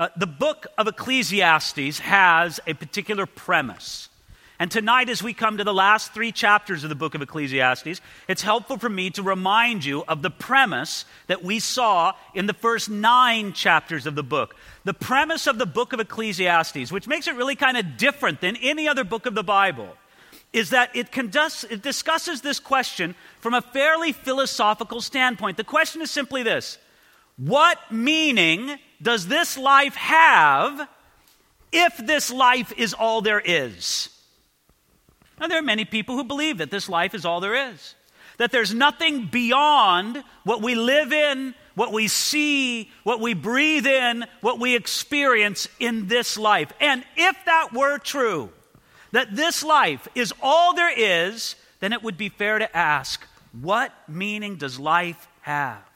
Uh, 0.00 0.08
the 0.16 0.26
book 0.26 0.66
of 0.78 0.88
Ecclesiastes 0.88 1.98
has 1.98 2.58
a 2.66 2.72
particular 2.72 3.26
premise. 3.26 4.08
And 4.58 4.70
tonight, 4.70 5.10
as 5.10 5.22
we 5.22 5.34
come 5.34 5.58
to 5.58 5.64
the 5.64 5.74
last 5.74 6.14
three 6.14 6.32
chapters 6.32 6.82
of 6.82 6.88
the 6.88 6.94
book 6.94 7.14
of 7.14 7.20
Ecclesiastes, 7.20 8.00
it's 8.26 8.40
helpful 8.40 8.78
for 8.78 8.88
me 8.88 9.10
to 9.10 9.22
remind 9.22 9.84
you 9.84 10.02
of 10.08 10.22
the 10.22 10.30
premise 10.30 11.04
that 11.26 11.44
we 11.44 11.58
saw 11.58 12.14
in 12.34 12.46
the 12.46 12.54
first 12.54 12.88
nine 12.88 13.52
chapters 13.52 14.06
of 14.06 14.14
the 14.14 14.22
book. 14.22 14.56
The 14.84 14.94
premise 14.94 15.46
of 15.46 15.58
the 15.58 15.66
book 15.66 15.92
of 15.92 16.00
Ecclesiastes, 16.00 16.90
which 16.90 17.06
makes 17.06 17.28
it 17.28 17.34
really 17.34 17.54
kind 17.54 17.76
of 17.76 17.98
different 17.98 18.40
than 18.40 18.56
any 18.56 18.88
other 18.88 19.04
book 19.04 19.26
of 19.26 19.34
the 19.34 19.44
Bible, 19.44 19.98
is 20.54 20.70
that 20.70 20.96
it, 20.96 21.12
conducts, 21.12 21.64
it 21.64 21.82
discusses 21.82 22.40
this 22.40 22.58
question 22.58 23.14
from 23.40 23.52
a 23.52 23.60
fairly 23.60 24.12
philosophical 24.12 25.02
standpoint. 25.02 25.58
The 25.58 25.64
question 25.64 26.00
is 26.00 26.10
simply 26.10 26.42
this 26.42 26.78
What 27.40 27.78
meaning 27.90 28.76
does 29.00 29.26
this 29.26 29.56
life 29.56 29.94
have 29.94 30.86
if 31.72 31.96
this 31.96 32.30
life 32.30 32.70
is 32.76 32.92
all 32.92 33.22
there 33.22 33.40
is? 33.42 34.10
Now, 35.40 35.48
there 35.48 35.58
are 35.58 35.62
many 35.62 35.86
people 35.86 36.16
who 36.16 36.24
believe 36.24 36.58
that 36.58 36.70
this 36.70 36.86
life 36.86 37.14
is 37.14 37.24
all 37.24 37.40
there 37.40 37.72
is, 37.72 37.94
that 38.36 38.52
there's 38.52 38.74
nothing 38.74 39.24
beyond 39.24 40.22
what 40.44 40.60
we 40.60 40.74
live 40.74 41.14
in, 41.14 41.54
what 41.74 41.94
we 41.94 42.08
see, 42.08 42.90
what 43.04 43.20
we 43.20 43.32
breathe 43.32 43.86
in, 43.86 44.26
what 44.42 44.60
we 44.60 44.76
experience 44.76 45.66
in 45.78 46.08
this 46.08 46.36
life. 46.36 46.70
And 46.78 47.04
if 47.16 47.42
that 47.46 47.72
were 47.72 47.96
true, 47.96 48.50
that 49.12 49.34
this 49.34 49.62
life 49.62 50.06
is 50.14 50.34
all 50.42 50.74
there 50.74 50.92
is, 50.94 51.56
then 51.78 51.94
it 51.94 52.02
would 52.02 52.18
be 52.18 52.28
fair 52.28 52.58
to 52.58 52.76
ask, 52.76 53.26
what 53.58 53.94
meaning 54.06 54.56
does 54.56 54.78
life 54.78 55.26
have? 55.40 55.89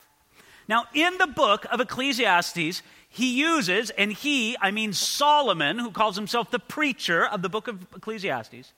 Now, 0.69 0.85
in 0.95 1.19
the 1.19 1.27
book 1.27 1.67
of 1.71 1.81
Ecclesiastes, 1.81 2.83
he 3.09 3.39
uses, 3.39 3.91
and 3.91 4.13
he, 4.13 4.57
I 4.61 4.71
mean 4.71 4.93
Solomon, 4.93 5.79
who 5.79 5.91
calls 5.91 6.17
himself 6.17 6.51
the 6.51 6.59
preacher 6.59 7.27
of 7.27 7.43
the 7.43 7.49
book 7.49 7.69
of 7.69 7.87
Ecclesiastes, 7.95 8.73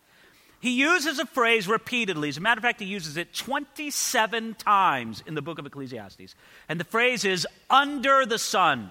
he 0.61 0.71
uses 0.71 1.19
a 1.19 1.27
phrase 1.27 1.69
repeatedly. 1.69 2.29
As 2.29 2.39
a 2.39 2.41
matter 2.41 2.59
of 2.59 2.63
fact, 2.63 2.81
he 2.81 2.87
uses 2.87 3.17
it 3.17 3.35
27 3.35 4.55
times 4.55 5.23
in 5.27 5.35
the 5.35 5.43
book 5.43 5.59
of 5.59 5.67
Ecclesiastes. 5.67 6.35
And 6.69 6.81
the 6.81 6.85
phrase 6.85 7.25
is 7.25 7.47
under 7.71 8.27
the 8.27 8.39
sun. 8.39 8.91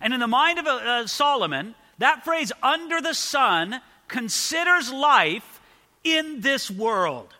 And 0.00 0.14
in 0.14 0.20
the 0.20 0.26
mind 0.26 0.58
of 0.58 0.66
uh, 0.66 0.70
uh, 0.70 1.06
Solomon, 1.06 1.74
that 1.98 2.24
phrase 2.24 2.52
under 2.62 3.00
the 3.00 3.14
sun 3.14 3.80
considers 4.06 4.92
life 4.92 5.60
in 6.04 6.40
this 6.40 6.70
world. 6.70 7.34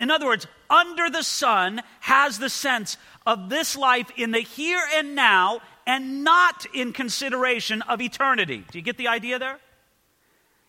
In 0.00 0.10
other 0.10 0.26
words, 0.26 0.46
under 0.68 1.08
the 1.08 1.22
sun 1.22 1.82
has 2.00 2.38
the 2.38 2.50
sense 2.50 2.96
of 3.26 3.48
this 3.48 3.76
life 3.76 4.10
in 4.16 4.32
the 4.32 4.40
here 4.40 4.82
and 4.94 5.14
now 5.14 5.60
and 5.86 6.24
not 6.24 6.66
in 6.74 6.92
consideration 6.92 7.82
of 7.82 8.00
eternity. 8.00 8.64
Do 8.70 8.78
you 8.78 8.84
get 8.84 8.96
the 8.96 9.08
idea 9.08 9.38
there? 9.38 9.58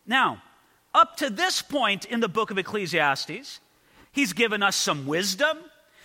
Now, 0.05 0.41
up 0.93 1.17
to 1.17 1.29
this 1.29 1.61
point 1.61 2.05
in 2.05 2.19
the 2.19 2.27
book 2.27 2.51
of 2.51 2.57
Ecclesiastes, 2.57 3.59
he's 4.11 4.33
given 4.33 4.61
us 4.61 4.75
some 4.75 5.07
wisdom, 5.07 5.57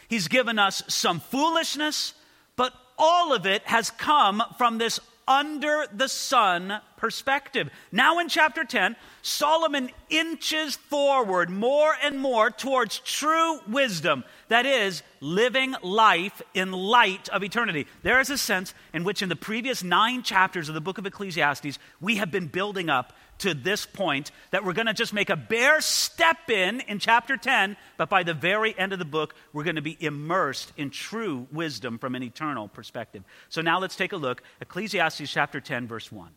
he's 0.09 0.29
given 0.29 0.59
us 0.59 0.83
some 0.89 1.21
foolishness, 1.21 2.15
but 2.57 2.73
all 2.99 3.33
of 3.33 3.47
it 3.47 3.62
has 3.65 3.91
come 3.91 4.43
from 4.59 4.79
this 4.79 4.99
under 5.29 5.87
the 5.93 6.09
sun 6.09 6.81
perspective. 7.01 7.70
Now, 7.91 8.19
in 8.19 8.29
chapter 8.29 8.62
10, 8.62 8.95
Solomon 9.23 9.91
inches 10.11 10.77
forward 10.77 11.48
more 11.48 11.95
and 12.03 12.20
more 12.20 12.51
towards 12.51 12.98
true 13.01 13.59
wisdom, 13.67 14.23
that 14.48 14.67
is, 14.67 15.03
living 15.21 15.75
life 15.83 16.43
in 16.55 16.73
light 16.73 17.28
of 17.31 17.43
eternity. 17.43 17.87
There 18.03 18.21
is 18.21 18.31
a 18.31 18.39
sense 18.39 18.75
in 18.93 19.03
which, 19.05 19.23
in 19.23 19.31
the 19.31 19.37
previous 19.37 19.83
nine 19.83 20.23
chapters 20.23 20.69
of 20.69 20.75
the 20.75 20.81
book 20.81 20.98
of 20.98 21.06
Ecclesiastes, 21.06 21.78
we 22.01 22.17
have 22.17 22.31
been 22.31 22.47
building 22.47 22.91
up 22.91 23.15
to 23.39 23.55
this 23.55 23.87
point 23.87 24.31
that 24.51 24.65
we're 24.65 24.75
going 24.75 24.87
to 24.87 24.93
just 24.93 25.15
make 25.15 25.31
a 25.31 25.37
bare 25.37 25.81
step 25.81 26.51
in 26.51 26.81
in 26.81 26.98
chapter 26.98 27.39
10, 27.39 27.77
but 27.97 28.11
by 28.11 28.22
the 28.22 28.34
very 28.34 28.78
end 28.78 28.93
of 28.93 28.99
the 28.99 29.05
book, 29.06 29.34
we're 29.55 29.65
going 29.65 29.77
to 29.77 29.82
be 29.82 29.97
immersed 29.99 30.72
in 30.77 30.91
true 30.91 31.47
wisdom 31.50 31.99
from 31.99 32.15
an 32.15 32.22
eternal 32.22 32.69
perspective. 32.69 33.25
So 33.49 33.62
now 33.62 33.81
let's 33.81 33.97
take 33.97 34.12
a 34.12 34.19
look. 34.19 34.43
Ecclesiastes 34.61 35.31
chapter 35.31 35.61
10, 35.61 35.88
verse 35.88 36.12
1. 36.12 36.31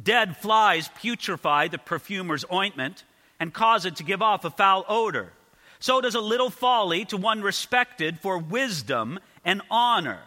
Dead 0.00 0.36
flies 0.36 0.88
putrefy 0.88 1.70
the 1.70 1.78
perfumer's 1.78 2.44
ointment 2.52 3.04
and 3.38 3.52
cause 3.52 3.84
it 3.84 3.96
to 3.96 4.04
give 4.04 4.22
off 4.22 4.44
a 4.44 4.50
foul 4.50 4.84
odor. 4.88 5.32
So 5.80 6.00
does 6.00 6.14
a 6.14 6.20
little 6.20 6.50
folly 6.50 7.04
to 7.06 7.16
one 7.16 7.42
respected 7.42 8.20
for 8.20 8.38
wisdom 8.38 9.18
and 9.44 9.62
honor. 9.70 10.20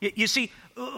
You, 0.00 0.26
see, 0.26 0.50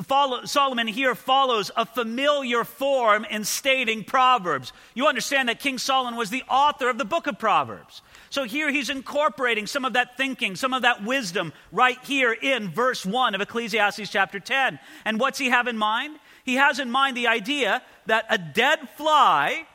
follow, 0.04 0.46
Solomon 0.46 0.86
here 0.86 1.14
follows 1.14 1.70
a 1.76 1.84
familiar 1.84 2.64
form 2.64 3.26
in 3.26 3.44
stating 3.44 4.02
Proverbs. 4.02 4.72
You 4.94 5.06
understand 5.06 5.50
that 5.50 5.60
King 5.60 5.76
Solomon 5.76 6.16
was 6.16 6.30
the 6.30 6.42
author 6.48 6.88
of 6.88 6.96
the 6.96 7.04
book 7.04 7.26
of 7.26 7.38
Proverbs. 7.38 8.00
So 8.30 8.44
here 8.44 8.70
he's 8.70 8.88
incorporating 8.88 9.66
some 9.66 9.84
of 9.84 9.92
that 9.92 10.16
thinking, 10.16 10.56
some 10.56 10.72
of 10.72 10.82
that 10.82 11.04
wisdom 11.04 11.52
right 11.70 11.98
here 12.04 12.32
in 12.32 12.70
verse 12.70 13.04
1 13.04 13.34
of 13.34 13.42
Ecclesiastes 13.42 14.08
chapter 14.08 14.40
10. 14.40 14.78
And 15.04 15.20
what's 15.20 15.38
he 15.38 15.50
have 15.50 15.68
in 15.68 15.76
mind? 15.76 16.18
He 16.44 16.54
has 16.54 16.78
in 16.78 16.90
mind 16.90 17.16
the 17.16 17.26
idea 17.26 17.82
that 18.06 18.26
a 18.30 18.38
dead 18.38 18.88
fly 18.96 19.66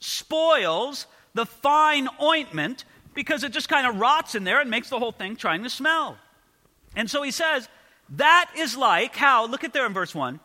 spoils 0.00 1.06
the 1.34 1.46
fine 1.46 2.08
ointment 2.20 2.84
because 3.14 3.44
it 3.44 3.52
just 3.52 3.68
kind 3.68 3.86
of 3.86 3.98
rots 3.98 4.34
in 4.34 4.44
there 4.44 4.60
and 4.60 4.70
makes 4.70 4.90
the 4.90 4.98
whole 4.98 5.12
thing 5.12 5.36
trying 5.36 5.62
to 5.62 5.70
smell. 5.70 6.18
And 6.94 7.10
so 7.10 7.22
he 7.22 7.30
says, 7.30 7.68
that 8.10 8.50
is 8.56 8.76
like 8.76 9.16
how, 9.16 9.46
look 9.46 9.64
at 9.64 9.72
there 9.72 9.86
in 9.86 9.92
verse 9.92 10.14
1, 10.14 10.40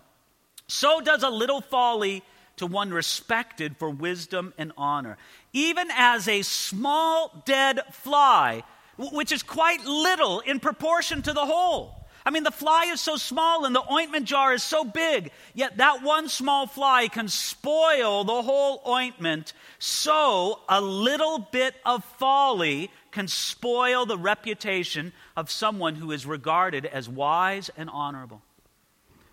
so 0.67 1.01
does 1.01 1.23
a 1.23 1.29
little 1.29 1.61
folly 1.61 2.23
to 2.57 2.65
one 2.65 2.91
respected 2.91 3.75
for 3.77 3.89
wisdom 3.89 4.53
and 4.57 4.71
honor. 4.77 5.17
Even 5.51 5.89
as 5.91 6.27
a 6.27 6.41
small 6.43 7.43
dead 7.45 7.79
fly, 7.91 8.63
which 8.97 9.31
is 9.31 9.43
quite 9.43 9.83
little 9.85 10.39
in 10.41 10.59
proportion 10.59 11.21
to 11.23 11.33
the 11.33 11.45
whole. 11.45 12.00
I 12.25 12.29
mean, 12.29 12.43
the 12.43 12.51
fly 12.51 12.85
is 12.91 13.01
so 13.01 13.17
small 13.17 13.65
and 13.65 13.75
the 13.75 13.91
ointment 13.91 14.25
jar 14.25 14.53
is 14.53 14.63
so 14.63 14.83
big, 14.83 15.31
yet 15.53 15.77
that 15.77 16.03
one 16.03 16.29
small 16.29 16.67
fly 16.67 17.07
can 17.07 17.27
spoil 17.27 18.23
the 18.23 18.41
whole 18.41 18.81
ointment. 18.87 19.53
So 19.79 20.59
a 20.69 20.81
little 20.81 21.39
bit 21.39 21.75
of 21.85 22.03
folly 22.19 22.91
can 23.11 23.27
spoil 23.27 24.05
the 24.05 24.17
reputation 24.17 25.13
of 25.35 25.49
someone 25.49 25.95
who 25.95 26.11
is 26.11 26.25
regarded 26.25 26.85
as 26.85 27.09
wise 27.09 27.69
and 27.75 27.89
honorable. 27.89 28.41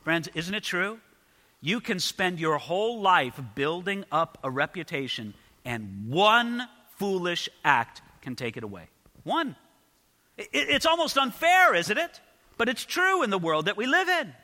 Friends, 0.03 0.28
isn't 0.34 0.54
it 0.54 0.65
true? 0.65 0.98
You 1.60 1.81
can 1.81 2.00
spend 2.00 2.38
your 2.38 2.56
whole 2.59 3.00
life 3.00 3.38
building 3.54 4.04
up 4.10 4.38
a 4.43 4.50
reputation, 4.50 5.34
and 5.65 6.09
one 6.09 6.69
foolish 6.97 7.48
act 7.65 8.00
can 8.22 8.37
take 8.37 8.56
it 8.56 8.65
away. 8.65 8.88
One. 9.25 9.56
It's 10.38 10.87
almost 10.87 11.19
unfair, 11.19 11.75
isn't 11.75 11.98
it? 11.98 12.21
But 12.59 12.69
it's 12.69 12.85
true 12.85 13.23
in 13.23 13.31
the 13.31 13.39
world 13.39 13.67
that 13.67 13.77
we 13.77 13.87
live 13.87 14.09
in. 14.09 14.35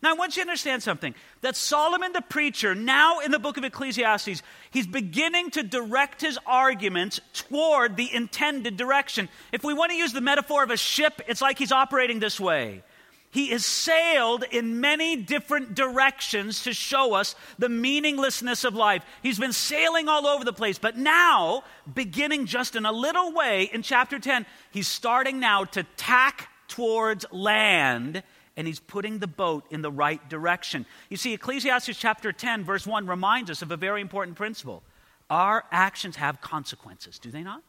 Now, 0.00 0.10
I 0.10 0.14
want 0.14 0.36
you 0.36 0.44
to 0.44 0.48
understand 0.48 0.82
something 0.82 1.14
that 1.40 1.56
Solomon 1.56 2.12
the 2.12 2.22
preacher, 2.22 2.74
now 2.74 3.18
in 3.18 3.32
the 3.32 3.38
book 3.38 3.56
of 3.56 3.64
Ecclesiastes, 3.64 4.42
he's 4.70 4.86
beginning 4.86 5.50
to 5.52 5.64
direct 5.64 6.20
his 6.20 6.38
arguments 6.46 7.20
toward 7.32 7.96
the 7.96 8.14
intended 8.14 8.76
direction. 8.76 9.28
If 9.50 9.64
we 9.64 9.74
want 9.74 9.90
to 9.90 9.96
use 9.96 10.12
the 10.12 10.20
metaphor 10.20 10.62
of 10.62 10.70
a 10.70 10.76
ship, 10.76 11.20
it's 11.26 11.42
like 11.42 11.58
he's 11.58 11.72
operating 11.72 12.20
this 12.20 12.38
way. 12.38 12.84
He 13.30 13.48
has 13.48 13.66
sailed 13.66 14.44
in 14.50 14.80
many 14.80 15.16
different 15.16 15.74
directions 15.74 16.62
to 16.62 16.72
show 16.72 17.14
us 17.14 17.34
the 17.58 17.68
meaninglessness 17.68 18.64
of 18.64 18.74
life. 18.74 19.04
He's 19.22 19.38
been 19.38 19.52
sailing 19.52 20.08
all 20.08 20.26
over 20.26 20.44
the 20.44 20.52
place, 20.52 20.78
but 20.78 20.96
now, 20.96 21.64
beginning 21.92 22.46
just 22.46 22.74
in 22.74 22.86
a 22.86 22.92
little 22.92 23.32
way 23.32 23.64
in 23.64 23.82
chapter 23.82 24.18
10, 24.18 24.46
he's 24.70 24.88
starting 24.88 25.40
now 25.40 25.64
to 25.64 25.82
tack 25.96 26.48
towards 26.68 27.26
land 27.32 28.22
and 28.56 28.66
he's 28.66 28.80
putting 28.80 29.18
the 29.18 29.26
boat 29.26 29.64
in 29.70 29.82
the 29.82 29.90
right 29.90 30.28
direction. 30.28 30.84
You 31.08 31.16
see, 31.16 31.32
Ecclesiastes 31.32 31.96
chapter 31.96 32.32
10, 32.32 32.64
verse 32.64 32.86
1 32.86 33.06
reminds 33.06 33.50
us 33.50 33.62
of 33.62 33.70
a 33.70 33.76
very 33.76 34.00
important 34.00 34.36
principle. 34.36 34.82
Our 35.30 35.64
actions 35.70 36.16
have 36.16 36.40
consequences, 36.40 37.18
do 37.18 37.30
they 37.30 37.42
not? 37.42 37.62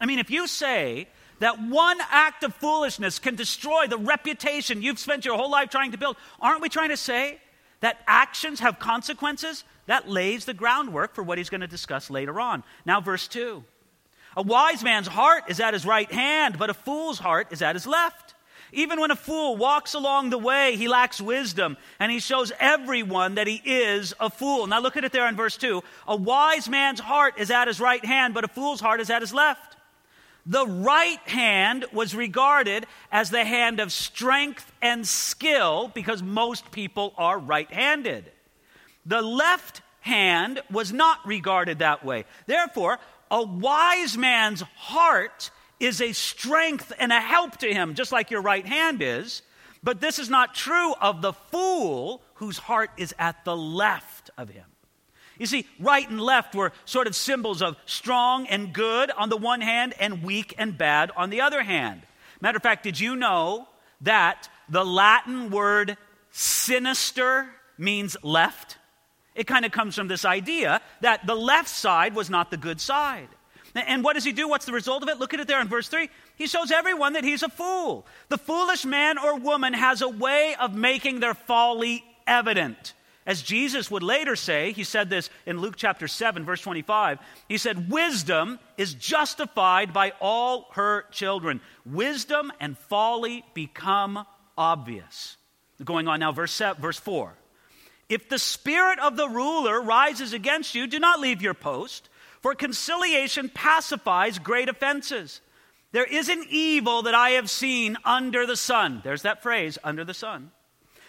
I 0.00 0.06
mean, 0.06 0.18
if 0.18 0.30
you 0.30 0.46
say 0.46 1.08
that 1.38 1.60
one 1.60 1.98
act 2.10 2.44
of 2.44 2.54
foolishness 2.54 3.18
can 3.18 3.34
destroy 3.34 3.86
the 3.86 3.96
reputation 3.96 4.82
you've 4.82 4.98
spent 4.98 5.24
your 5.24 5.36
whole 5.36 5.50
life 5.50 5.70
trying 5.70 5.92
to 5.92 5.98
build, 5.98 6.16
aren't 6.40 6.60
we 6.60 6.68
trying 6.68 6.90
to 6.90 6.96
say 6.96 7.40
that 7.80 7.98
actions 8.06 8.60
have 8.60 8.78
consequences? 8.78 9.64
That 9.86 10.08
lays 10.08 10.44
the 10.44 10.54
groundwork 10.54 11.14
for 11.14 11.22
what 11.22 11.38
he's 11.38 11.48
going 11.48 11.62
to 11.62 11.66
discuss 11.66 12.10
later 12.10 12.40
on. 12.40 12.62
Now, 12.84 13.00
verse 13.00 13.26
2. 13.28 13.64
A 14.38 14.42
wise 14.42 14.84
man's 14.84 15.08
heart 15.08 15.42
is 15.48 15.58
at 15.58 15.74
his 15.74 15.84
right 15.84 16.10
hand, 16.12 16.60
but 16.60 16.70
a 16.70 16.74
fool's 16.74 17.18
heart 17.18 17.48
is 17.50 17.60
at 17.60 17.74
his 17.74 17.88
left. 17.88 18.34
Even 18.72 19.00
when 19.00 19.10
a 19.10 19.16
fool 19.16 19.56
walks 19.56 19.94
along 19.94 20.30
the 20.30 20.38
way, 20.38 20.76
he 20.76 20.86
lacks 20.86 21.20
wisdom, 21.20 21.76
and 21.98 22.12
he 22.12 22.20
shows 22.20 22.52
everyone 22.60 23.34
that 23.34 23.48
he 23.48 23.60
is 23.64 24.14
a 24.20 24.30
fool. 24.30 24.68
Now 24.68 24.78
look 24.78 24.96
at 24.96 25.02
it 25.02 25.10
there 25.10 25.26
in 25.26 25.34
verse 25.34 25.56
2. 25.56 25.82
A 26.06 26.14
wise 26.14 26.68
man's 26.68 27.00
heart 27.00 27.34
is 27.36 27.50
at 27.50 27.66
his 27.66 27.80
right 27.80 28.04
hand, 28.04 28.32
but 28.32 28.44
a 28.44 28.48
fool's 28.48 28.80
heart 28.80 29.00
is 29.00 29.10
at 29.10 29.22
his 29.22 29.34
left. 29.34 29.74
The 30.46 30.68
right 30.68 31.20
hand 31.28 31.86
was 31.92 32.14
regarded 32.14 32.86
as 33.10 33.30
the 33.30 33.44
hand 33.44 33.80
of 33.80 33.90
strength 33.90 34.70
and 34.80 35.04
skill 35.04 35.90
because 35.92 36.22
most 36.22 36.70
people 36.70 37.12
are 37.18 37.40
right 37.40 37.70
handed. 37.72 38.30
The 39.04 39.20
left 39.20 39.82
hand 40.00 40.60
was 40.70 40.92
not 40.92 41.26
regarded 41.26 41.80
that 41.80 42.04
way. 42.04 42.24
Therefore, 42.46 43.00
a 43.30 43.42
wise 43.42 44.16
man's 44.16 44.62
heart 44.76 45.50
is 45.80 46.00
a 46.00 46.12
strength 46.12 46.92
and 46.98 47.12
a 47.12 47.20
help 47.20 47.58
to 47.58 47.72
him, 47.72 47.94
just 47.94 48.12
like 48.12 48.30
your 48.30 48.42
right 48.42 48.66
hand 48.66 49.02
is. 49.02 49.42
But 49.82 50.00
this 50.00 50.18
is 50.18 50.28
not 50.28 50.54
true 50.54 50.92
of 50.94 51.22
the 51.22 51.32
fool 51.32 52.22
whose 52.34 52.58
heart 52.58 52.90
is 52.96 53.14
at 53.18 53.44
the 53.44 53.56
left 53.56 54.30
of 54.36 54.48
him. 54.48 54.64
You 55.38 55.46
see, 55.46 55.66
right 55.78 56.08
and 56.08 56.20
left 56.20 56.54
were 56.54 56.72
sort 56.84 57.06
of 57.06 57.14
symbols 57.14 57.62
of 57.62 57.76
strong 57.86 58.48
and 58.48 58.72
good 58.72 59.10
on 59.12 59.28
the 59.28 59.36
one 59.36 59.60
hand 59.60 59.94
and 60.00 60.24
weak 60.24 60.54
and 60.58 60.76
bad 60.76 61.12
on 61.16 61.30
the 61.30 61.40
other 61.42 61.62
hand. 61.62 62.02
Matter 62.40 62.56
of 62.56 62.62
fact, 62.62 62.82
did 62.82 62.98
you 62.98 63.14
know 63.14 63.68
that 64.00 64.48
the 64.68 64.84
Latin 64.84 65.50
word 65.50 65.96
sinister 66.30 67.48
means 67.76 68.16
left? 68.22 68.78
It 69.38 69.46
kind 69.46 69.64
of 69.64 69.70
comes 69.70 69.94
from 69.94 70.08
this 70.08 70.24
idea 70.24 70.82
that 71.00 71.24
the 71.24 71.36
left 71.36 71.68
side 71.68 72.16
was 72.16 72.28
not 72.28 72.50
the 72.50 72.56
good 72.56 72.80
side. 72.80 73.28
And 73.74 74.02
what 74.02 74.14
does 74.14 74.24
he 74.24 74.32
do? 74.32 74.48
What's 74.48 74.66
the 74.66 74.72
result 74.72 75.04
of 75.04 75.08
it? 75.08 75.20
Look 75.20 75.32
at 75.32 75.38
it 75.38 75.46
there 75.46 75.60
in 75.60 75.68
verse 75.68 75.86
3. 75.86 76.10
He 76.34 76.48
shows 76.48 76.72
everyone 76.72 77.12
that 77.12 77.22
he's 77.22 77.44
a 77.44 77.48
fool. 77.48 78.04
The 78.30 78.36
foolish 78.36 78.84
man 78.84 79.16
or 79.16 79.38
woman 79.38 79.74
has 79.74 80.02
a 80.02 80.08
way 80.08 80.56
of 80.58 80.74
making 80.74 81.20
their 81.20 81.34
folly 81.34 82.02
evident. 82.26 82.94
As 83.26 83.40
Jesus 83.40 83.92
would 83.92 84.02
later 84.02 84.34
say, 84.34 84.72
he 84.72 84.82
said 84.82 85.08
this 85.08 85.30
in 85.46 85.60
Luke 85.60 85.74
chapter 85.76 86.08
7, 86.08 86.44
verse 86.44 86.62
25. 86.62 87.20
He 87.48 87.58
said, 87.58 87.92
Wisdom 87.92 88.58
is 88.76 88.94
justified 88.94 89.92
by 89.92 90.14
all 90.20 90.66
her 90.72 91.04
children. 91.12 91.60
Wisdom 91.86 92.50
and 92.58 92.76
folly 92.76 93.44
become 93.54 94.26
obvious. 94.56 95.36
Going 95.84 96.08
on 96.08 96.18
now, 96.18 96.32
verse, 96.32 96.60
verse 96.80 96.98
4. 96.98 97.36
If 98.08 98.28
the 98.28 98.38
spirit 98.38 98.98
of 98.98 99.16
the 99.16 99.28
ruler 99.28 99.80
rises 99.80 100.32
against 100.32 100.74
you, 100.74 100.86
do 100.86 100.98
not 100.98 101.20
leave 101.20 101.42
your 101.42 101.54
post, 101.54 102.08
for 102.40 102.54
conciliation 102.54 103.50
pacifies 103.52 104.38
great 104.38 104.68
offenses. 104.68 105.40
There 105.92 106.04
is 106.04 106.28
an 106.28 106.44
evil 106.48 107.02
that 107.02 107.14
I 107.14 107.30
have 107.30 107.50
seen 107.50 107.96
under 108.04 108.46
the 108.46 108.56
sun. 108.56 109.00
There's 109.04 109.22
that 109.22 109.42
phrase, 109.42 109.78
under 109.82 110.04
the 110.04 110.14
sun 110.14 110.50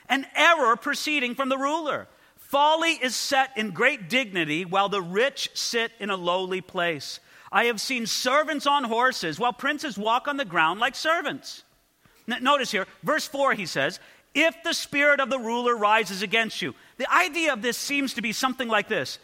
an 0.09 0.25
error 0.35 0.75
proceeding 0.75 1.35
from 1.35 1.49
the 1.49 1.57
ruler. 1.57 2.07
Folly 2.35 2.93
is 2.93 3.15
set 3.15 3.55
in 3.55 3.71
great 3.71 4.09
dignity, 4.09 4.65
while 4.65 4.89
the 4.89 5.01
rich 5.01 5.51
sit 5.53 5.91
in 5.99 6.09
a 6.09 6.17
lowly 6.17 6.61
place. 6.61 7.19
I 7.51 7.65
have 7.65 7.79
seen 7.79 8.07
servants 8.07 8.65
on 8.65 8.83
horses, 8.83 9.39
while 9.39 9.53
princes 9.53 9.97
walk 9.97 10.27
on 10.27 10.37
the 10.37 10.45
ground 10.45 10.79
like 10.79 10.95
servants. 10.95 11.63
Notice 12.27 12.71
here, 12.71 12.87
verse 13.03 13.27
4, 13.27 13.53
he 13.53 13.65
says, 13.65 13.99
If 14.33 14.55
the 14.63 14.73
spirit 14.73 15.19
of 15.19 15.29
the 15.29 15.39
ruler 15.39 15.75
rises 15.75 16.21
against 16.21 16.61
you. 16.61 16.73
The 16.99 17.11
idea 17.11 17.53
of 17.53 17.61
this 17.61 17.77
seems 17.77 18.13
to 18.15 18.21
be 18.21 18.33
something 18.33 18.67
like 18.67 18.87
this 18.87 19.17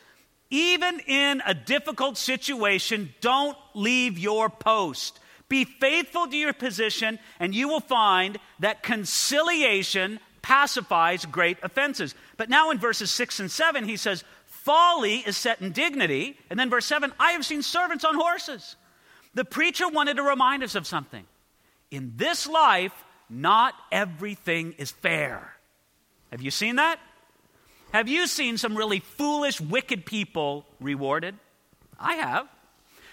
Even 0.50 1.00
in 1.01 1.44
a 1.45 1.54
difficult 1.54 2.18
situation, 2.18 3.13
don't 3.22 3.57
leave 3.75 4.18
your 4.18 4.50
post. 4.50 5.19
Be 5.48 5.66
faithful 5.66 6.25
to 6.25 6.36
your 6.36 6.54
position, 6.54 7.19
and 7.39 7.54
you 7.54 7.68
will 7.68 7.81
find 7.81 8.39
that 8.60 8.81
conciliation 8.81 10.19
pacifies 10.42 11.25
great 11.25 11.57
offenses. 11.62 12.16
But 12.38 12.50
now 12.50 12.72
in 12.72 12.80
verses 12.80 13.12
6 13.12 13.42
and 13.42 13.51
7, 13.51 13.83
he 13.83 13.98
says, 13.98 14.24
Folly 14.48 15.18
is 15.18 15.38
set 15.38 15.62
in 15.62 15.72
dignity. 15.72 16.39
And 16.50 16.60
then 16.60 16.72
verse 16.72 16.86
7, 16.88 17.12
I 17.19 17.33
have 17.33 17.45
seen 17.45 17.62
servants 17.62 18.04
on 18.04 18.16
horses. 18.16 18.75
The 19.36 19.45
preacher 19.45 19.88
wanted 19.88 20.18
to 20.18 20.24
remind 20.24 20.63
us 20.63 20.74
of 20.74 20.88
something. 20.88 21.25
In 21.92 22.13
this 22.16 22.48
life, 22.48 22.94
not 23.30 23.75
everything 23.92 24.74
is 24.80 24.89
fair. 24.89 25.54
Have 26.31 26.42
you 26.42 26.50
seen 26.50 26.77
that? 26.77 27.00
Have 27.95 28.09
you 28.09 28.27
seen 28.27 28.57
some 28.57 28.75
really 28.75 29.00
foolish, 29.00 29.62
wicked 29.62 30.06
people 30.06 30.65
rewarded? 30.81 31.36
I 31.97 32.15
have. 32.15 32.45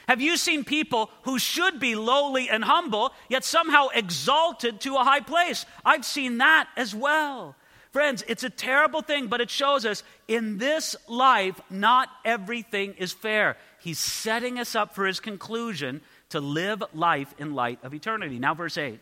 Have 0.08 0.20
you 0.20 0.36
seen 0.36 0.64
people 0.64 1.08
who 1.22 1.38
should 1.38 1.78
be 1.78 1.94
lowly 1.94 2.50
and 2.50 2.64
humble, 2.64 3.12
yet 3.28 3.44
somehow 3.44 3.90
exalted 3.94 4.80
to 4.80 4.96
a 4.96 5.04
high 5.04 5.20
place? 5.20 5.66
I've 5.84 6.04
seen 6.04 6.38
that 6.38 6.68
as 6.76 6.96
well. 6.96 7.54
Friends, 7.92 8.24
it's 8.26 8.42
a 8.42 8.50
terrible 8.50 9.02
thing, 9.02 9.28
but 9.28 9.40
it 9.40 9.50
shows 9.50 9.86
us 9.86 10.02
in 10.26 10.58
this 10.58 10.96
life, 11.06 11.60
not 11.70 12.08
everything 12.24 12.94
is 12.94 13.12
fair. 13.12 13.56
He's 13.78 14.00
setting 14.00 14.58
us 14.58 14.74
up 14.74 14.96
for 14.96 15.06
his 15.06 15.20
conclusion 15.20 16.00
to 16.30 16.40
live 16.40 16.82
life 16.92 17.32
in 17.38 17.54
light 17.54 17.78
of 17.84 17.94
eternity. 17.94 18.40
Now, 18.40 18.54
verse 18.54 18.76
8 18.76 18.98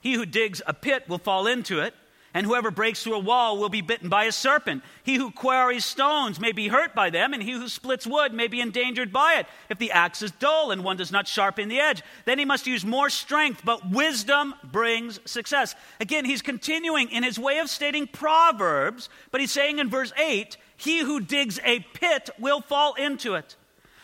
He 0.00 0.14
who 0.14 0.26
digs 0.26 0.60
a 0.66 0.74
pit 0.74 1.08
will 1.08 1.18
fall 1.18 1.46
into 1.46 1.78
it 1.78 1.94
and 2.32 2.46
whoever 2.46 2.70
breaks 2.70 3.02
through 3.02 3.16
a 3.16 3.18
wall 3.18 3.58
will 3.58 3.68
be 3.68 3.80
bitten 3.80 4.08
by 4.08 4.24
a 4.24 4.32
serpent. 4.32 4.82
He 5.02 5.16
who 5.16 5.32
quarries 5.32 5.84
stones 5.84 6.38
may 6.38 6.52
be 6.52 6.68
hurt 6.68 6.94
by 6.94 7.10
them, 7.10 7.34
and 7.34 7.42
he 7.42 7.52
who 7.52 7.68
splits 7.68 8.06
wood 8.06 8.32
may 8.32 8.46
be 8.46 8.60
endangered 8.60 9.12
by 9.12 9.34
it. 9.34 9.46
If 9.68 9.78
the 9.78 9.90
axe 9.90 10.22
is 10.22 10.30
dull 10.30 10.70
and 10.70 10.84
one 10.84 10.96
does 10.96 11.10
not 11.10 11.26
sharpen 11.26 11.68
the 11.68 11.80
edge, 11.80 12.02
then 12.26 12.38
he 12.38 12.44
must 12.44 12.66
use 12.66 12.84
more 12.84 13.10
strength, 13.10 13.62
but 13.64 13.90
wisdom 13.90 14.54
brings 14.62 15.18
success. 15.24 15.74
Again, 15.98 16.24
he's 16.24 16.42
continuing 16.42 17.10
in 17.10 17.24
his 17.24 17.38
way 17.38 17.58
of 17.58 17.68
stating 17.68 18.06
Proverbs, 18.06 19.08
but 19.32 19.40
he's 19.40 19.52
saying 19.52 19.80
in 19.80 19.90
verse 19.90 20.12
8, 20.16 20.56
He 20.76 21.00
who 21.00 21.20
digs 21.20 21.58
a 21.64 21.80
pit 21.94 22.30
will 22.38 22.60
fall 22.60 22.94
into 22.94 23.34
it. 23.34 23.56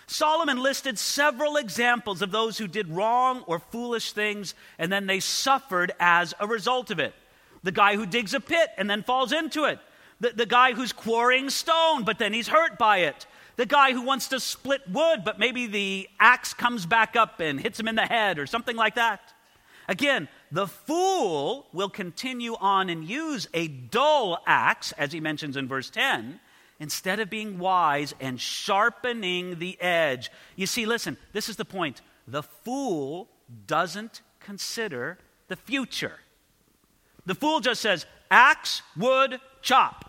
Solomon 0.08 0.58
listed 0.58 0.98
several 0.98 1.56
examples 1.56 2.22
of 2.22 2.30
those 2.30 2.58
who 2.58 2.68
did 2.68 2.88
wrong 2.88 3.42
or 3.46 3.58
foolish 3.58 4.12
things, 4.12 4.54
and 4.78 4.92
then 4.92 5.06
they 5.06 5.20
suffered 5.20 5.92
as 5.98 6.34
a 6.40 6.46
result 6.46 6.90
of 6.90 6.98
it 6.98 7.14
the 7.62 7.72
guy 7.72 7.96
who 7.96 8.06
digs 8.06 8.34
a 8.34 8.40
pit 8.40 8.70
and 8.76 8.88
then 8.88 9.02
falls 9.02 9.32
into 9.32 9.64
it, 9.64 9.78
the, 10.20 10.30
the 10.30 10.46
guy 10.46 10.72
who's 10.72 10.92
quarrying 10.92 11.50
stone, 11.50 12.04
but 12.04 12.18
then 12.18 12.32
he's 12.32 12.48
hurt 12.48 12.78
by 12.78 12.98
it, 12.98 13.26
the 13.56 13.66
guy 13.66 13.92
who 13.92 14.02
wants 14.02 14.28
to 14.28 14.40
split 14.40 14.82
wood, 14.88 15.22
but 15.24 15.38
maybe 15.38 15.66
the 15.66 16.08
axe 16.20 16.54
comes 16.54 16.86
back 16.86 17.16
up 17.16 17.40
and 17.40 17.60
hits 17.60 17.80
him 17.80 17.88
in 17.88 17.94
the 17.94 18.06
head 18.06 18.38
or 18.38 18.46
something 18.46 18.76
like 18.76 18.94
that. 18.96 19.32
Again, 19.88 20.28
the 20.50 20.66
fool 20.66 21.66
will 21.72 21.88
continue 21.88 22.56
on 22.56 22.90
and 22.90 23.04
use 23.04 23.48
a 23.54 23.68
dull 23.68 24.42
axe, 24.46 24.92
as 24.92 25.12
he 25.12 25.20
mentions 25.20 25.56
in 25.56 25.68
verse 25.68 25.90
10, 25.90 26.40
instead 26.80 27.20
of 27.20 27.30
being 27.30 27.58
wise 27.58 28.14
and 28.20 28.40
sharpening 28.40 29.58
the 29.58 29.80
edge. 29.80 30.30
You 30.56 30.66
see, 30.66 30.86
listen, 30.86 31.16
this 31.32 31.48
is 31.48 31.56
the 31.56 31.64
point. 31.64 32.02
The 32.26 32.42
fool 32.42 33.28
doesn't 33.66 34.22
consider 34.40 35.18
the 35.48 35.56
future. 35.56 36.18
The 37.26 37.34
fool 37.34 37.60
just 37.60 37.80
says, 37.80 38.06
axe, 38.30 38.82
wood, 38.96 39.40
chop. 39.60 40.04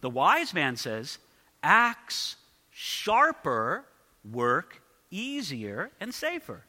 The 0.00 0.10
wise 0.10 0.54
man 0.54 0.76
says, 0.76 1.18
axe, 1.62 2.36
sharper, 2.70 3.84
work, 4.30 4.80
easier, 5.10 5.90
and 6.00 6.14
safer. 6.14 6.62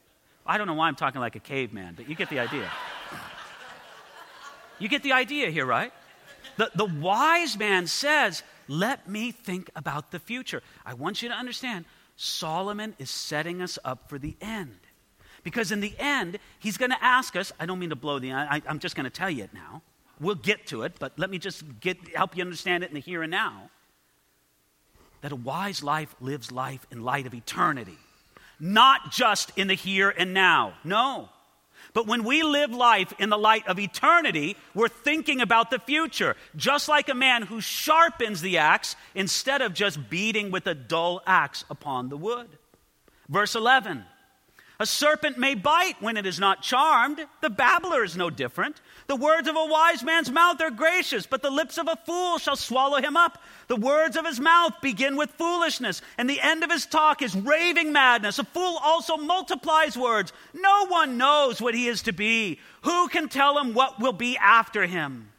I 0.46 0.58
don't 0.58 0.66
know 0.66 0.74
why 0.74 0.88
I'm 0.88 0.96
talking 0.96 1.22
like 1.22 1.36
a 1.36 1.40
caveman, 1.40 1.94
but 1.96 2.10
you 2.10 2.16
get 2.16 2.30
the 2.30 2.40
idea. 2.40 2.70
you 4.80 4.90
get 4.90 5.04
the 5.04 5.14
idea 5.14 5.52
here, 5.52 5.66
right? 5.66 5.94
The, 6.58 6.72
the 6.74 6.86
wise 6.86 7.58
man 7.58 7.86
says, 7.86 8.42
Let 8.68 9.08
me 9.08 9.32
think 9.32 9.70
about 9.76 10.10
the 10.10 10.20
future. 10.20 10.64
I 10.86 10.96
want 10.96 11.22
you 11.22 11.30
to 11.30 11.36
understand, 11.36 11.86
Solomon 12.16 12.96
is 12.98 13.12
setting 13.12 13.62
us 13.62 13.78
up 13.86 14.10
for 14.10 14.18
the 14.18 14.36
end. 14.42 14.80
Because 15.44 15.72
in 15.72 15.80
the 15.80 15.94
end, 15.98 16.40
he's 16.60 16.78
going 16.78 16.92
to 16.92 17.04
ask 17.04 17.36
us, 17.36 17.52
I 17.60 17.66
don't 17.66 17.80
mean 17.80 17.90
to 17.90 17.96
blow 17.96 18.20
the, 18.20 18.34
I, 18.34 18.62
I'm 18.68 18.80
just 18.80 18.96
going 18.96 19.06
to 19.06 19.10
tell 19.10 19.30
you 19.30 19.44
it 19.46 19.54
now. 19.54 19.82
We'll 20.20 20.36
get 20.36 20.68
to 20.68 20.84
it, 20.84 20.94
but 21.00 21.18
let 21.18 21.30
me 21.30 21.38
just 21.38 21.64
get, 21.80 21.98
help 22.16 22.36
you 22.36 22.44
understand 22.44 22.84
it 22.84 22.90
in 22.90 22.96
the 22.96 23.00
here 23.00 23.24
and 23.24 23.32
now. 23.32 23.70
That 25.22 25.32
a 25.32 25.36
wise 25.36 25.82
life 25.82 26.14
lives 26.20 26.52
life 26.52 26.86
in 26.92 27.04
light 27.04 27.26
of 27.26 27.34
eternity, 27.34 27.98
not 28.60 29.12
just 29.12 29.52
in 29.58 29.68
the 29.68 29.74
here 29.74 30.10
and 30.10 30.34
now. 30.34 30.74
No. 30.84 31.30
But 31.94 32.08
when 32.08 32.24
we 32.24 32.44
live 32.44 32.72
life 32.72 33.14
in 33.20 33.30
the 33.30 33.38
light 33.38 33.68
of 33.68 33.80
eternity, 33.80 34.56
we're 34.74 34.90
thinking 34.90 35.42
about 35.42 35.72
the 35.72 35.80
future, 35.80 36.36
just 36.56 36.88
like 36.88 37.10
a 37.10 37.16
man 37.16 37.44
who 37.44 37.62
sharpens 37.62 38.42
the 38.42 38.58
axe 38.58 38.96
instead 39.16 39.62
of 39.62 39.74
just 39.74 40.10
beating 40.10 40.52
with 40.52 40.68
a 40.68 40.76
dull 40.76 41.22
axe 41.26 41.66
upon 41.70 42.10
the 42.10 42.18
wood. 42.18 42.50
Verse 43.28 43.56
11 43.56 44.06
a 44.82 44.86
serpent 44.86 45.38
may 45.38 45.56
bite 45.56 46.02
when 46.02 46.16
it 46.16 46.26
is 46.26 46.40
not 46.40 46.62
charmed. 46.62 47.26
The 47.42 47.50
babbler 47.50 48.06
is 48.06 48.16
no 48.16 48.30
different. 48.30 48.80
The 49.08 49.16
words 49.16 49.50
of 49.50 49.58
a 49.58 49.66
wise 49.66 50.04
man's 50.04 50.32
mouth 50.32 50.62
are 50.62 50.72
gracious, 50.72 51.26
but 51.26 51.42
the 51.42 51.50
lips 51.50 51.78
of 51.78 51.90
a 51.90 51.98
fool 52.06 52.38
shall 52.38 52.56
swallow 52.56 53.02
him 53.02 53.18
up. 53.18 53.42
The 53.68 53.76
words 53.76 54.16
of 54.16 54.26
his 54.26 54.40
mouth 54.40 54.74
begin 54.82 55.18
with 55.18 55.32
foolishness, 55.32 56.02
and 56.18 56.30
the 56.30 56.40
end 56.40 56.64
of 56.64 56.72
his 56.72 56.86
talk 56.86 57.22
is 57.22 57.36
raving 57.36 57.92
madness. 57.92 58.40
A 58.40 58.46
fool 58.46 58.80
also 58.82 59.18
multiplies 59.18 59.98
words. 59.98 60.32
No 60.54 60.86
one 60.88 61.18
knows 61.18 61.62
what 61.62 61.76
he 61.76 61.88
is 61.88 62.02
to 62.04 62.14
be. 62.14 62.60
Who 62.84 63.10
can 63.10 63.28
tell 63.28 63.58
him 63.58 63.74
what 63.74 64.00
will 64.00 64.14
be 64.14 64.38
after 64.38 64.86
him? 64.86 65.30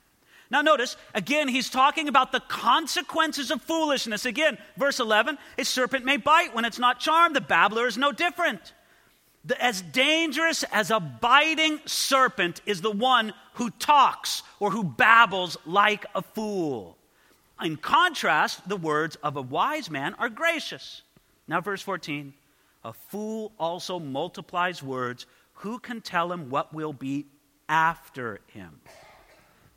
Now, 0.50 0.60
notice, 0.60 0.96
again, 1.14 1.48
he's 1.48 1.70
talking 1.70 2.08
about 2.08 2.32
the 2.32 2.40
consequences 2.40 3.50
of 3.50 3.62
foolishness. 3.62 4.26
Again, 4.26 4.58
verse 4.76 5.00
11 5.00 5.38
a 5.56 5.64
serpent 5.64 6.04
may 6.04 6.18
bite 6.18 6.54
when 6.54 6.66
it's 6.66 6.78
not 6.78 7.00
charmed, 7.00 7.36
the 7.36 7.40
babbler 7.40 7.86
is 7.86 7.96
no 7.96 8.12
different. 8.12 8.74
The, 9.44 9.62
as 9.62 9.80
dangerous 9.80 10.64
as 10.64 10.90
a 10.90 11.00
biting 11.00 11.80
serpent 11.86 12.60
is 12.66 12.82
the 12.82 12.90
one 12.90 13.32
who 13.54 13.70
talks 13.70 14.42
or 14.58 14.70
who 14.70 14.84
babbles 14.84 15.56
like 15.64 16.04
a 16.14 16.22
fool. 16.22 16.98
In 17.62 17.76
contrast, 17.76 18.68
the 18.68 18.76
words 18.76 19.16
of 19.16 19.36
a 19.36 19.42
wise 19.42 19.90
man 19.90 20.14
are 20.18 20.28
gracious. 20.28 21.02
Now, 21.48 21.60
verse 21.60 21.82
14 21.82 22.34
A 22.84 22.92
fool 22.92 23.52
also 23.58 23.98
multiplies 23.98 24.82
words. 24.82 25.26
Who 25.54 25.78
can 25.78 26.00
tell 26.00 26.32
him 26.32 26.48
what 26.48 26.72
will 26.72 26.94
be 26.94 27.26
after 27.68 28.40
him? 28.48 28.80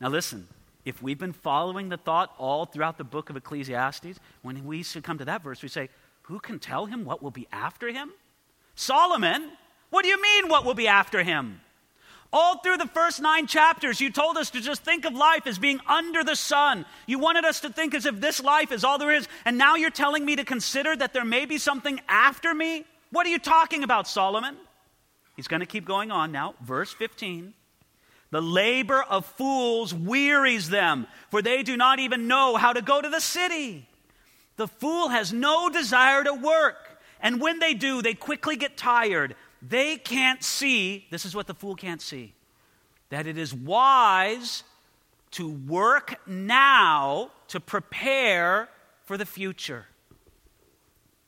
Now, 0.00 0.08
listen, 0.08 0.48
if 0.84 1.02
we've 1.02 1.18
been 1.18 1.32
following 1.32 1.88
the 1.88 1.96
thought 1.96 2.34
all 2.38 2.66
throughout 2.66 2.98
the 2.98 3.04
book 3.04 3.30
of 3.30 3.36
Ecclesiastes, 3.36 4.18
when 4.42 4.64
we 4.64 4.84
come 5.02 5.18
to 5.18 5.24
that 5.24 5.42
verse, 5.42 5.62
we 5.62 5.68
say, 5.68 5.88
Who 6.22 6.38
can 6.38 6.58
tell 6.58 6.86
him 6.86 7.04
what 7.04 7.22
will 7.22 7.30
be 7.30 7.46
after 7.52 7.90
him? 7.90 8.12
Solomon, 8.74 9.50
what 9.90 10.02
do 10.02 10.08
you 10.08 10.20
mean, 10.20 10.48
what 10.48 10.64
will 10.64 10.74
be 10.74 10.88
after 10.88 11.22
him? 11.22 11.60
All 12.32 12.58
through 12.58 12.78
the 12.78 12.88
first 12.88 13.22
nine 13.22 13.46
chapters, 13.46 14.00
you 14.00 14.10
told 14.10 14.36
us 14.36 14.50
to 14.50 14.60
just 14.60 14.82
think 14.82 15.04
of 15.04 15.14
life 15.14 15.46
as 15.46 15.56
being 15.56 15.78
under 15.86 16.24
the 16.24 16.34
sun. 16.34 16.84
You 17.06 17.20
wanted 17.20 17.44
us 17.44 17.60
to 17.60 17.70
think 17.70 17.94
as 17.94 18.06
if 18.06 18.20
this 18.20 18.42
life 18.42 18.72
is 18.72 18.82
all 18.82 18.98
there 18.98 19.14
is. 19.14 19.28
And 19.44 19.56
now 19.56 19.76
you're 19.76 19.90
telling 19.90 20.24
me 20.24 20.34
to 20.34 20.44
consider 20.44 20.96
that 20.96 21.12
there 21.12 21.24
may 21.24 21.46
be 21.46 21.58
something 21.58 22.00
after 22.08 22.52
me? 22.52 22.84
What 23.12 23.24
are 23.24 23.30
you 23.30 23.38
talking 23.38 23.84
about, 23.84 24.08
Solomon? 24.08 24.56
He's 25.36 25.46
going 25.46 25.60
to 25.60 25.66
keep 25.66 25.84
going 25.84 26.10
on 26.10 26.32
now. 26.32 26.56
Verse 26.60 26.92
15. 26.92 27.54
The 28.32 28.42
labor 28.42 29.00
of 29.00 29.24
fools 29.24 29.94
wearies 29.94 30.68
them, 30.68 31.06
for 31.30 31.40
they 31.40 31.62
do 31.62 31.76
not 31.76 32.00
even 32.00 32.26
know 32.26 32.56
how 32.56 32.72
to 32.72 32.82
go 32.82 33.00
to 33.00 33.08
the 33.08 33.20
city. 33.20 33.88
The 34.56 34.66
fool 34.66 35.10
has 35.10 35.32
no 35.32 35.68
desire 35.68 36.24
to 36.24 36.34
work, 36.34 36.83
and 37.24 37.40
when 37.40 37.58
they 37.58 37.72
do, 37.72 38.02
they 38.02 38.12
quickly 38.12 38.54
get 38.54 38.76
tired. 38.76 39.34
They 39.66 39.96
can't 39.96 40.44
see, 40.44 41.06
this 41.10 41.24
is 41.24 41.34
what 41.34 41.46
the 41.46 41.54
fool 41.54 41.74
can't 41.74 42.02
see, 42.02 42.34
that 43.08 43.26
it 43.26 43.38
is 43.38 43.54
wise 43.54 44.62
to 45.32 45.50
work 45.50 46.20
now 46.26 47.30
to 47.48 47.60
prepare 47.60 48.68
for 49.04 49.16
the 49.16 49.24
future. 49.24 49.86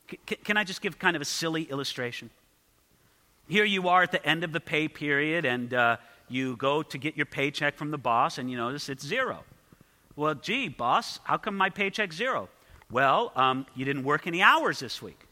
C- 0.09 0.35
can 0.35 0.55
I 0.55 0.63
just 0.63 0.81
give 0.81 0.99
kind 0.99 1.15
of 1.15 1.21
a 1.21 1.25
silly 1.25 1.63
illustration? 1.63 2.29
Here 3.49 3.65
you 3.65 3.89
are 3.89 4.03
at 4.03 4.11
the 4.11 4.23
end 4.23 4.43
of 4.43 4.51
the 4.51 4.59
pay 4.59 4.87
period, 4.87 5.45
and 5.45 5.73
uh, 5.73 5.97
you 6.29 6.57
go 6.57 6.83
to 6.83 6.97
get 6.99 7.17
your 7.17 7.25
paycheck 7.25 7.75
from 7.75 7.89
the 7.89 7.97
boss, 7.97 8.37
and 8.37 8.51
you 8.51 8.57
notice 8.57 8.87
it's 8.87 9.03
zero. 9.03 9.43
Well, 10.15 10.35
gee, 10.35 10.67
boss, 10.67 11.19
how 11.23 11.37
come 11.37 11.57
my 11.57 11.71
paycheck's 11.71 12.15
zero? 12.15 12.49
Well, 12.91 13.31
um, 13.35 13.65
you 13.75 13.83
didn't 13.83 14.03
work 14.03 14.27
any 14.27 14.43
hours 14.43 14.79
this 14.79 15.01
week. 15.01 15.26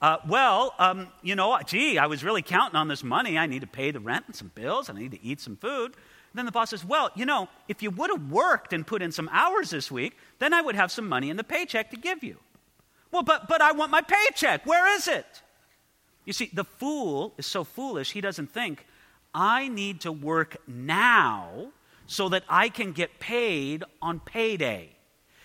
Uh, 0.00 0.18
well, 0.28 0.74
um, 0.78 1.08
you 1.22 1.34
know, 1.34 1.58
gee, 1.66 1.98
I 1.98 2.06
was 2.06 2.22
really 2.22 2.42
counting 2.42 2.76
on 2.76 2.88
this 2.88 3.02
money. 3.02 3.36
I 3.36 3.46
need 3.46 3.62
to 3.62 3.66
pay 3.66 3.90
the 3.90 4.00
rent 4.00 4.24
and 4.26 4.36
some 4.36 4.52
bills. 4.54 4.88
I 4.88 4.92
need 4.92 5.10
to 5.10 5.22
eat 5.22 5.40
some 5.40 5.56
food. 5.56 5.86
And 5.86 6.36
then 6.36 6.46
the 6.46 6.52
boss 6.52 6.70
says, 6.70 6.84
Well, 6.84 7.10
you 7.16 7.26
know, 7.26 7.48
if 7.66 7.82
you 7.82 7.90
would 7.90 8.10
have 8.10 8.30
worked 8.30 8.72
and 8.72 8.86
put 8.86 9.02
in 9.02 9.10
some 9.10 9.28
hours 9.32 9.70
this 9.70 9.90
week, 9.90 10.16
then 10.38 10.52
I 10.52 10.60
would 10.60 10.76
have 10.76 10.92
some 10.92 11.08
money 11.08 11.30
in 11.30 11.36
the 11.36 11.44
paycheck 11.44 11.90
to 11.90 11.96
give 11.96 12.22
you. 12.22 12.36
Well, 13.10 13.22
but, 13.22 13.48
but 13.48 13.60
I 13.60 13.72
want 13.72 13.90
my 13.90 14.02
paycheck. 14.02 14.66
Where 14.66 14.94
is 14.96 15.08
it? 15.08 15.42
You 16.24 16.32
see, 16.32 16.50
the 16.52 16.64
fool 16.64 17.32
is 17.38 17.46
so 17.46 17.64
foolish, 17.64 18.12
he 18.12 18.20
doesn't 18.20 18.52
think, 18.52 18.86
I 19.34 19.68
need 19.68 20.02
to 20.02 20.12
work 20.12 20.58
now 20.66 21.68
so 22.06 22.28
that 22.28 22.44
I 22.48 22.68
can 22.68 22.92
get 22.92 23.18
paid 23.18 23.82
on 24.02 24.20
payday. 24.20 24.90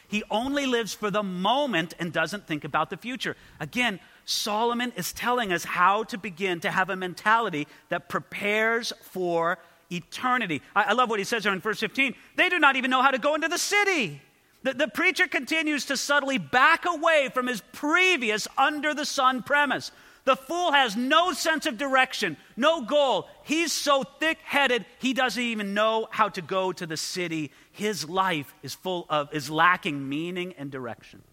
He 0.07 0.23
only 0.29 0.65
lives 0.65 0.93
for 0.93 1.09
the 1.09 1.23
moment 1.23 1.93
and 1.99 2.11
doesn't 2.11 2.47
think 2.47 2.63
about 2.65 2.89
the 2.89 2.97
future. 2.97 3.35
Again, 3.59 3.99
Solomon 4.25 4.93
is 4.95 5.13
telling 5.13 5.51
us 5.51 5.63
how 5.63 6.03
to 6.05 6.17
begin 6.17 6.59
to 6.61 6.71
have 6.71 6.89
a 6.89 6.95
mentality 6.95 7.67
that 7.89 8.09
prepares 8.09 8.93
for 9.01 9.57
eternity. 9.91 10.61
I, 10.75 10.83
I 10.83 10.93
love 10.93 11.09
what 11.09 11.19
he 11.19 11.25
says 11.25 11.43
here 11.43 11.53
in 11.53 11.59
verse 11.59 11.79
15. 11.79 12.15
They 12.35 12.49
do 12.49 12.59
not 12.59 12.75
even 12.75 12.89
know 12.89 13.01
how 13.01 13.11
to 13.11 13.19
go 13.19 13.35
into 13.35 13.47
the 13.47 13.57
city. 13.57 14.21
The, 14.63 14.73
the 14.73 14.87
preacher 14.87 15.27
continues 15.27 15.85
to 15.87 15.97
subtly 15.97 16.37
back 16.37 16.85
away 16.85 17.29
from 17.33 17.47
his 17.47 17.61
previous 17.73 18.47
under 18.57 18.93
the 18.93 19.05
sun 19.05 19.43
premise. 19.43 19.91
The 20.25 20.37
fool 20.37 20.71
has 20.71 20.95
no 20.95 21.33
sense 21.33 21.65
of 21.65 21.77
direction, 21.77 22.37
no 22.55 22.81
goal. 22.81 23.27
He's 23.43 23.73
so 23.73 24.03
thick 24.03 24.37
headed, 24.41 24.85
he 24.99 25.13
doesn't 25.13 25.41
even 25.41 25.73
know 25.73 26.07
how 26.11 26.29
to 26.29 26.41
go 26.41 26.71
to 26.71 26.85
the 26.85 26.95
city. 26.95 27.51
His 27.73 28.07
life 28.07 28.55
is 28.63 28.73
full 28.73 29.05
of, 29.09 29.33
is 29.33 29.49
lacking 29.49 30.07
meaning 30.07 30.53
and 30.57 30.71
direction. 30.71 31.23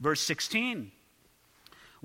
Verse 0.00 0.22
16 0.22 0.92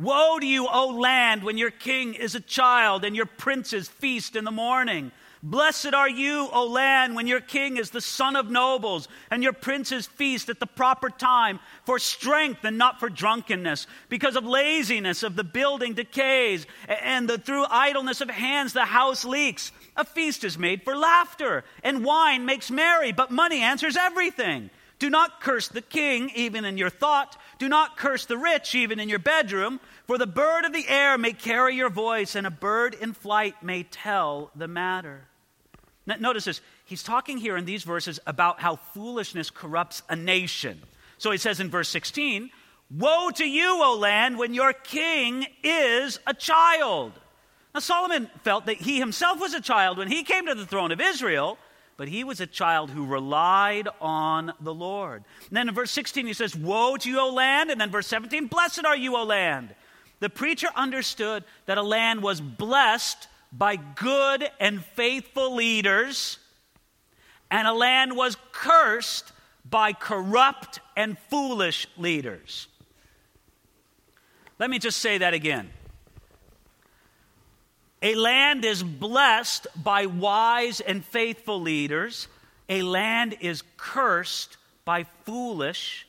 Woe 0.02 0.40
to 0.40 0.46
you, 0.46 0.68
O 0.68 0.88
land, 0.88 1.44
when 1.44 1.60
your 1.60 1.70
king 1.70 2.16
is 2.16 2.34
a 2.34 2.40
child 2.40 3.06
and 3.06 3.16
your 3.16 3.28
princes 3.28 3.88
feast 3.88 4.36
in 4.36 4.46
the 4.46 4.52
morning. 4.52 5.12
Blessed 5.44 5.94
are 5.94 6.10
you, 6.10 6.50
O 6.52 6.66
land, 6.68 7.16
when 7.16 7.28
your 7.28 7.40
king 7.40 7.78
is 7.78 7.92
the 7.92 8.02
son 8.02 8.36
of 8.36 8.50
nobles 8.50 9.08
and 9.30 9.44
your 9.44 9.54
princes 9.54 10.08
feast 10.08 10.50
at 10.50 10.60
the 10.60 10.66
proper 10.66 11.10
time 11.10 11.60
for 11.86 12.00
strength 12.00 12.64
and 12.64 12.80
not 12.80 13.00
for 13.00 13.10
drunkenness. 13.10 13.86
Because 14.10 14.36
of 14.36 14.44
laziness 14.44 15.22
of 15.22 15.36
the 15.36 15.44
building 15.44 15.94
decays 15.94 16.66
and 16.88 17.30
the, 17.30 17.38
through 17.38 17.66
idleness 17.70 18.22
of 18.22 18.30
hands 18.30 18.74
the 18.74 18.86
house 18.86 19.24
leaks. 19.24 19.72
A 19.98 20.04
feast 20.04 20.44
is 20.44 20.58
made 20.58 20.84
for 20.84 20.96
laughter 20.96 21.64
and 21.84 22.04
wine 22.04 22.46
makes 22.46 22.72
merry, 22.72 23.12
but 23.12 23.30
money 23.30 23.62
answers 23.62 23.98
everything. 23.98 24.72
Do 25.02 25.10
not 25.10 25.42
curse 25.42 25.68
the 25.68 25.82
king, 25.82 26.30
even 26.36 26.64
in 26.64 26.78
your 26.78 26.92
thought. 26.92 27.36
Do 27.58 27.68
not 27.68 27.98
curse 27.98 28.28
the 28.28 28.38
rich, 28.38 28.76
even 28.76 29.00
in 29.00 29.10
your 29.10 29.18
bedroom. 29.18 29.80
For 30.08 30.18
the 30.18 30.28
bird 30.28 30.66
of 30.66 30.74
the 30.74 30.88
air 30.88 31.18
may 31.18 31.34
carry 31.34 31.76
your 31.76 31.90
voice, 31.90 32.36
and 32.36 32.46
a 32.46 32.52
bird 32.52 32.96
in 33.00 33.14
flight 33.14 33.62
may 33.64 33.84
tell 33.84 34.52
the 34.56 34.68
matter. 34.68 35.28
Now, 36.06 36.16
notice 36.20 36.46
this. 36.46 36.62
He's 36.86 37.04
talking 37.04 37.38
here 37.38 37.56
in 37.56 37.66
these 37.66 37.84
verses 37.84 38.20
about 38.26 38.60
how 38.60 38.76
foolishness 38.76 39.50
corrupts 39.50 40.02
a 40.10 40.16
nation. 40.16 40.82
So 41.18 41.32
he 41.32 41.38
says 41.38 41.60
in 41.60 41.70
verse 41.70 41.90
16, 41.90 42.50
Woe 42.90 43.30
to 43.36 43.46
you, 43.46 43.82
O 43.84 43.96
land, 43.98 44.38
when 44.38 44.54
your 44.54 44.74
king 44.74 45.46
is 45.64 46.20
a 46.28 46.34
child. 46.34 47.14
Now, 47.74 47.80
Solomon 47.80 48.30
felt 48.44 48.66
that 48.66 48.78
he 48.78 49.00
himself 49.00 49.40
was 49.40 49.54
a 49.54 49.62
child 49.62 49.98
when 49.98 50.10
he 50.10 50.24
came 50.24 50.48
to 50.48 50.56
the 50.56 50.66
throne 50.66 50.92
of 50.92 51.00
Israel 51.00 51.58
but 52.02 52.08
he 52.08 52.24
was 52.24 52.42
a 52.42 52.48
child 52.48 52.90
who 52.90 53.06
relied 53.06 53.88
on 54.02 54.54
the 54.60 54.74
Lord. 54.74 55.24
And 55.50 55.56
then 55.56 55.70
in 55.70 55.76
verse 55.76 55.92
16, 55.92 56.26
he 56.26 56.34
says, 56.34 56.56
Woe 56.56 56.98
to 56.98 57.08
you, 57.08 57.20
O 57.20 57.32
land. 57.32 57.70
And 57.70 57.80
then 57.80 57.92
verse 57.92 58.08
17, 58.08 58.48
Blessed 58.48 58.86
are 58.86 58.98
you, 58.98 59.16
O 59.16 59.24
land. 59.24 59.76
The 60.22 60.30
preacher 60.30 60.68
understood 60.76 61.44
that 61.66 61.80
a 61.80 61.84
land 61.84 62.22
was 62.22 62.40
blessed 62.40 63.28
by 63.52 63.76
good 63.76 64.50
and 64.60 64.86
faithful 64.86 65.56
leaders, 65.56 66.38
and 67.50 67.68
a 67.68 67.74
land 67.74 68.16
was 68.16 68.38
cursed 68.52 69.34
by 69.68 69.94
corrupt 69.94 70.80
and 70.96 71.18
foolish 71.30 71.88
leaders. 71.98 72.68
Let 74.60 74.70
me 74.70 74.78
just 74.78 75.00
say 75.00 75.18
that 75.18 75.34
again. 75.34 75.72
A 78.04 78.14
land 78.14 78.64
is 78.64 78.84
blessed 78.84 79.66
by 79.76 80.06
wise 80.06 80.82
and 80.82 81.04
faithful 81.04 81.60
leaders. 81.60 82.28
A 82.70 82.84
land 82.84 83.38
is 83.42 83.64
cursed 83.76 84.58
by 84.86 85.06
foolish 85.26 86.08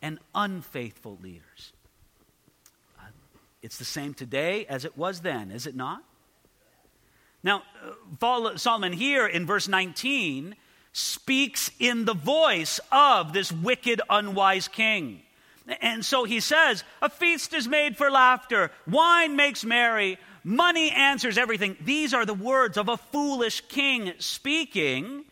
and 0.00 0.20
unfaithful 0.32 1.18
leaders. 1.20 1.51
It's 3.62 3.78
the 3.78 3.84
same 3.84 4.12
today 4.14 4.66
as 4.66 4.84
it 4.84 4.98
was 4.98 5.20
then, 5.20 5.50
is 5.50 5.66
it 5.66 5.74
not? 5.74 6.02
Now, 7.42 7.62
uh, 8.22 8.56
Solomon 8.56 8.92
here 8.92 9.26
in 9.26 9.46
verse 9.46 9.68
19 9.68 10.54
speaks 10.92 11.70
in 11.78 12.04
the 12.04 12.14
voice 12.14 12.80
of 12.90 13.32
this 13.32 13.50
wicked, 13.50 14.00
unwise 14.10 14.68
king. 14.68 15.22
And 15.80 16.04
so 16.04 16.24
he 16.24 16.40
says, 16.40 16.84
A 17.00 17.08
feast 17.08 17.54
is 17.54 17.66
made 17.66 17.96
for 17.96 18.10
laughter, 18.10 18.70
wine 18.86 19.36
makes 19.36 19.64
merry, 19.64 20.18
Money 20.44 20.90
answers 20.90 21.38
everything. 21.38 21.76
These 21.80 22.12
are 22.14 22.26
the 22.26 22.34
words 22.34 22.76
of 22.76 22.88
a 22.88 22.96
foolish 22.96 23.60
king 23.68 24.12
speaking. 24.18 25.24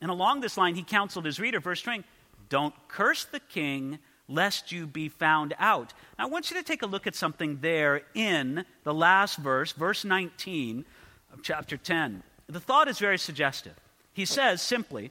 And 0.00 0.10
along 0.10 0.40
this 0.40 0.56
line, 0.56 0.74
he 0.74 0.82
counseled 0.82 1.24
his 1.24 1.38
reader, 1.38 1.60
verse 1.60 1.80
20, 1.80 2.04
don't 2.48 2.74
curse 2.88 3.24
the 3.24 3.40
king 3.40 3.98
lest 4.28 4.72
you 4.72 4.86
be 4.86 5.08
found 5.08 5.54
out. 5.58 5.92
Now, 6.18 6.24
I 6.24 6.28
want 6.28 6.50
you 6.50 6.56
to 6.56 6.62
take 6.62 6.82
a 6.82 6.86
look 6.86 7.06
at 7.06 7.14
something 7.14 7.58
there 7.60 8.02
in 8.14 8.64
the 8.84 8.94
last 8.94 9.36
verse, 9.38 9.72
verse 9.72 10.04
19 10.04 10.84
of 11.32 11.42
chapter 11.42 11.76
10. 11.76 12.22
The 12.48 12.60
thought 12.60 12.88
is 12.88 12.98
very 12.98 13.18
suggestive. 13.18 13.74
He 14.12 14.24
says 14.24 14.62
simply, 14.62 15.10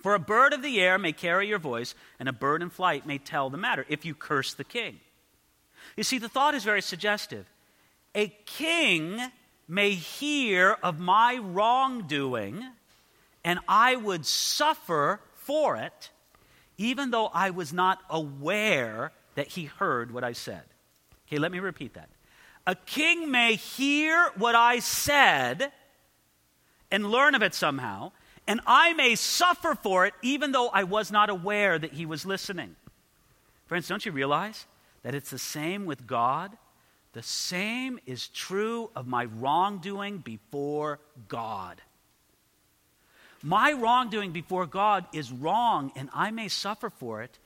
For 0.00 0.14
a 0.14 0.18
bird 0.18 0.52
of 0.52 0.62
the 0.62 0.80
air 0.80 0.98
may 0.98 1.12
carry 1.12 1.48
your 1.48 1.58
voice, 1.58 1.94
and 2.18 2.28
a 2.28 2.32
bird 2.32 2.62
in 2.62 2.70
flight 2.70 3.06
may 3.06 3.18
tell 3.18 3.50
the 3.50 3.58
matter, 3.58 3.86
if 3.88 4.04
you 4.04 4.14
curse 4.14 4.54
the 4.54 4.64
king. 4.64 5.00
You 5.96 6.04
see, 6.04 6.18
the 6.18 6.28
thought 6.28 6.54
is 6.54 6.64
very 6.64 6.82
suggestive. 6.82 7.46
A 8.14 8.28
king 8.44 9.20
may 9.68 9.92
hear 9.92 10.76
of 10.82 10.98
my 10.98 11.38
wrongdoing, 11.38 12.64
and 13.44 13.60
I 13.68 13.96
would 13.96 14.26
suffer 14.26 15.20
for 15.34 15.76
it, 15.76 16.10
even 16.80 17.10
though 17.10 17.26
I 17.26 17.50
was 17.50 17.74
not 17.74 17.98
aware 18.08 19.12
that 19.34 19.48
he 19.48 19.66
heard 19.66 20.14
what 20.14 20.24
I 20.24 20.32
said. 20.32 20.62
Okay, 21.28 21.36
let 21.36 21.52
me 21.52 21.58
repeat 21.58 21.92
that. 21.92 22.08
a 22.66 22.74
king 22.74 23.30
may 23.30 23.56
hear 23.56 24.30
what 24.36 24.54
I 24.54 24.78
said 24.78 25.72
and 26.90 27.10
learn 27.10 27.34
of 27.34 27.42
it 27.42 27.54
somehow, 27.54 28.12
and 28.46 28.62
I 28.66 28.94
may 28.94 29.14
suffer 29.14 29.74
for 29.74 30.06
it 30.06 30.14
even 30.22 30.52
though 30.52 30.68
I 30.68 30.84
was 30.84 31.12
not 31.12 31.28
aware 31.28 31.78
that 31.78 31.92
he 31.92 32.06
was 32.06 32.24
listening. 32.24 32.76
Friends, 33.66 33.86
don't 33.86 34.06
you 34.06 34.12
realize 34.12 34.66
that 35.02 35.14
it's 35.14 35.30
the 35.30 35.38
same 35.38 35.84
with 35.84 36.06
God? 36.06 36.56
The 37.12 37.22
same 37.22 37.98
is 38.06 38.28
true 38.28 38.90
of 38.96 39.06
my 39.06 39.26
wrongdoing 39.26 40.18
before 40.18 40.98
God. 41.28 41.82
My 43.42 43.72
wrongdoing 43.72 44.32
before 44.32 44.66
God 44.66 45.06
is 45.12 45.32
wrong, 45.32 45.92
and 45.96 46.10
I 46.12 46.30
may 46.30 46.48
suffer 46.48 46.90
for 46.90 47.22
it, 47.22 47.38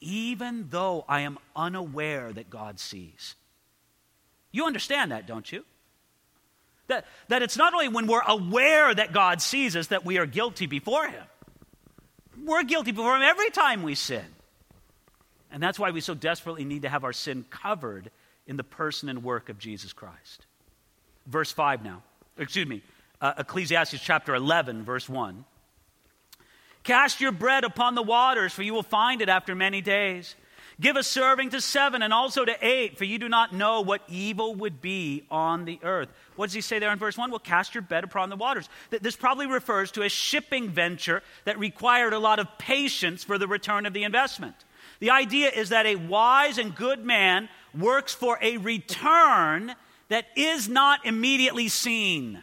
even 0.00 0.66
though 0.70 1.04
I 1.08 1.20
am 1.20 1.38
unaware 1.54 2.32
that 2.32 2.50
God 2.50 2.80
sees. 2.80 3.36
You 4.50 4.66
understand 4.66 5.12
that, 5.12 5.26
don't 5.26 5.50
you? 5.50 5.64
That, 6.88 7.06
that 7.28 7.42
it's 7.42 7.56
not 7.56 7.72
only 7.72 7.88
when 7.88 8.08
we're 8.08 8.22
aware 8.26 8.92
that 8.92 9.12
God 9.12 9.40
sees 9.40 9.76
us 9.76 9.88
that 9.88 10.04
we 10.04 10.18
are 10.18 10.26
guilty 10.26 10.66
before 10.66 11.06
Him. 11.06 11.22
We're 12.44 12.64
guilty 12.64 12.90
before 12.90 13.14
Him 13.16 13.22
every 13.22 13.50
time 13.50 13.84
we 13.84 13.94
sin. 13.94 14.24
And 15.52 15.62
that's 15.62 15.78
why 15.78 15.90
we 15.90 16.00
so 16.00 16.14
desperately 16.14 16.64
need 16.64 16.82
to 16.82 16.88
have 16.88 17.04
our 17.04 17.12
sin 17.12 17.44
covered 17.50 18.10
in 18.46 18.56
the 18.56 18.64
person 18.64 19.08
and 19.08 19.22
work 19.22 19.48
of 19.48 19.58
Jesus 19.58 19.92
Christ. 19.92 20.46
Verse 21.26 21.52
5 21.52 21.84
now. 21.84 22.02
Excuse 22.36 22.66
me. 22.66 22.82
Uh, 23.20 23.34
Ecclesiastes 23.38 24.00
chapter 24.00 24.34
11, 24.34 24.84
verse 24.84 25.08
1. 25.08 25.44
Cast 26.82 27.20
your 27.20 27.32
bread 27.32 27.64
upon 27.64 27.94
the 27.94 28.02
waters, 28.02 28.52
for 28.52 28.62
you 28.62 28.72
will 28.72 28.82
find 28.82 29.20
it 29.20 29.28
after 29.28 29.54
many 29.54 29.82
days. 29.82 30.34
Give 30.80 30.96
a 30.96 31.02
serving 31.02 31.50
to 31.50 31.60
seven 31.60 32.00
and 32.00 32.12
also 32.12 32.46
to 32.46 32.56
eight, 32.66 32.96
for 32.96 33.04
you 33.04 33.18
do 33.18 33.28
not 33.28 33.52
know 33.54 33.82
what 33.82 34.00
evil 34.08 34.54
would 34.54 34.80
be 34.80 35.24
on 35.30 35.66
the 35.66 35.78
earth. 35.82 36.08
What 36.36 36.46
does 36.46 36.54
he 36.54 36.62
say 36.62 36.78
there 36.78 36.90
in 36.90 36.98
verse 36.98 37.18
1? 37.18 37.30
Well, 37.30 37.38
cast 37.38 37.74
your 37.74 37.82
bed 37.82 38.02
upon 38.02 38.30
the 38.30 38.36
waters. 38.36 38.70
This 38.88 39.14
probably 39.14 39.46
refers 39.46 39.90
to 39.92 40.02
a 40.02 40.08
shipping 40.08 40.70
venture 40.70 41.22
that 41.44 41.58
required 41.58 42.14
a 42.14 42.18
lot 42.18 42.38
of 42.38 42.46
patience 42.56 43.22
for 43.22 43.36
the 43.36 43.46
return 43.46 43.84
of 43.84 43.92
the 43.92 44.04
investment. 44.04 44.54
The 45.00 45.10
idea 45.10 45.50
is 45.50 45.68
that 45.68 45.84
a 45.84 45.96
wise 45.96 46.56
and 46.56 46.74
good 46.74 47.04
man 47.04 47.50
works 47.78 48.14
for 48.14 48.38
a 48.40 48.56
return 48.56 49.74
that 50.08 50.26
is 50.34 50.66
not 50.66 51.04
immediately 51.04 51.68
seen. 51.68 52.42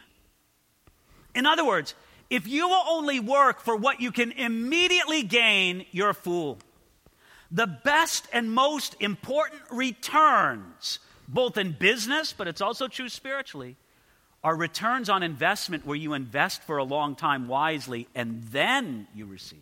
In 1.37 1.45
other 1.45 1.63
words, 1.63 1.93
if 2.31 2.47
you 2.47 2.67
will 2.67 2.83
only 2.89 3.19
work 3.19 3.61
for 3.61 3.75
what 3.75 4.01
you 4.01 4.11
can 4.11 4.31
immediately 4.31 5.21
gain, 5.21 5.85
you're 5.91 6.09
a 6.09 6.15
fool. 6.15 6.57
The 7.51 7.67
best 7.67 8.27
and 8.33 8.51
most 8.51 8.95
important 8.99 9.61
returns, 9.69 10.97
both 11.27 11.55
in 11.59 11.73
business, 11.73 12.33
but 12.33 12.47
it's 12.47 12.59
also 12.59 12.87
true 12.87 13.07
spiritually, 13.07 13.75
are 14.43 14.55
returns 14.55 15.09
on 15.09 15.21
investment 15.21 15.85
where 15.85 15.95
you 15.95 16.13
invest 16.13 16.63
for 16.63 16.77
a 16.77 16.83
long 16.83 17.15
time 17.15 17.47
wisely 17.47 18.07
and 18.15 18.41
then 18.45 19.07
you 19.13 19.27
receive. 19.27 19.61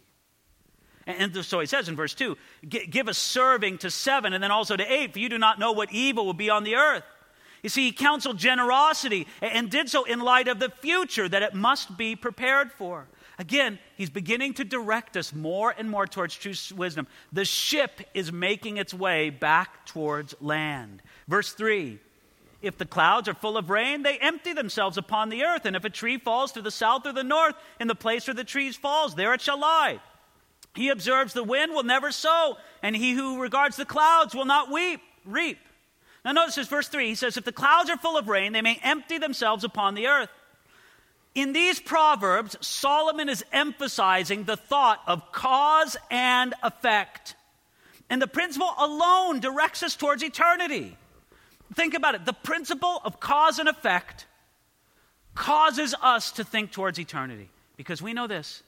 And 1.06 1.36
so 1.44 1.60
he 1.60 1.66
says 1.66 1.90
in 1.90 1.98
verse 1.98 2.16
2 2.16 2.38
give 2.70 3.10
a 3.10 3.14
serving 3.14 3.80
to 3.80 3.92
seven 3.92 4.32
and 4.32 4.42
then 4.42 4.52
also 4.52 4.78
to 4.78 4.92
eight, 4.92 5.12
for 5.12 5.20
you 5.20 5.28
do 5.28 5.38
not 5.38 5.60
know 5.60 5.74
what 5.74 5.92
evil 5.92 6.26
will 6.26 6.34
be 6.34 6.50
on 6.50 6.64
the 6.64 6.76
earth. 6.76 7.04
You 7.64 7.70
see, 7.70 7.86
he 7.86 7.92
counseled 7.92 8.38
generosity 8.38 9.28
and 9.42 9.70
did 9.70 9.90
so 9.90 10.04
in 10.04 10.20
light 10.20 10.48
of 10.48 10.60
the 10.60 10.70
future 10.70 11.28
that 11.28 11.42
it 11.42 11.54
must 11.54 11.98
be 11.98 12.16
prepared 12.16 12.72
for. 12.72 13.08
Again, 13.38 13.80
he's 13.98 14.10
beginning 14.10 14.54
to 14.56 14.64
direct 14.64 15.18
us 15.18 15.34
more 15.34 15.74
and 15.78 15.90
more 15.90 16.08
towards 16.08 16.36
true 16.36 16.54
wisdom. 16.76 17.08
The 17.34 17.46
ship 17.46 18.02
is 18.14 18.32
making 18.32 18.78
its 18.78 18.94
way 18.94 19.30
back 19.30 19.86
towards 19.86 20.36
land. 20.40 21.02
Verse 21.28 21.52
3 21.52 22.00
If 22.62 22.78
the 22.78 22.86
clouds 22.86 23.28
are 23.28 23.34
full 23.34 23.58
of 23.58 23.70
rain, 23.70 24.04
they 24.04 24.18
empty 24.20 24.54
themselves 24.54 24.98
upon 24.98 25.30
the 25.30 25.44
earth. 25.44 25.66
And 25.66 25.76
if 25.76 25.84
a 25.84 25.90
tree 25.90 26.18
falls 26.18 26.54
to 26.54 26.62
the 26.62 26.72
south 26.72 27.06
or 27.06 27.12
the 27.12 27.24
north, 27.24 27.56
in 27.80 27.88
the 27.88 27.96
place 27.96 28.28
where 28.28 28.36
the 28.36 28.46
tree 28.46 28.72
falls, 28.72 29.16
there 29.16 29.34
it 29.34 29.42
shall 29.42 29.60
lie. 29.60 30.00
He 30.74 30.90
observes 30.90 31.34
the 31.34 31.44
wind 31.44 31.74
will 31.74 31.84
never 31.84 32.12
sow, 32.12 32.58
and 32.82 32.96
he 32.96 33.14
who 33.14 33.42
regards 33.42 33.78
the 33.78 33.86
clouds 33.86 34.36
will 34.36 34.46
not 34.46 34.72
weep, 34.72 35.02
reap. 35.26 35.58
Now, 36.26 36.32
notice 36.32 36.56
this, 36.56 36.68
verse 36.68 36.88
3. 36.88 37.10
He 37.10 37.16
says, 37.16 37.38
If 37.38 37.46
the 37.46 37.52
clouds 37.52 37.92
are 37.92 37.98
full 37.98 38.18
of 38.18 38.28
rain, 38.28 38.52
they 38.52 38.64
may 38.64 38.80
empty 38.84 39.20
themselves 39.20 39.64
upon 39.64 39.94
the 39.94 40.08
earth. 40.08 40.30
In 41.36 41.54
these 41.54 41.80
proverbs, 41.80 42.58
Solomon 42.62 43.30
is 43.30 43.46
emphasizing 43.54 44.46
the 44.46 44.58
thought 44.58 45.02
of 45.06 45.32
cause 45.32 45.96
and 46.10 46.56
effect. 46.64 47.36
And 48.10 48.20
the 48.20 48.28
principle 48.28 48.72
alone 48.80 49.40
directs 49.40 49.84
us 49.84 49.96
towards 49.96 50.24
eternity. 50.24 50.98
Think 51.76 51.94
about 51.94 52.16
it. 52.16 52.26
The 52.26 52.34
principle 52.34 53.02
of 53.04 53.20
cause 53.20 53.60
and 53.60 53.70
effect 53.70 54.26
causes 55.36 55.94
us 56.02 56.32
to 56.34 56.44
think 56.44 56.72
towards 56.72 57.00
eternity. 57.00 57.50
Because 57.78 58.02
we 58.02 58.14
know 58.14 58.26
this 58.26 58.64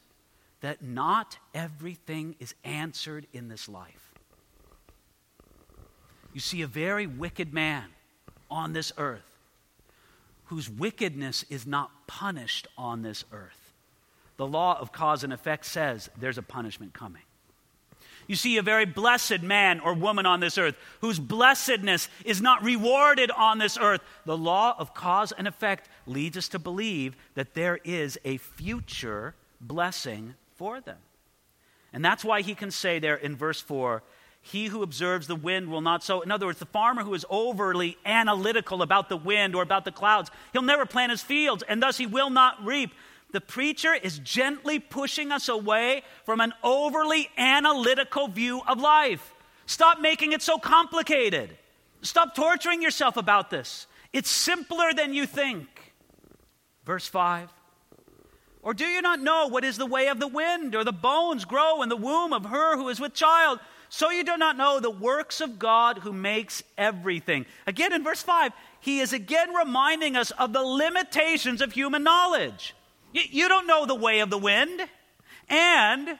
that 0.61 0.83
not 0.83 1.37
everything 1.53 2.35
is 2.39 2.53
answered 2.63 3.27
in 3.31 3.47
this 3.47 3.69
life. 3.69 4.06
You 6.37 6.41
see 6.41 6.61
a 6.61 6.67
very 6.67 7.07
wicked 7.07 7.51
man 7.51 7.85
on 8.51 8.71
this 8.71 8.93
earth 8.99 9.25
whose 10.45 10.69
wickedness 10.69 11.43
is 11.49 11.65
not 11.65 11.89
punished 12.05 12.67
on 12.77 13.01
this 13.01 13.25
earth. 13.31 13.73
The 14.37 14.45
law 14.45 14.79
of 14.79 14.91
cause 14.91 15.23
and 15.23 15.33
effect 15.33 15.65
says 15.65 16.11
there's 16.15 16.37
a 16.37 16.43
punishment 16.43 16.93
coming. 16.93 17.23
You 18.27 18.35
see 18.35 18.57
a 18.57 18.61
very 18.61 18.85
blessed 18.85 19.41
man 19.41 19.79
or 19.79 19.95
woman 19.95 20.27
on 20.27 20.39
this 20.39 20.59
earth 20.59 20.75
whose 21.01 21.17
blessedness 21.17 22.07
is 22.23 22.39
not 22.39 22.61
rewarded 22.61 23.31
on 23.31 23.57
this 23.57 23.75
earth. 23.75 24.01
The 24.25 24.37
law 24.37 24.75
of 24.77 24.93
cause 24.93 25.31
and 25.31 25.47
effect 25.47 25.89
leads 26.05 26.37
us 26.37 26.49
to 26.49 26.59
believe 26.59 27.15
that 27.33 27.55
there 27.55 27.79
is 27.83 28.19
a 28.23 28.37
future 28.37 29.33
blessing 29.59 30.35
for 30.55 30.81
them. 30.81 30.99
And 31.91 32.05
that's 32.05 32.23
why 32.23 32.43
he 32.43 32.53
can 32.53 32.69
say 32.69 32.99
there 32.99 33.15
in 33.15 33.35
verse 33.35 33.59
4 33.59 34.03
he 34.47 34.67
who 34.67 34.83
observes 34.83 35.27
the 35.27 35.35
wind 35.35 35.69
will 35.69 35.81
not 35.81 36.03
sow. 36.03 36.21
In 36.21 36.31
other 36.31 36.45
words, 36.45 36.59
the 36.59 36.65
farmer 36.65 37.03
who 37.03 37.13
is 37.13 37.25
overly 37.29 37.97
analytical 38.05 38.81
about 38.81 39.09
the 39.09 39.17
wind 39.17 39.55
or 39.55 39.63
about 39.63 39.85
the 39.85 39.91
clouds, 39.91 40.31
he'll 40.53 40.61
never 40.61 40.85
plant 40.85 41.11
his 41.11 41.21
fields, 41.21 41.63
and 41.67 41.81
thus 41.81 41.97
he 41.97 42.05
will 42.05 42.29
not 42.29 42.63
reap. 42.65 42.91
The 43.31 43.41
preacher 43.41 43.93
is 43.93 44.19
gently 44.19 44.79
pushing 44.79 45.31
us 45.31 45.49
away 45.49 46.03
from 46.25 46.39
an 46.39 46.53
overly 46.63 47.29
analytical 47.37 48.27
view 48.27 48.61
of 48.67 48.79
life. 48.79 49.33
Stop 49.65 49.99
making 49.99 50.31
it 50.31 50.41
so 50.41 50.57
complicated. 50.57 51.57
Stop 52.01 52.35
torturing 52.35 52.81
yourself 52.81 53.17
about 53.17 53.49
this. 53.49 53.85
It's 54.13 54.29
simpler 54.29 54.93
than 54.93 55.13
you 55.13 55.25
think. 55.25 55.67
Verse 56.85 57.07
5 57.07 57.51
Or 58.61 58.73
do 58.73 58.85
you 58.85 59.01
not 59.01 59.19
know 59.19 59.47
what 59.47 59.65
is 59.65 59.77
the 59.77 59.85
way 59.85 60.07
of 60.07 60.21
the 60.21 60.27
wind, 60.27 60.73
or 60.73 60.85
the 60.85 60.93
bones 60.93 61.43
grow 61.43 61.81
in 61.81 61.89
the 61.89 61.97
womb 61.97 62.31
of 62.31 62.45
her 62.45 62.77
who 62.77 62.87
is 62.87 62.99
with 62.99 63.13
child? 63.13 63.59
So 63.89 64.09
you 64.09 64.23
do 64.23 64.37
not 64.37 64.57
know 64.57 64.79
the 64.79 64.89
works 64.89 65.39
of 65.41 65.59
God 65.59 65.99
who 65.99 66.11
makes 66.11 66.63
everything. 66.77 67.45
Again, 67.65 67.93
in 67.93 68.03
verse 68.03 68.21
5, 68.21 68.51
he 68.81 68.99
is 68.99 69.13
again 69.13 69.53
reminding 69.53 70.15
us 70.15 70.31
of 70.31 70.53
the 70.53 70.61
limitations 70.61 71.61
of 71.61 71.71
human 71.71 72.03
knowledge. 72.03 72.75
You, 73.13 73.21
you 73.29 73.47
don't 73.47 73.67
know 73.67 73.85
the 73.85 73.95
way 73.95 74.19
of 74.19 74.29
the 74.29 74.37
wind, 74.37 74.81
and 75.49 76.19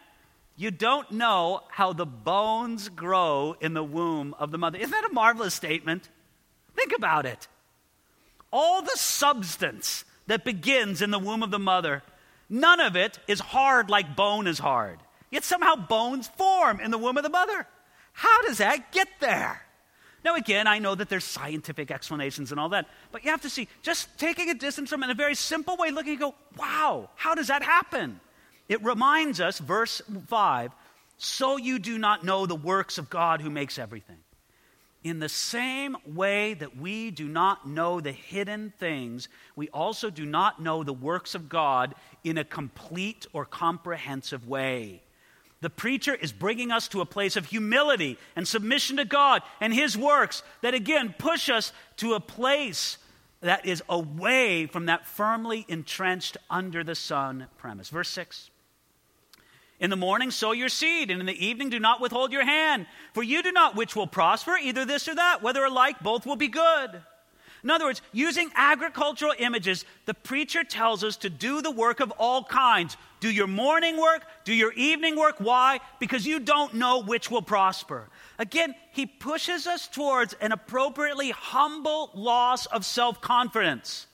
you 0.55 0.71
don't 0.71 1.11
know 1.11 1.61
how 1.69 1.93
the 1.93 2.05
bones 2.05 2.89
grow 2.89 3.55
in 3.59 3.73
the 3.73 3.83
womb 3.83 4.33
of 4.39 4.51
the 4.51 4.57
mother. 4.57 4.77
Isn't 4.77 4.91
that 4.91 5.09
a 5.09 5.13
marvelous 5.13 5.53
statement? 5.53 6.09
Think 6.75 6.93
about 6.95 7.25
it. 7.25 7.47
All 8.51 8.81
the 8.81 8.95
substance 8.95 10.05
that 10.27 10.45
begins 10.45 11.01
in 11.01 11.11
the 11.11 11.19
womb 11.19 11.43
of 11.43 11.51
the 11.51 11.59
mother, 11.59 12.01
none 12.49 12.79
of 12.79 12.95
it 12.95 13.19
is 13.27 13.39
hard 13.39 13.89
like 13.89 14.15
bone 14.15 14.47
is 14.47 14.59
hard. 14.59 14.99
Yet 15.29 15.43
somehow 15.43 15.75
bones 15.75 16.27
form 16.27 16.79
in 16.79 16.91
the 16.91 16.97
womb 16.97 17.17
of 17.17 17.23
the 17.23 17.29
mother. 17.29 17.67
How 18.13 18.41
does 18.43 18.59
that 18.59 18.91
get 18.91 19.07
there? 19.19 19.61
Now, 20.23 20.35
again, 20.35 20.67
I 20.67 20.79
know 20.79 20.95
that 20.95 21.09
there's 21.09 21.23
scientific 21.23 21.91
explanations 21.91 22.51
and 22.51 22.59
all 22.59 22.69
that, 22.69 22.87
but 23.11 23.23
you 23.23 23.31
have 23.31 23.41
to 23.41 23.49
see, 23.49 23.67
just 23.81 24.09
taking 24.17 24.49
a 24.49 24.53
distance 24.53 24.89
from 24.89 25.03
it 25.03 25.05
in 25.05 25.11
a 25.11 25.15
very 25.15 25.35
simple 25.35 25.77
way, 25.77 25.91
looking 25.91 26.13
and 26.13 26.19
go, 26.19 26.35
wow, 26.57 27.09
how 27.15 27.35
does 27.35 27.47
that 27.47 27.63
happen? 27.63 28.19
It 28.67 28.83
reminds 28.83 29.39
us, 29.39 29.59
verse 29.59 30.01
5, 30.27 30.71
so 31.17 31.57
you 31.57 31.79
do 31.79 31.97
not 31.97 32.25
know 32.25 32.45
the 32.45 32.55
works 32.55 32.97
of 32.97 33.09
God 33.09 33.41
who 33.41 33.49
makes 33.49 33.79
everything. 33.79 34.17
In 35.03 35.19
the 35.19 35.29
same 35.29 35.95
way 36.05 36.55
that 36.55 36.75
we 36.75 37.11
do 37.11 37.27
not 37.27 37.67
know 37.67 38.01
the 38.01 38.11
hidden 38.11 38.73
things, 38.77 39.29
we 39.55 39.69
also 39.69 40.09
do 40.09 40.25
not 40.25 40.61
know 40.61 40.83
the 40.83 40.91
works 40.91 41.35
of 41.35 41.47
God 41.47 41.95
in 42.23 42.37
a 42.37 42.43
complete 42.43 43.27
or 43.31 43.45
comprehensive 43.45 44.47
way. 44.47 45.03
The 45.61 45.69
preacher 45.69 46.13
is 46.13 46.31
bringing 46.31 46.71
us 46.71 46.87
to 46.89 47.01
a 47.01 47.05
place 47.05 47.35
of 47.35 47.47
humility 47.47 48.17
and 48.35 48.47
submission 48.47 48.97
to 48.97 49.05
God 49.05 49.41
and 49.59 49.73
His 49.73 49.97
works 49.97 50.43
that 50.61 50.73
again 50.73 51.15
push 51.17 51.49
us 51.49 51.73
to 51.97 52.13
a 52.13 52.19
place 52.19 52.97
that 53.41 53.65
is 53.65 53.83
away 53.89 54.67
from 54.67 54.85
that 54.85 55.07
firmly 55.07 55.65
entrenched 55.67 56.37
under 56.49 56.83
the 56.83 56.95
sun 56.95 57.47
premise. 57.57 57.89
Verse 57.89 58.09
6. 58.09 58.49
In 59.79 59.91
the 59.91 59.95
morning, 59.95 60.31
sow 60.31 60.53
your 60.53 60.69
seed, 60.69 61.11
and 61.11 61.19
in 61.19 61.27
the 61.27 61.45
evening, 61.45 61.69
do 61.69 61.79
not 61.79 62.01
withhold 62.01 62.31
your 62.31 62.45
hand. 62.45 62.87
For 63.13 63.21
you 63.21 63.43
do 63.43 63.51
not 63.51 63.75
which 63.75 63.95
will 63.95 64.07
prosper, 64.07 64.57
either 64.57 64.85
this 64.85 65.07
or 65.07 65.13
that. 65.13 65.43
Whether 65.43 65.63
alike, 65.63 65.99
both 66.01 66.25
will 66.25 66.35
be 66.35 66.47
good. 66.47 67.01
In 67.67 67.71
other 67.71 67.83
words, 67.83 68.01
using 68.13 68.49
agricultural 68.55 69.33
images, 69.39 69.83
the 70.05 70.13
preacher 70.13 70.63
tells 70.63 71.03
us 71.03 71.17
to 71.17 71.29
do 71.29 71.61
the 71.61 71.69
work 71.69 71.99
of 71.99 72.11
all 72.11 72.41
kinds. 72.41 72.95
Do 73.19 73.29
your 73.29 73.45
morning 73.45 73.99
work, 73.99 74.25
do 74.45 74.53
your 74.53 74.71
evening 74.71 75.17
work. 75.17 75.35
Why? 75.39 75.81
Because 75.99 76.25
you 76.25 76.39
don't 76.39 76.75
know 76.75 77.03
which 77.03 77.29
will 77.29 77.41
prosper. 77.41 78.07
Again, 78.39 78.73
he 78.93 79.05
pushes 79.05 79.67
us 79.67 79.85
towards 79.89 80.31
an 80.39 80.53
appropriately 80.53 81.31
humble 81.31 82.09
loss 82.13 82.67
of 82.67 82.85
self 82.85 83.19
confidence. 83.19 84.07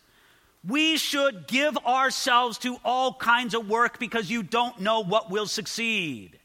We 0.67 0.97
should 0.97 1.45
give 1.45 1.77
ourselves 1.77 2.57
to 2.59 2.77
all 2.83 3.13
kinds 3.13 3.53
of 3.53 3.69
work 3.69 3.99
because 3.99 4.31
you 4.31 4.41
don't 4.41 4.81
know 4.81 5.01
what 5.01 5.29
will 5.29 5.45
succeed. 5.45 6.39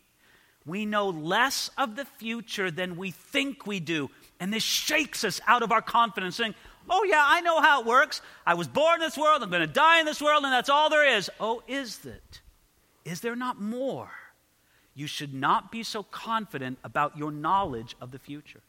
We 0.66 0.85
know 0.85 1.09
less 1.09 1.71
of 1.79 1.97
the 1.97 2.05
future 2.05 2.71
than 2.71 2.99
we 2.99 3.12
think 3.12 3.66
we 3.66 3.81
do. 3.81 4.11
And 4.40 4.53
this 4.53 4.62
shakes 4.62 5.25
us 5.25 5.40
out 5.47 5.62
of 5.62 5.73
our 5.73 5.83
confidence, 5.83 6.37
saying, 6.37 6.55
Oh, 6.88 7.05
yeah, 7.05 7.22
I 7.24 7.40
know 7.40 7.61
how 7.61 7.81
it 7.81 7.87
works. 7.87 8.22
I 8.46 8.55
was 8.55 8.68
born 8.68 8.96
in 8.96 9.01
this 9.01 9.18
world, 9.18 9.42
I'm 9.42 9.51
going 9.51 9.66
to 9.66 9.72
die 9.72 10.01
in 10.01 10.07
this 10.07 10.22
world, 10.22 10.44
and 10.44 10.53
that's 10.53 10.70
all 10.70 10.90
there 10.90 11.16
is. 11.16 11.31
Oh, 11.38 11.62
is 11.68 12.05
it? 12.05 12.40
Is 13.05 13.20
there 13.20 13.37
not 13.37 13.61
more? 13.61 14.11
You 14.94 15.07
should 15.07 15.33
not 15.33 15.70
be 15.70 15.83
so 15.83 16.03
confident 16.03 16.79
about 16.83 17.16
your 17.16 17.31
knowledge 17.31 17.96
of 18.01 18.11
the 18.11 18.18
future. 18.18 18.61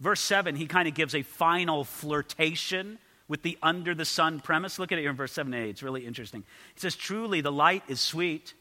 Verse 0.00 0.20
7, 0.20 0.56
he 0.56 0.66
kind 0.66 0.88
of 0.88 0.94
gives 0.94 1.14
a 1.14 1.22
final 1.22 1.84
flirtation 1.84 2.98
with 3.28 3.42
the 3.42 3.56
under 3.62 3.94
the 3.94 4.04
sun 4.04 4.40
premise. 4.40 4.78
Look 4.78 4.90
at 4.90 4.98
it 4.98 5.02
here 5.02 5.10
in 5.10 5.16
verse 5.16 5.32
7 5.32 5.52
8. 5.54 5.68
It's 5.68 5.82
really 5.82 6.06
interesting. 6.06 6.42
He 6.74 6.80
says, 6.80 6.96
Truly, 6.96 7.40
the 7.40 7.52
light 7.52 7.84
is 7.86 8.00
sweet, 8.00 8.54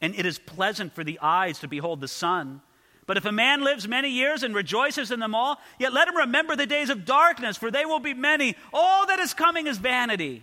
and 0.00 0.14
it 0.14 0.24
is 0.24 0.38
pleasant 0.38 0.94
for 0.94 1.04
the 1.04 1.18
eyes 1.20 1.58
to 1.58 1.68
behold 1.68 2.00
the 2.00 2.08
sun 2.08 2.62
but 3.06 3.16
if 3.16 3.24
a 3.24 3.32
man 3.32 3.62
lives 3.62 3.86
many 3.86 4.10
years 4.10 4.42
and 4.42 4.54
rejoices 4.54 5.10
in 5.10 5.20
them 5.20 5.34
all, 5.34 5.58
yet 5.78 5.92
let 5.92 6.08
him 6.08 6.16
remember 6.16 6.56
the 6.56 6.66
days 6.66 6.90
of 6.90 7.04
darkness, 7.04 7.56
for 7.56 7.70
they 7.70 7.84
will 7.84 8.00
be 8.00 8.14
many. 8.14 8.56
All 8.72 9.06
that 9.06 9.20
is 9.20 9.32
coming 9.32 9.66
is 9.66 9.78
vanity. 9.78 10.42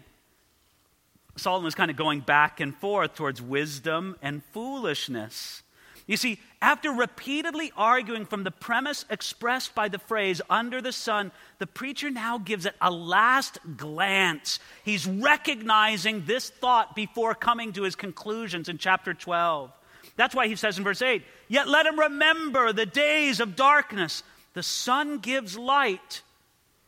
Solomon 1.36 1.68
is 1.68 1.76
kind 1.76 1.92
of 1.92 1.98
going 1.98 2.22
back 2.22 2.60
and 2.60 2.76
forth 2.76 3.16
towards 3.16 3.42
wisdom 3.42 4.16
and 4.22 4.44
foolishness. 4.54 5.64
You 6.06 6.18
see, 6.18 6.40
after 6.62 6.92
repeatedly 6.92 7.72
arguing 7.78 8.26
from 8.26 8.44
the 8.44 8.52
premise 8.52 9.06
expressed 9.10 9.74
by 9.74 9.88
the 9.88 10.00
phrase 10.00 10.42
under 10.50 10.82
the 10.82 10.92
sun, 10.92 11.32
the 11.60 11.68
preacher 11.68 12.10
now 12.10 12.38
gives 12.38 12.66
it 12.66 12.76
a 12.82 12.92
last 12.92 13.58
glance. 13.78 14.60
He's 14.84 15.08
recognizing 15.08 16.26
this 16.26 16.50
thought 16.50 16.96
before 16.96 17.36
coming 17.36 17.72
to 17.74 17.84
his 17.84 17.96
conclusions 17.96 18.68
in 18.68 18.78
chapter 18.78 19.14
12. 19.14 19.72
That's 20.16 20.36
why 20.36 20.48
he 20.48 20.56
says 20.56 20.78
in 20.78 20.84
verse 20.84 21.02
8, 21.02 21.24
Yet 21.48 21.68
let 21.68 21.86
him 21.86 22.00
remember 22.00 22.72
the 22.72 22.86
days 22.86 23.40
of 23.40 23.56
darkness. 23.56 24.24
The 24.54 24.64
sun 24.64 25.18
gives 25.20 25.58
light, 25.58 26.22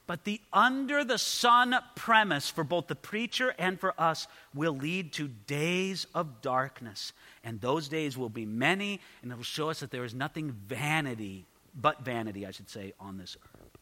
but 0.06 0.24
the 0.24 0.40
under 0.54 1.04
the 1.04 1.18
sun 1.18 1.76
premise 1.96 2.50
for 2.50 2.64
both 2.64 2.88
the 2.88 2.96
preacher 2.96 3.56
and 3.58 3.80
for 3.80 4.00
us 4.00 4.28
will 4.54 4.76
lead 4.76 5.14
to 5.14 5.28
days 5.28 6.06
of 6.14 6.42
darkness. 6.42 7.14
And 7.44 7.60
those 7.60 7.88
days 7.88 8.18
will 8.18 8.30
be 8.30 8.46
many, 8.46 9.00
and 9.24 9.32
it 9.32 9.36
will 9.36 9.44
show 9.44 9.70
us 9.70 9.80
that 9.80 9.92
there 9.92 10.04
is 10.04 10.14
nothing 10.14 10.52
vanity, 10.52 11.46
but 11.80 12.06
vanity, 12.06 12.46
I 12.46 12.52
should 12.52 12.70
say, 12.70 12.94
on 13.00 13.18
this 13.18 13.36
earth. 13.44 13.80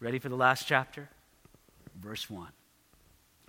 Ready 0.00 0.18
for 0.18 0.28
the 0.28 0.36
last 0.36 0.66
chapter? 0.66 1.08
Verse 2.00 2.28
1. 2.28 2.48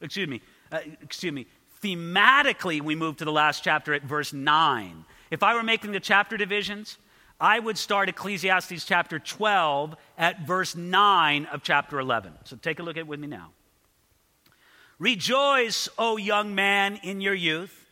Excuse 0.02 0.28
me. 0.28 0.42
Uh, 0.72 0.80
excuse 1.02 1.34
me. 1.34 1.48
Thematically, 1.84 2.82
we 2.82 2.96
move 2.96 3.18
to 3.18 3.26
the 3.26 3.32
last 3.32 3.64
chapter 3.64 3.94
at 3.94 4.04
verse 4.04 4.34
9. 4.34 5.06
If 5.30 5.44
I 5.44 5.54
were 5.54 5.64
making 5.64 5.92
the 5.92 6.00
chapter 6.00 6.38
divisions, 6.38 6.98
I 7.40 7.60
would 7.60 7.78
start 7.78 8.10
Ecclesiastes 8.10 8.86
chapter 8.86 9.20
12 9.20 9.96
at 10.18 10.48
verse 10.48 10.76
9 10.76 11.46
of 11.46 11.62
chapter 11.62 12.00
11. 12.00 12.34
So 12.46 12.56
take 12.56 12.80
a 12.80 12.84
look 12.84 12.98
at 12.98 13.02
it 13.02 13.08
with 13.08 13.20
me 13.20 13.28
now. 13.28 13.52
Rejoice, 14.98 15.88
O 16.00 16.18
young 16.18 16.56
man, 16.56 17.00
in 17.04 17.22
your 17.22 17.36
youth, 17.36 17.86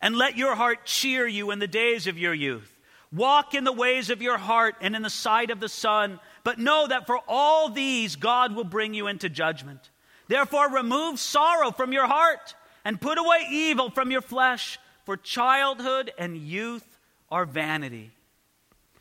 and 0.00 0.16
let 0.16 0.36
your 0.36 0.54
heart 0.54 0.84
cheer 0.84 1.26
you 1.26 1.50
in 1.50 1.58
the 1.58 1.66
days 1.66 2.06
of 2.06 2.18
your 2.18 2.34
youth. 2.34 2.68
Walk 3.12 3.54
in 3.54 3.64
the 3.64 3.72
ways 3.72 4.08
of 4.10 4.22
your 4.22 4.38
heart 4.38 4.76
and 4.80 4.94
in 4.94 5.02
the 5.02 5.10
sight 5.10 5.50
of 5.50 5.58
the 5.58 5.68
sun, 5.68 6.20
but 6.44 6.58
know 6.58 6.86
that 6.86 7.06
for 7.06 7.18
all 7.26 7.68
these 7.68 8.14
God 8.14 8.54
will 8.54 8.64
bring 8.64 8.94
you 8.94 9.08
into 9.08 9.28
judgment. 9.28 9.90
Therefore, 10.28 10.70
remove 10.70 11.18
sorrow 11.18 11.72
from 11.72 11.92
your 11.92 12.06
heart 12.06 12.54
and 12.84 13.00
put 13.00 13.18
away 13.18 13.46
evil 13.50 13.90
from 13.90 14.10
your 14.10 14.20
flesh, 14.20 14.78
for 15.04 15.16
childhood 15.16 16.12
and 16.18 16.36
youth 16.36 16.98
are 17.30 17.44
vanity. 17.44 18.10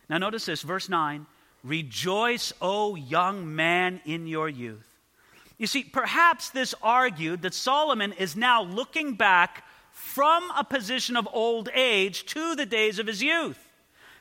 Now, 0.09 0.17
notice 0.17 0.45
this, 0.45 0.61
verse 0.61 0.89
9 0.89 1.25
Rejoice, 1.63 2.53
O 2.61 2.95
young 2.95 3.55
man, 3.55 4.01
in 4.05 4.27
your 4.27 4.49
youth. 4.49 4.87
You 5.57 5.67
see, 5.67 5.83
perhaps 5.83 6.49
this 6.49 6.73
argued 6.81 7.43
that 7.43 7.53
Solomon 7.53 8.13
is 8.13 8.35
now 8.35 8.63
looking 8.63 9.13
back 9.13 9.63
from 9.91 10.49
a 10.57 10.63
position 10.63 11.15
of 11.15 11.27
old 11.31 11.69
age 11.75 12.25
to 12.27 12.55
the 12.55 12.65
days 12.65 12.97
of 12.97 13.05
his 13.05 13.21
youth, 13.21 13.59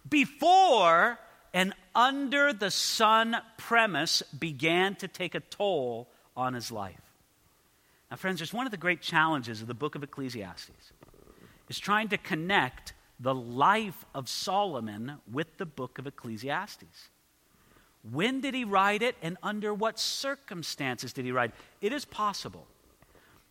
before 0.09 1.19
and 1.55 1.75
under 1.95 2.53
the 2.53 2.71
sun 2.71 3.37
premise 3.57 4.23
began 4.39 4.95
to 4.97 5.09
take 5.09 5.35
a 5.35 5.41
toll 5.41 6.09
on 6.37 6.55
his 6.55 6.71
life. 6.71 7.10
Now, 8.11 8.17
friends, 8.17 8.41
there's 8.41 8.53
one 8.53 8.67
of 8.67 8.73
the 8.73 8.77
great 8.77 9.01
challenges 9.01 9.61
of 9.61 9.69
the 9.69 9.75
book 9.75 9.95
of 9.95 10.03
Ecclesiastes 10.03 10.93
is 11.69 11.79
trying 11.79 12.09
to 12.09 12.19
connect 12.19 12.93
the 13.21 13.35
life 13.35 14.05
of 14.15 14.29
Solomon 14.29 15.19
with 15.31 15.59
the 15.59 15.67
book 15.67 15.99
of 15.99 16.07
Ecclesiastes. 16.07 17.11
When 18.11 18.41
did 18.41 18.55
he 18.55 18.65
write 18.65 19.03
it 19.03 19.15
and 19.23 19.37
under 19.43 19.73
what 19.73 19.99
circumstances 19.99 21.13
did 21.13 21.25
he 21.25 21.33
write 21.33 21.51
it? 21.51 21.87
It 21.87 21.93
is 21.93 22.05
possible 22.05 22.67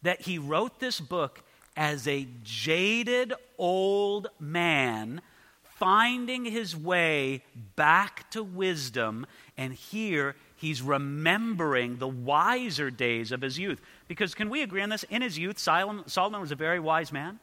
that 0.02 0.22
he 0.22 0.38
wrote 0.38 0.80
this 0.80 1.00
book 1.00 1.44
as 1.78 2.08
a 2.08 2.28
jaded 2.44 3.34
old 3.58 4.28
man 4.40 5.22
finding 5.64 6.44
his 6.44 6.76
way 6.76 7.42
back 7.78 8.30
to 8.32 8.44
wisdom, 8.44 9.26
and 9.56 9.74
here 9.74 10.36
he's 10.60 10.82
remembering 10.82 11.98
the 11.98 12.08
wiser 12.08 12.92
days 12.92 13.32
of 13.32 13.42
his 13.42 13.58
youth. 13.58 13.82
Because 14.08 14.36
can 14.36 14.50
we 14.50 14.62
agree 14.62 14.82
on 14.82 14.90
this? 14.90 15.04
In 15.04 15.22
his 15.22 15.38
youth, 15.38 15.58
Solomon 15.58 16.42
was 16.42 16.52
a 16.52 16.56
very 16.56 16.80
wise 16.80 17.12
man. 17.12 17.40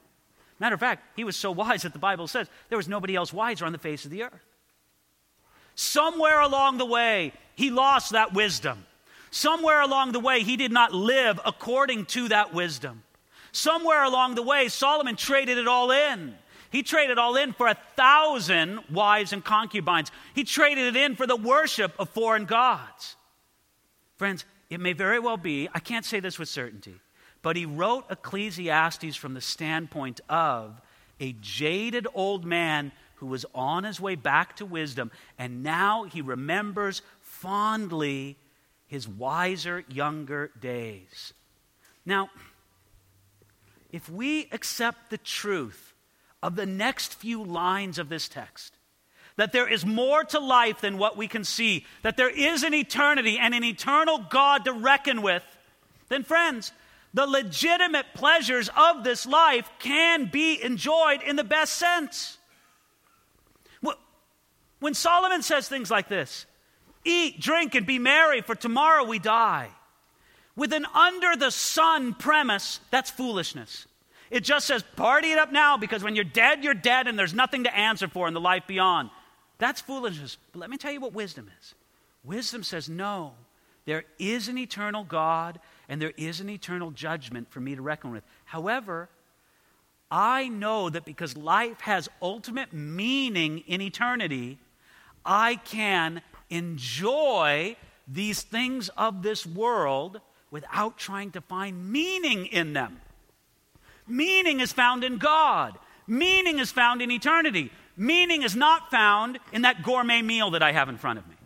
Matter 0.59 0.75
of 0.75 0.81
fact, 0.81 1.03
he 1.17 1.25
was 1.25 1.37
so 1.37 1.51
wise 1.53 1.83
that 1.83 1.93
the 1.93 1.99
Bible 1.99 2.29
says 2.29 2.49
there 2.69 2.79
was 2.79 2.89
nobody 2.89 3.17
else 3.17 3.33
wiser 3.33 3.65
on 3.65 3.73
the 3.73 3.79
face 3.79 4.05
of 4.05 4.11
the 4.11 4.23
earth. 4.25 4.45
Somewhere 5.75 6.41
along 6.41 6.79
the 6.79 6.87
way, 6.87 7.33
he 7.55 7.71
lost 7.71 8.13
that 8.13 8.33
wisdom. 8.33 8.87
Somewhere 9.31 9.81
along 9.81 10.13
the 10.13 10.21
way, 10.21 10.43
he 10.43 10.57
did 10.57 10.73
not 10.73 10.95
live 10.95 11.39
according 11.45 12.07
to 12.07 12.29
that 12.29 12.55
wisdom. 12.55 13.03
Somewhere 13.53 14.05
along 14.05 14.35
the 14.35 14.43
way, 14.43 14.69
Solomon 14.69 15.17
traded 15.17 15.59
it 15.59 15.67
all 15.67 15.91
in. 15.91 16.35
He 16.71 16.83
traded 16.83 17.19
all 17.19 17.37
in 17.37 17.53
for 17.53 17.69
a 17.69 17.79
thousand 17.97 18.81
wives 18.91 19.33
and 19.33 19.45
concubines. 19.45 20.11
He 20.35 20.45
traded 20.45 20.95
it 20.95 20.97
in 20.97 21.17
for 21.17 21.27
the 21.27 21.37
worship 21.37 21.95
of 21.99 22.11
foreign 22.11 22.45
gods. 22.45 23.17
Friends, 24.17 24.45
it 24.71 24.81
may 24.81 24.93
very 24.93 25.19
well 25.19 25.37
be, 25.37 25.69
I 25.75 25.79
can't 25.79 26.05
say 26.05 26.21
this 26.21 26.39
with 26.39 26.49
certainty, 26.49 26.95
but 27.43 27.57
he 27.57 27.67
wrote 27.67 28.07
Ecclesiastes 28.11 29.17
from 29.17 29.35
the 29.35 29.41
standpoint 29.41 30.21
of 30.29 30.81
a 31.21 31.35
jaded 31.41 32.07
old 32.15 32.45
man 32.45 32.93
who 33.17 33.27
was 33.27 33.47
on 33.55 33.85
his 33.85 34.01
way 34.01 34.15
back 34.15 34.57
to 34.57 34.67
wisdom, 34.67 35.11
and 35.39 35.63
now 35.63 36.05
he 36.05 36.21
remembers 36.21 37.03
fondly 37.21 38.37
his 38.87 39.09
wiser, 39.09 39.85
younger 39.89 40.51
days. 40.61 41.33
Now, 42.05 42.31
if 43.91 44.09
we 44.09 44.49
accept 44.53 45.11
the 45.11 45.19
truth 45.19 45.86
of 46.43 46.57
the 46.57 46.67
next 46.67 47.15
few 47.15 47.43
lines 47.43 47.99
of 47.99 48.09
this 48.09 48.29
text, 48.29 48.75
that 49.37 49.53
there 49.53 49.69
is 49.69 49.85
more 49.85 50.25
to 50.25 50.39
life 50.39 50.81
than 50.81 50.99
what 50.99 51.17
we 51.17 51.29
can 51.29 51.45
see, 51.45 51.85
that 52.03 52.17
there 52.17 52.31
is 52.31 52.63
an 52.63 52.75
eternity 52.75 53.39
and 53.39 53.55
an 53.55 53.65
eternal 53.65 54.19
God 54.31 54.65
to 54.65 54.73
reckon 54.73 55.23
with, 55.23 55.45
then, 56.09 56.23
friends, 56.23 56.73
the 57.15 57.27
legitimate 57.27 58.07
pleasures 58.15 58.71
of 58.77 59.03
this 59.03 59.27
life 59.27 59.69
can 59.79 60.27
be 60.27 60.63
enjoyed 60.63 61.23
in 61.23 61.37
the 61.37 61.45
best 61.45 61.75
sense. 61.75 62.39
When 64.79 64.95
Solomon 64.95 65.43
says 65.43 65.69
things 65.69 65.91
like 65.91 66.09
this 66.09 66.47
eat, 67.05 67.41
drink, 67.41 67.75
and 67.75 67.87
be 67.87 67.99
merry, 67.99 68.41
for 68.43 68.55
tomorrow 68.55 69.05
we 69.05 69.19
die, 69.19 69.71
with 70.55 70.73
an 70.73 70.87
under 70.95 71.37
the 71.37 71.51
sun 71.51 72.15
premise, 72.15 72.81
that's 72.91 73.11
foolishness. 73.11 73.87
It 74.31 74.45
just 74.45 74.67
says, 74.67 74.83
party 74.97 75.33
it 75.33 75.39
up 75.39 75.53
now 75.53 75.77
because 75.77 76.03
when 76.03 76.15
you're 76.15 76.25
dead, 76.25 76.65
you're 76.65 76.75
dead 76.75 77.07
and 77.07 77.19
there's 77.19 77.35
nothing 77.35 77.65
to 77.65 77.77
answer 77.77 78.09
for 78.09 78.27
in 78.29 78.35
the 78.35 78.41
life 78.41 78.65
beyond. 78.67 79.11
That's 79.59 79.81
foolishness. 79.81 80.37
But 80.53 80.61
let 80.61 80.71
me 80.71 80.77
tell 80.77 80.93
you 80.93 81.01
what 81.01 81.13
wisdom 81.13 81.51
is 81.61 81.75
wisdom 82.25 82.65
says, 82.65 82.89
no, 82.89 83.33
there 83.85 84.05
is 84.19 84.49
an 84.49 84.59
eternal 84.59 85.05
God 85.05 85.61
and 85.89 86.03
there 86.03 86.13
is 86.17 86.41
an 86.41 86.51
eternal 86.51 86.91
judgment 86.91 87.51
for 87.51 87.61
me 87.61 87.77
to 87.77 87.83
reckon 87.83 88.11
with. 88.11 88.25
However, 88.45 89.09
I 90.11 90.49
know 90.49 90.91
that 90.91 91.05
because 91.05 91.37
life 91.37 91.81
has 91.83 92.09
ultimate 92.21 92.73
meaning 92.73 93.61
in 93.61 93.81
eternity, 93.81 94.59
I 95.25 95.57
can 95.57 96.23
enjoy 96.51 97.77
these 98.07 98.43
things 98.43 98.89
of 98.91 99.23
this 99.23 99.47
world 99.47 100.21
without 100.51 100.97
trying 100.97 101.33
to 101.33 101.41
find 101.41 101.91
meaning 101.91 102.47
in 102.47 102.73
them. 102.73 103.01
Meaning 104.07 104.61
is 104.61 104.73
found 104.73 105.05
in 105.05 105.19
God. 105.19 105.79
Meaning 106.07 106.59
is 106.59 106.71
found 106.71 107.03
in 107.03 107.11
eternity. 107.11 107.73
Meaning 107.97 108.43
is 108.43 108.55
not 108.55 108.91
found 108.91 109.39
in 109.53 109.63
that 109.63 109.83
gourmet 109.83 110.23
meal 110.23 110.51
that 110.51 110.63
I 110.63 110.73
have 110.73 110.89
in 110.89 110.99
front 110.99 111.19
of 111.19 111.27
me. 111.29 111.37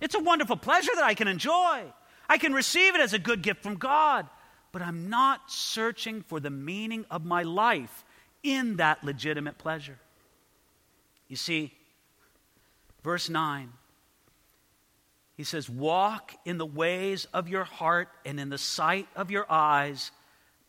It's 0.00 0.14
a 0.14 0.20
wonderful 0.20 0.56
pleasure 0.56 0.92
that 0.94 1.04
I 1.04 1.14
can 1.14 1.28
enjoy. 1.28 1.84
I 2.28 2.38
can 2.38 2.52
receive 2.52 2.94
it 2.94 3.00
as 3.00 3.12
a 3.12 3.18
good 3.18 3.42
gift 3.42 3.62
from 3.62 3.76
God, 3.76 4.26
but 4.72 4.82
I'm 4.82 5.08
not 5.10 5.50
searching 5.50 6.22
for 6.22 6.40
the 6.40 6.50
meaning 6.50 7.04
of 7.10 7.24
my 7.24 7.42
life 7.42 8.04
in 8.42 8.76
that 8.76 9.04
legitimate 9.04 9.58
pleasure. 9.58 9.98
You 11.28 11.36
see, 11.36 11.72
verse 13.02 13.28
9, 13.28 13.72
he 15.36 15.44
says, 15.44 15.70
Walk 15.70 16.34
in 16.44 16.58
the 16.58 16.66
ways 16.66 17.26
of 17.32 17.48
your 17.48 17.64
heart 17.64 18.08
and 18.24 18.38
in 18.38 18.50
the 18.50 18.58
sight 18.58 19.08
of 19.16 19.30
your 19.30 19.46
eyes, 19.50 20.10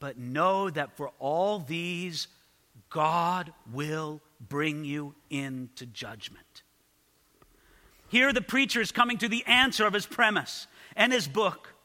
but 0.02 0.18
know 0.18 0.70
that 0.70 0.98
for 0.98 1.12
all 1.20 1.60
these, 1.60 2.28
God 2.90 3.54
will 3.72 4.20
bring 4.50 4.84
you 4.84 5.14
into 5.30 5.86
judgment. 5.86 6.64
Here, 8.10 8.34
the 8.34 8.42
preacher 8.42 8.82
is 8.82 8.92
coming 8.92 9.20
to 9.20 9.30
the 9.30 9.46
answer 9.46 9.86
of 9.86 9.94
his 9.94 10.08
premise 10.08 10.68
and 10.98 11.14
his 11.14 11.28
book. 11.28 11.76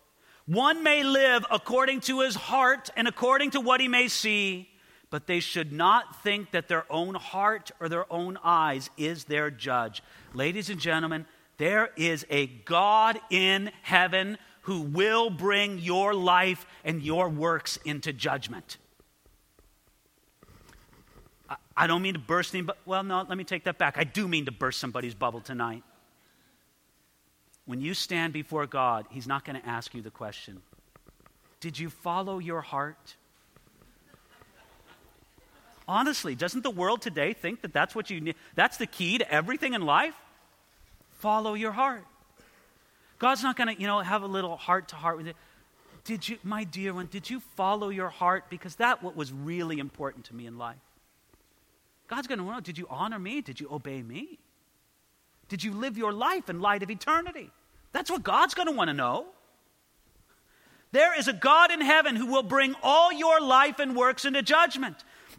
One 0.46 0.82
may 0.82 1.04
live 1.04 1.44
according 1.50 2.00
to 2.02 2.20
his 2.20 2.34
heart 2.34 2.88
and 2.96 3.06
according 3.06 3.50
to 3.50 3.60
what 3.60 3.80
he 3.80 3.86
may 3.86 4.08
see, 4.08 4.70
but 5.10 5.26
they 5.26 5.38
should 5.38 5.70
not 5.70 6.22
think 6.22 6.52
that 6.52 6.68
their 6.68 6.90
own 6.90 7.16
heart 7.16 7.70
or 7.80 7.88
their 7.88 8.10
own 8.10 8.38
eyes 8.42 8.88
is 8.96 9.24
their 9.24 9.50
judge. 9.50 10.02
Ladies 10.32 10.70
and 10.70 10.80
gentlemen, 10.80 11.26
there 11.58 11.90
is 11.96 12.24
a 12.30 12.46
God 12.46 13.20
in 13.30 13.70
heaven 13.82 14.38
who 14.66 14.80
will 14.80 15.30
bring 15.30 15.78
your 15.78 16.12
life 16.12 16.66
and 16.84 17.00
your 17.00 17.28
works 17.28 17.78
into 17.84 18.12
judgment. 18.12 18.78
I 21.76 21.86
don't 21.86 22.02
mean 22.02 22.14
to 22.14 22.18
burst 22.18 22.52
any, 22.52 22.64
but 22.64 22.76
well, 22.84 23.04
no, 23.04 23.24
let 23.28 23.38
me 23.38 23.44
take 23.44 23.62
that 23.64 23.78
back. 23.78 23.96
I 23.96 24.02
do 24.02 24.26
mean 24.26 24.46
to 24.46 24.50
burst 24.50 24.80
somebody's 24.80 25.14
bubble 25.14 25.40
tonight. 25.40 25.84
When 27.64 27.80
you 27.80 27.94
stand 27.94 28.32
before 28.32 28.66
God, 28.66 29.06
He's 29.08 29.28
not 29.28 29.44
going 29.44 29.60
to 29.60 29.68
ask 29.68 29.94
you 29.94 30.02
the 30.02 30.10
question 30.10 30.60
Did 31.60 31.78
you 31.78 31.88
follow 31.88 32.40
your 32.40 32.60
heart? 32.60 33.14
Honestly, 35.86 36.34
doesn't 36.34 36.64
the 36.64 36.70
world 36.70 37.02
today 37.02 37.34
think 37.34 37.62
that 37.62 37.72
that's 37.72 37.94
what 37.94 38.10
you 38.10 38.20
need? 38.20 38.34
That's 38.56 38.78
the 38.78 38.86
key 38.86 39.18
to 39.18 39.32
everything 39.32 39.74
in 39.74 39.82
life? 39.82 40.16
Follow 41.20 41.54
your 41.54 41.70
heart. 41.70 42.04
God's 43.18 43.42
not 43.42 43.56
going 43.56 43.74
to, 43.74 43.80
you 43.80 43.86
know, 43.86 44.00
have 44.00 44.22
a 44.22 44.26
little 44.26 44.56
heart 44.56 44.88
to 44.88 44.96
heart 44.96 45.16
with 45.16 45.28
it. 45.28 45.36
Did 46.04 46.28
you, 46.28 46.38
my 46.44 46.64
dear 46.64 46.94
one, 46.94 47.06
did 47.06 47.28
you 47.28 47.40
follow 47.40 47.88
your 47.88 48.08
heart? 48.08 48.44
Because 48.50 48.76
that 48.76 49.02
what 49.02 49.16
was 49.16 49.32
really 49.32 49.78
important 49.78 50.26
to 50.26 50.34
me 50.34 50.46
in 50.46 50.56
life. 50.58 50.76
God's 52.08 52.28
going 52.28 52.38
to 52.38 52.44
know, 52.44 52.60
did 52.60 52.78
you 52.78 52.86
honor 52.88 53.18
me? 53.18 53.40
Did 53.40 53.58
you 53.58 53.68
obey 53.70 54.02
me? 54.02 54.38
Did 55.48 55.64
you 55.64 55.72
live 55.72 55.98
your 55.98 56.12
life 56.12 56.48
in 56.48 56.60
light 56.60 56.82
of 56.82 56.90
eternity? 56.90 57.50
That's 57.92 58.10
what 58.10 58.22
God's 58.22 58.54
going 58.54 58.68
to 58.68 58.74
want 58.74 58.88
to 58.88 58.94
know. 58.94 59.26
There 60.92 61.18
is 61.18 61.28
a 61.28 61.32
God 61.32 61.70
in 61.72 61.80
heaven 61.80 62.16
who 62.16 62.26
will 62.26 62.42
bring 62.42 62.74
all 62.82 63.12
your 63.12 63.40
life 63.40 63.78
and 63.80 63.96
works 63.96 64.24
into 64.24 64.42
judgment. 64.42 64.96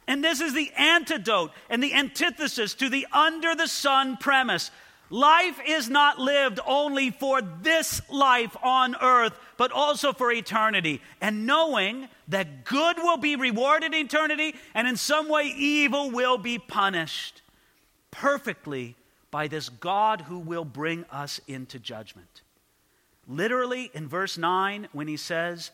And 0.07 0.23
this 0.23 0.39
is 0.39 0.53
the 0.53 0.71
antidote 0.77 1.51
and 1.69 1.81
the 1.81 1.93
antithesis 1.93 2.73
to 2.75 2.89
the 2.89 3.07
under 3.11 3.55
the 3.55 3.67
sun 3.67 4.17
premise. 4.17 4.71
Life 5.09 5.59
is 5.65 5.89
not 5.89 6.19
lived 6.19 6.59
only 6.65 7.11
for 7.11 7.41
this 7.41 8.01
life 8.09 8.55
on 8.61 8.95
earth, 9.01 9.37
but 9.55 9.71
also 9.71 10.11
for 10.11 10.31
eternity. 10.31 11.01
And 11.21 11.45
knowing 11.45 12.09
that 12.27 12.65
good 12.65 12.97
will 12.97 13.17
be 13.17 13.35
rewarded 13.35 13.93
in 13.93 14.05
eternity 14.05 14.55
and 14.73 14.87
in 14.87 14.97
some 14.97 15.29
way 15.29 15.45
evil 15.45 16.11
will 16.11 16.37
be 16.37 16.59
punished 16.59 17.41
perfectly 18.11 18.95
by 19.31 19.47
this 19.47 19.69
God 19.69 20.21
who 20.21 20.39
will 20.39 20.65
bring 20.65 21.05
us 21.11 21.39
into 21.47 21.79
judgment. 21.79 22.41
Literally, 23.27 23.91
in 23.93 24.07
verse 24.07 24.37
9, 24.37 24.87
when 24.93 25.07
he 25.07 25.17
says, 25.17 25.71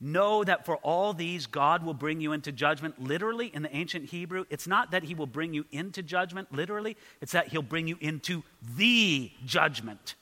Know 0.00 0.44
that 0.44 0.66
for 0.66 0.76
all 0.76 1.12
these 1.12 1.46
God 1.46 1.84
will 1.84 1.94
bring 1.94 2.20
you 2.20 2.32
into 2.32 2.52
judgment. 2.52 3.02
Literally, 3.02 3.46
in 3.46 3.62
the 3.62 3.74
ancient 3.74 4.06
Hebrew, 4.06 4.44
it's 4.50 4.66
not 4.66 4.90
that 4.90 5.04
he 5.04 5.14
will 5.14 5.26
bring 5.26 5.54
you 5.54 5.64
into 5.70 6.02
judgment, 6.02 6.52
literally, 6.52 6.96
it's 7.20 7.32
that 7.32 7.48
he'll 7.48 7.62
bring 7.62 7.86
you 7.86 7.96
into 8.00 8.42
the 8.76 9.30
judgment. 9.44 10.14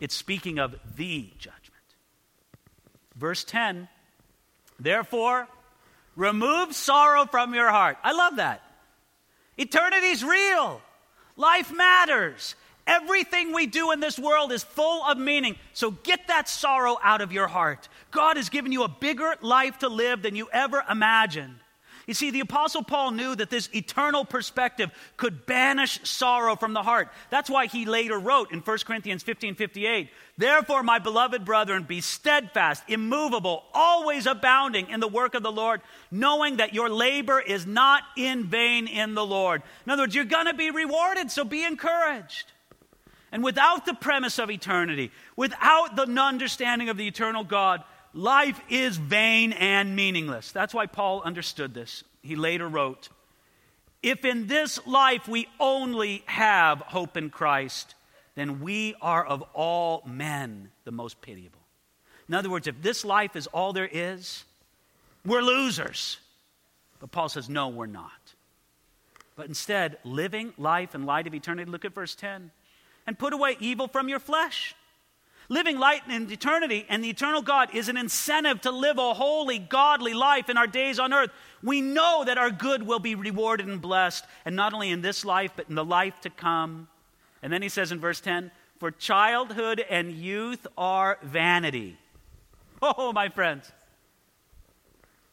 It's 0.00 0.14
speaking 0.14 0.58
of 0.58 0.76
the 0.96 1.30
judgment. 1.38 1.72
Verse 3.16 3.44
10 3.44 3.88
Therefore, 4.78 5.48
remove 6.16 6.74
sorrow 6.74 7.24
from 7.24 7.54
your 7.54 7.70
heart. 7.70 7.96
I 8.04 8.12
love 8.12 8.36
that. 8.36 8.62
Eternity's 9.58 10.22
real, 10.22 10.82
life 11.36 11.72
matters. 11.72 12.54
Everything 12.86 13.52
we 13.52 13.66
do 13.66 13.90
in 13.90 14.00
this 14.00 14.18
world 14.18 14.52
is 14.52 14.62
full 14.62 15.04
of 15.04 15.18
meaning. 15.18 15.56
So 15.72 15.90
get 15.90 16.28
that 16.28 16.48
sorrow 16.48 16.96
out 17.02 17.20
of 17.20 17.32
your 17.32 17.48
heart. 17.48 17.88
God 18.12 18.36
has 18.36 18.48
given 18.48 18.70
you 18.70 18.84
a 18.84 18.88
bigger 18.88 19.34
life 19.42 19.78
to 19.80 19.88
live 19.88 20.22
than 20.22 20.36
you 20.36 20.48
ever 20.52 20.84
imagined. 20.88 21.56
You 22.06 22.14
see, 22.14 22.30
the 22.30 22.40
Apostle 22.40 22.84
Paul 22.84 23.10
knew 23.10 23.34
that 23.34 23.50
this 23.50 23.68
eternal 23.74 24.24
perspective 24.24 24.92
could 25.16 25.44
banish 25.44 25.98
sorrow 26.04 26.54
from 26.54 26.72
the 26.72 26.82
heart. 26.84 27.08
That's 27.30 27.50
why 27.50 27.66
he 27.66 27.84
later 27.84 28.16
wrote 28.16 28.52
in 28.52 28.60
1 28.60 28.78
Corinthians 28.86 29.24
15 29.24 29.56
58, 29.56 30.08
Therefore, 30.38 30.84
my 30.84 31.00
beloved 31.00 31.44
brethren, 31.44 31.82
be 31.82 32.00
steadfast, 32.00 32.84
immovable, 32.86 33.64
always 33.74 34.26
abounding 34.26 34.88
in 34.88 35.00
the 35.00 35.08
work 35.08 35.34
of 35.34 35.42
the 35.42 35.50
Lord, 35.50 35.80
knowing 36.12 36.58
that 36.58 36.74
your 36.74 36.88
labor 36.88 37.40
is 37.40 37.66
not 37.66 38.04
in 38.16 38.44
vain 38.44 38.86
in 38.86 39.14
the 39.14 39.26
Lord. 39.26 39.62
In 39.84 39.90
other 39.90 40.04
words, 40.04 40.14
you're 40.14 40.24
going 40.24 40.46
to 40.46 40.54
be 40.54 40.70
rewarded, 40.70 41.32
so 41.32 41.44
be 41.44 41.64
encouraged. 41.64 42.52
And 43.32 43.42
without 43.42 43.86
the 43.86 43.94
premise 43.94 44.38
of 44.38 44.50
eternity, 44.50 45.10
without 45.34 45.96
the 45.96 46.08
understanding 46.20 46.88
of 46.88 46.96
the 46.96 47.08
eternal 47.08 47.44
God, 47.44 47.82
life 48.14 48.60
is 48.68 48.96
vain 48.96 49.52
and 49.52 49.96
meaningless. 49.96 50.52
That's 50.52 50.74
why 50.74 50.86
Paul 50.86 51.22
understood 51.22 51.74
this. 51.74 52.04
He 52.22 52.36
later 52.36 52.68
wrote, 52.68 53.08
If 54.02 54.24
in 54.24 54.46
this 54.46 54.84
life 54.86 55.28
we 55.28 55.48
only 55.58 56.22
have 56.26 56.78
hope 56.78 57.16
in 57.16 57.30
Christ, 57.30 57.94
then 58.36 58.60
we 58.60 58.94
are 59.00 59.24
of 59.24 59.42
all 59.54 60.02
men 60.06 60.70
the 60.84 60.92
most 60.92 61.20
pitiable. 61.20 61.60
In 62.28 62.34
other 62.34 62.50
words, 62.50 62.66
if 62.66 62.80
this 62.82 63.04
life 63.04 63.36
is 63.36 63.46
all 63.48 63.72
there 63.72 63.88
is, 63.90 64.44
we're 65.24 65.42
losers. 65.42 66.18
But 67.00 67.10
Paul 67.10 67.28
says, 67.28 67.48
no, 67.48 67.68
we're 67.68 67.86
not. 67.86 68.10
But 69.36 69.46
instead, 69.46 69.98
living 70.04 70.54
life 70.56 70.94
in 70.94 71.04
light 71.04 71.26
of 71.26 71.34
eternity, 71.34 71.70
look 71.70 71.84
at 71.84 71.94
verse 71.94 72.14
10 72.14 72.50
and 73.06 73.18
put 73.18 73.32
away 73.32 73.56
evil 73.60 73.88
from 73.88 74.08
your 74.08 74.18
flesh. 74.18 74.74
Living 75.48 75.78
light 75.78 76.02
in 76.08 76.30
eternity 76.30 76.86
and 76.88 77.04
the 77.04 77.10
eternal 77.10 77.40
God 77.40 77.72
is 77.74 77.88
an 77.88 77.96
incentive 77.96 78.60
to 78.62 78.72
live 78.72 78.98
a 78.98 79.14
holy, 79.14 79.58
godly 79.58 80.12
life 80.12 80.48
in 80.48 80.56
our 80.56 80.66
days 80.66 80.98
on 80.98 81.12
earth. 81.12 81.30
We 81.62 81.80
know 81.80 82.24
that 82.26 82.38
our 82.38 82.50
good 82.50 82.82
will 82.82 82.98
be 82.98 83.14
rewarded 83.14 83.68
and 83.68 83.80
blessed, 83.80 84.24
and 84.44 84.56
not 84.56 84.74
only 84.74 84.90
in 84.90 85.02
this 85.02 85.24
life, 85.24 85.52
but 85.54 85.68
in 85.68 85.76
the 85.76 85.84
life 85.84 86.20
to 86.22 86.30
come. 86.30 86.88
And 87.42 87.52
then 87.52 87.62
he 87.62 87.68
says 87.68 87.92
in 87.92 88.00
verse 88.00 88.20
10 88.20 88.50
For 88.80 88.90
childhood 88.90 89.84
and 89.88 90.10
youth 90.12 90.66
are 90.76 91.18
vanity. 91.22 91.96
Oh, 92.82 93.12
my 93.12 93.28
friends. 93.28 93.70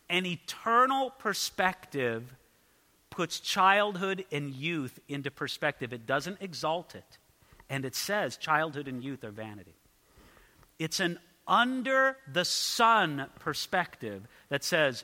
An 0.10 0.26
eternal 0.26 1.10
perspective 1.10 2.36
puts 3.10 3.40
childhood 3.40 4.26
and 4.32 4.54
youth 4.54 5.00
into 5.08 5.32
perspective, 5.32 5.92
it 5.92 6.06
doesn't 6.06 6.38
exalt 6.40 6.96
it. 6.96 7.18
And 7.70 7.86
it 7.86 7.96
says 7.96 8.38
childhood 8.38 8.88
and 8.88 9.04
youth 9.04 9.24
are 9.24 9.32
vanity. 9.32 9.76
It's 10.80 11.00
an 11.00 11.20
under 11.48 12.18
the 12.32 12.46
sun 12.46 13.28
perspective 13.40 14.28
that 14.50 14.64
says, 14.64 15.04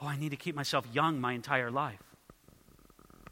oh, 0.00 0.06
I 0.06 0.16
need 0.16 0.30
to 0.30 0.36
keep 0.36 0.54
myself 0.54 0.86
young 0.92 1.20
my 1.20 1.32
entire 1.32 1.70
life. 1.70 2.02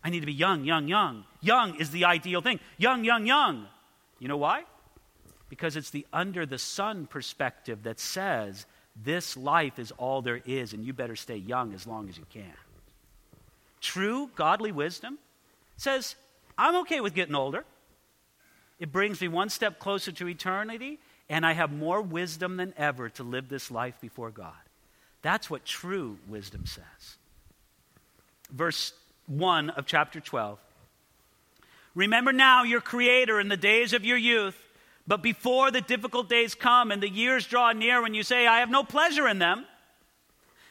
I 0.03 0.11
need 0.11 0.21
to 0.21 0.27
be 0.27 0.33
young, 0.33 0.65
young, 0.65 0.89
young. 0.89 1.25
Young 1.41 1.77
is 1.81 1.91
the 1.91 2.05
ideal 2.05 2.41
thing. 2.41 2.61
Young, 2.79 3.05
young, 3.05 3.27
young. 3.27 3.67
You 4.19 4.29
know 4.29 4.37
why? 4.37 4.65
Because 5.49 5.77
it's 5.77 5.91
the 5.91 6.07
under 6.12 6.47
the 6.47 6.59
sun 6.59 7.07
perspective 7.07 7.83
that 7.83 7.99
says 7.99 8.67
this 8.95 9.37
life 9.37 9.79
is 9.79 9.93
all 9.93 10.23
there 10.23 10.41
is 10.45 10.73
and 10.73 10.85
you 10.85 10.93
better 10.93 11.17
stay 11.17 11.37
young 11.37 11.75
as 11.75 11.87
long 11.87 12.09
as 12.09 12.17
you 12.17 12.25
can. 12.31 12.53
True 13.81 14.31
godly 14.35 14.73
wisdom 14.73 15.19
says, 15.77 16.17
I'm 16.57 16.77
okay 16.77 17.01
with 17.01 17.15
getting 17.15 17.35
older. 17.35 17.65
It 18.79 18.93
brings 18.93 19.21
me 19.21 19.29
one 19.29 19.49
step 19.49 19.79
closer 19.79 20.12
to 20.12 20.29
eternity, 20.29 20.99
and 21.29 21.47
I 21.47 21.53
have 21.53 21.73
more 21.73 22.03
wisdom 22.03 22.57
than 22.57 22.75
ever 22.77 23.09
to 23.11 23.23
live 23.23 23.49
this 23.49 23.71
life 23.71 23.95
before 24.01 24.31
God. 24.31 24.53
That's 25.23 25.49
what 25.51 25.65
true 25.65 26.19
wisdom 26.29 26.67
says. 26.67 27.17
Verse 28.51 28.93
1 29.27 29.71
of 29.71 29.87
chapter 29.87 30.21
12. 30.21 30.59
Remember 31.95 32.33
now 32.33 32.62
your 32.62 32.81
Creator 32.81 33.41
in 33.41 33.49
the 33.49 33.57
days 33.57 33.93
of 33.93 34.05
your 34.05 34.19
youth 34.19 34.57
But 35.07 35.23
before 35.23 35.71
the 35.71 35.81
difficult 35.81 36.29
days 36.29 36.55
come 36.55 36.91
and 36.91 37.03
the 37.03 37.09
years 37.09 37.47
draw 37.47 37.73
near 37.73 38.03
when 38.03 38.15
you 38.15 38.23
say, 38.23 38.47
I 38.47 38.59
have 38.59 38.71
no 38.71 38.83
pleasure 38.83 39.29
in 39.29 39.39
them. 39.39 39.65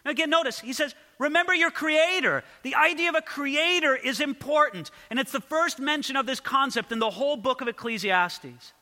Now, 0.04 0.12
again, 0.12 0.30
notice, 0.30 0.60
he 0.60 0.74
says, 0.74 0.94
Remember 1.20 1.54
your 1.54 1.72
creator. 1.72 2.44
The 2.64 2.76
idea 2.76 3.10
of 3.10 3.16
a 3.16 3.22
creator 3.22 3.96
is 3.96 4.20
important, 4.20 4.92
and 5.10 5.20
it's 5.20 5.32
the 5.32 5.42
first 5.42 5.80
mention 5.80 6.16
of 6.16 6.26
this 6.26 6.40
concept 6.40 6.92
in 6.92 7.00
the 7.00 7.10
whole 7.10 7.38
book 7.38 7.62
of 7.62 7.68
Ecclesiastes. 7.68 8.74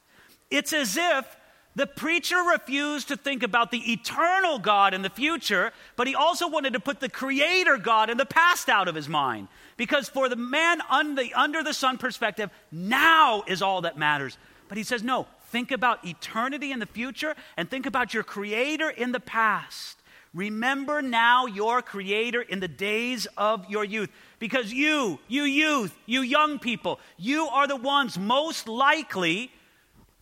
It's 0.49 0.73
as 0.73 0.97
if 0.97 1.37
the 1.75 1.87
preacher 1.87 2.37
refused 2.37 3.07
to 3.07 3.17
think 3.17 3.41
about 3.41 3.71
the 3.71 3.91
eternal 3.91 4.59
God 4.59 4.93
in 4.93 5.01
the 5.01 5.09
future, 5.09 5.71
but 5.95 6.07
he 6.07 6.13
also 6.13 6.47
wanted 6.47 6.73
to 6.73 6.79
put 6.79 6.99
the 6.99 7.09
creator 7.09 7.77
God 7.77 8.09
in 8.09 8.17
the 8.17 8.25
past 8.25 8.69
out 8.69 8.87
of 8.87 8.95
his 8.95 9.09
mind. 9.09 9.47
Because 9.75 10.07
for 10.07 10.29
the 10.29 10.35
man 10.35 10.81
under 10.89 11.23
the, 11.23 11.33
under 11.33 11.63
the 11.63 11.73
sun 11.73 11.97
perspective, 11.97 12.51
now 12.71 13.43
is 13.47 13.61
all 13.63 13.81
that 13.81 13.97
matters. 13.97 14.37
But 14.69 14.77
he 14.77 14.83
says, 14.83 15.03
no, 15.03 15.27
think 15.47 15.71
about 15.71 16.05
eternity 16.05 16.71
in 16.71 16.79
the 16.79 16.85
future 16.85 17.35
and 17.57 17.69
think 17.69 17.85
about 17.87 18.13
your 18.13 18.23
creator 18.23 18.89
in 18.89 19.11
the 19.11 19.19
past. 19.19 19.97
Remember 20.33 21.01
now 21.01 21.45
your 21.45 21.81
creator 21.81 22.41
in 22.41 22.59
the 22.59 22.67
days 22.67 23.27
of 23.37 23.69
your 23.69 23.83
youth. 23.83 24.09
Because 24.39 24.73
you, 24.73 25.19
you 25.27 25.43
youth, 25.43 25.95
you 26.05 26.21
young 26.21 26.59
people, 26.59 26.99
you 27.17 27.47
are 27.47 27.67
the 27.67 27.75
ones 27.75 28.17
most 28.17 28.67
likely 28.67 29.51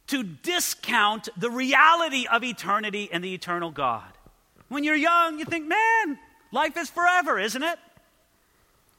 to 0.08 0.24
discount 0.24 1.30
the 1.38 1.50
reality 1.50 2.28
of 2.30 2.43
eternity 2.43 3.10
and 3.12 3.24
the 3.24 3.34
eternal 3.34 3.71
God. 3.71 4.04
When 4.67 4.84
you're 4.84 4.95
young, 4.95 5.39
you 5.39 5.45
think, 5.45 5.67
man, 5.67 6.19
life 6.52 6.76
is 6.76 6.89
forever, 6.89 7.39
isn't 7.39 7.63
it? 7.63 7.80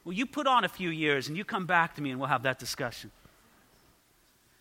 Well, 0.03 0.13
you 0.13 0.25
put 0.25 0.47
on 0.47 0.63
a 0.63 0.69
few 0.69 0.89
years 0.89 1.27
and 1.27 1.37
you 1.37 1.45
come 1.45 1.65
back 1.65 1.95
to 1.95 2.01
me 2.01 2.09
and 2.09 2.19
we'll 2.19 2.29
have 2.29 2.43
that 2.43 2.59
discussion. 2.59 3.11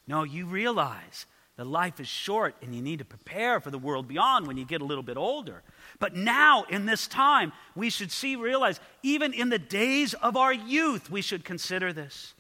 No, 0.07 0.23
you 0.23 0.47
realize 0.47 1.27
life 1.65 2.01
is 2.01 2.09
short 2.09 2.55
and 2.63 2.75
you 2.75 2.83
need 2.83 2.99
to 2.99 3.05
prepare 3.05 3.61
for 3.61 3.71
the 3.71 3.79
world 3.79 4.09
beyond 4.09 4.47
when 4.47 4.57
you 4.57 4.65
get 4.65 4.81
a 4.81 4.85
little 4.85 5.03
bit 5.03 5.17
older. 5.17 5.63
But 5.99 6.17
now, 6.17 6.65
in 6.65 6.87
this 6.87 7.07
time, 7.07 7.53
we 7.75 7.91
should 7.91 8.11
see, 8.11 8.37
realize, 8.37 8.81
even 9.03 9.33
in 9.33 9.49
the 9.49 9.59
days 9.59 10.15
of 10.15 10.37
our 10.37 10.53
youth, 10.53 11.11
we 11.11 11.23
should 11.23 11.45
consider 11.45 11.93
this. 11.93 12.35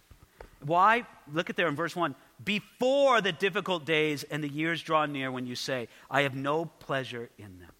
Why? 0.64 1.06
Look 1.32 1.50
at 1.50 1.56
there 1.56 1.68
in 1.68 1.76
verse 1.76 1.94
1 1.94 2.14
before 2.44 3.20
the 3.20 3.32
difficult 3.32 3.84
days 3.84 4.24
and 4.24 4.42
the 4.42 4.48
years 4.48 4.82
draw 4.82 5.06
near 5.06 5.30
when 5.30 5.46
you 5.46 5.54
say, 5.54 5.88
I 6.10 6.22
have 6.22 6.34
no 6.34 6.64
pleasure 6.64 7.30
in 7.38 7.60
them. 7.60 7.70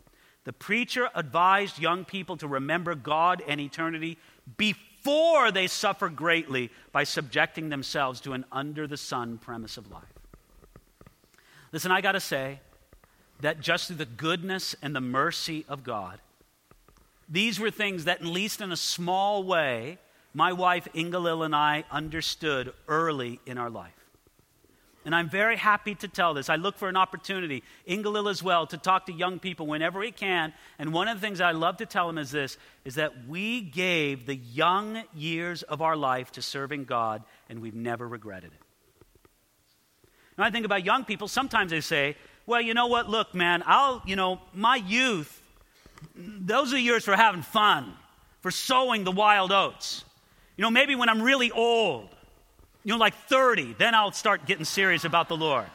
The 0.45 0.53
preacher 0.53 1.09
advised 1.15 1.79
young 1.79 2.05
people 2.05 2.37
to 2.39 2.49
remember 2.49 2.95
God 2.95 3.43
and 3.47 3.61
eternity 3.61 4.19
before 4.57 5.51
they 5.51 5.67
suffer 5.67 6.09
greatly 6.09 6.71
by 6.91 7.05
subjecting 7.05 7.69
themselves 7.69 8.21
to 8.23 8.33
an 8.33 8.45
under 8.51 8.87
the 8.87 8.97
sun 8.97 9.39
premise 9.39 9.77
of 9.77 9.91
life. 9.91 10.03
Listen, 11.73 11.91
I 11.91 12.01
got 12.01 12.13
to 12.13 12.21
say 12.21 12.61
that 13.41 13.61
just 13.61 13.87
through 13.87 13.97
the 13.97 14.07
goodness 14.07 14.77
and 14.83 14.95
the 14.95 15.01
mercy 15.01 15.65
of 15.69 15.83
God, 15.83 16.21
these 17.29 17.59
were 17.59 17.71
things 17.71 18.05
that, 18.05 18.21
at 18.21 18.27
least 18.27 18.61
in 18.61 18.73
a 18.73 18.77
small 18.77 19.43
way, 19.43 19.99
my 20.35 20.53
wife 20.53 20.87
Inga-Lill 20.95 21.43
and 21.43 21.57
I 21.57 21.85
understood 21.91 22.73
early 22.89 23.41
in 23.47 23.59
our 23.59 23.71
life. 23.71 23.93
And 25.05 25.15
I'm 25.15 25.29
very 25.29 25.57
happy 25.57 25.97
to 25.97 26.07
tell 26.07 26.33
this. 26.33 26.49
I 26.49 26.57
look 26.57 26.79
for 26.79 26.89
an 26.89 26.97
opportunity, 26.97 27.65
Inga-Lill 27.87 28.29
as 28.29 28.43
well, 28.43 28.67
to 28.69 28.77
talk 28.77 29.07
to 29.07 29.13
young 29.13 29.41
people 29.41 29.67
whenever 29.67 29.99
we 29.99 30.13
can. 30.13 30.53
And 30.79 30.93
one 30.93 31.09
of 31.09 31.21
the 31.21 31.27
things 31.27 31.41
I 31.41 31.53
love 31.53 31.79
to 31.79 31.87
tell 31.87 32.07
them 32.07 32.19
is 32.19 32.31
this 32.31 32.57
is 32.85 32.95
that 32.95 33.27
we 33.27 33.63
gave 33.63 34.27
the 34.27 34.37
young 34.37 35.03
years 35.15 35.63
of 35.65 35.83
our 35.83 35.97
life 35.97 36.31
to 36.33 36.43
serving 36.43 36.85
God, 36.85 37.25
and 37.49 37.61
we've 37.61 37.75
never 37.75 38.07
regretted 38.07 38.53
it. 38.53 38.61
When 40.37 40.47
I 40.47 40.51
think 40.51 40.65
about 40.65 40.85
young 40.85 41.05
people, 41.05 41.29
sometimes 41.29 41.71
they 41.71 41.81
say, 41.81 42.17
well, 42.47 42.61
you 42.61 42.75
know 42.75 42.87
what, 42.87 43.09
look, 43.09 43.35
man, 43.35 43.63
I'll, 43.67 44.03
you 44.07 44.17
know, 44.17 44.41
my 44.55 44.77
youth, 44.77 45.43
those 46.17 46.73
are 46.73 46.79
years 46.79 47.05
for 47.05 47.15
having 47.15 47.43
fun, 47.43 47.93
for 48.41 48.51
sowing 48.51 49.05
the 49.05 49.13
wild 49.13 49.53
oats. 49.53 50.05
You 50.57 50.63
know, 50.63 50.71
maybe 50.71 50.95
when 50.95 51.09
I'm 51.09 51.23
really 51.23 51.51
old, 51.51 52.09
you 52.85 52.93
know, 52.93 52.99
like 52.99 53.15
30, 53.15 53.75
then 53.79 53.95
I'll 53.95 54.13
start 54.13 54.47
getting 54.47 54.65
serious 54.65 55.05
about 55.05 55.29
the 55.29 55.37
Lord. 55.37 55.67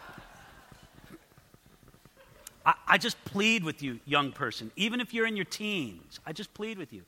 I, 2.65 2.73
I 2.87 2.97
just 2.97 3.23
plead 3.25 3.63
with 3.63 3.81
you, 3.81 3.99
young 4.05 4.31
person, 4.31 4.71
even 4.75 4.99
if 4.99 5.13
you're 5.13 5.27
in 5.27 5.35
your 5.35 5.45
teens, 5.45 6.19
I 6.25 6.33
just 6.33 6.53
plead 6.53 6.77
with 6.77 6.91
you 6.91 7.03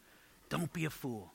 don't 0.50 0.74
be 0.74 0.86
a 0.86 0.90
fool. 0.90 1.32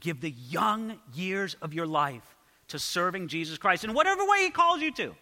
Give 0.00 0.20
the 0.20 0.30
young 0.30 0.98
years 1.14 1.56
of 1.60 1.74
your 1.74 1.86
life 1.86 2.34
to 2.70 2.78
serving 2.78 3.28
Jesus 3.28 3.58
Christ 3.58 3.84
in 3.84 3.94
whatever 3.94 4.24
way 4.26 4.44
He 4.44 4.50
calls 4.50 4.80
you 4.80 4.92
to. 4.92 5.14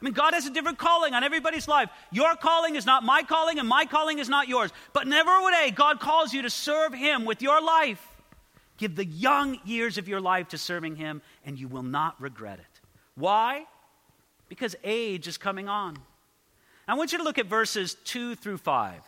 I 0.00 0.04
mean, 0.04 0.14
God 0.14 0.32
has 0.34 0.46
a 0.46 0.50
different 0.50 0.78
calling 0.78 1.14
on 1.14 1.24
everybody's 1.24 1.66
life. 1.66 1.90
Your 2.12 2.36
calling 2.36 2.76
is 2.76 2.86
not 2.86 3.02
my 3.02 3.22
calling, 3.22 3.58
and 3.58 3.68
my 3.68 3.84
calling 3.84 4.20
is 4.20 4.28
not 4.28 4.48
yours. 4.48 4.70
But 4.92 5.08
never 5.08 5.30
would 5.42 5.54
a 5.54 5.70
God 5.72 5.98
calls 5.98 6.32
you 6.32 6.42
to 6.42 6.50
serve 6.50 6.94
Him 6.94 7.24
with 7.24 7.42
your 7.42 7.60
life. 7.60 8.06
Give 8.76 8.94
the 8.94 9.04
young 9.04 9.58
years 9.64 9.98
of 9.98 10.08
your 10.08 10.20
life 10.20 10.48
to 10.48 10.58
serving 10.58 10.96
Him, 10.96 11.20
and 11.44 11.58
you 11.58 11.66
will 11.66 11.82
not 11.82 12.20
regret 12.20 12.60
it. 12.60 12.80
Why? 13.16 13.66
Because 14.48 14.76
age 14.84 15.26
is 15.26 15.36
coming 15.36 15.68
on. 15.68 15.96
I 16.86 16.94
want 16.94 17.12
you 17.12 17.18
to 17.18 17.24
look 17.24 17.38
at 17.38 17.46
verses 17.46 17.96
2 18.04 18.36
through 18.36 18.58
5. 18.58 19.02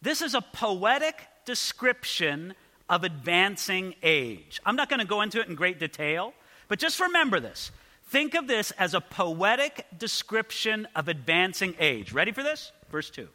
This 0.00 0.22
is 0.22 0.34
a 0.34 0.40
poetic 0.40 1.26
description 1.44 2.54
of 2.88 3.04
advancing 3.04 3.94
age. 4.02 4.60
I'm 4.64 4.76
not 4.76 4.88
going 4.88 5.00
to 5.00 5.06
go 5.06 5.20
into 5.20 5.40
it 5.40 5.48
in 5.48 5.54
great 5.54 5.78
detail, 5.78 6.32
but 6.68 6.78
just 6.78 7.00
remember 7.00 7.40
this. 7.40 7.70
Think 8.06 8.34
of 8.34 8.46
this 8.46 8.70
as 8.72 8.94
a 8.94 9.00
poetic 9.00 9.86
description 9.98 10.86
of 10.94 11.08
advancing 11.08 11.74
age. 11.78 12.12
Ready 12.12 12.32
for 12.32 12.42
this? 12.42 12.72
Verse 12.90 13.10
2. 13.10 13.28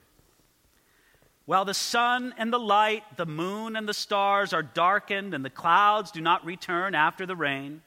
While 1.46 1.65
the 1.65 1.74
sun 1.74 2.34
and 2.38 2.54
the 2.54 2.60
light, 2.60 3.04
the 3.17 3.26
moon 3.26 3.76
and 3.76 3.88
the 3.88 3.93
stars 3.93 4.54
are 4.54 4.63
darkened, 4.63 5.34
and 5.34 5.43
the 5.43 5.50
clouds 5.50 6.12
do 6.12 6.22
not 6.22 6.46
return 6.46 6.96
after 6.96 7.26
the 7.26 7.36
rain, 7.36 7.82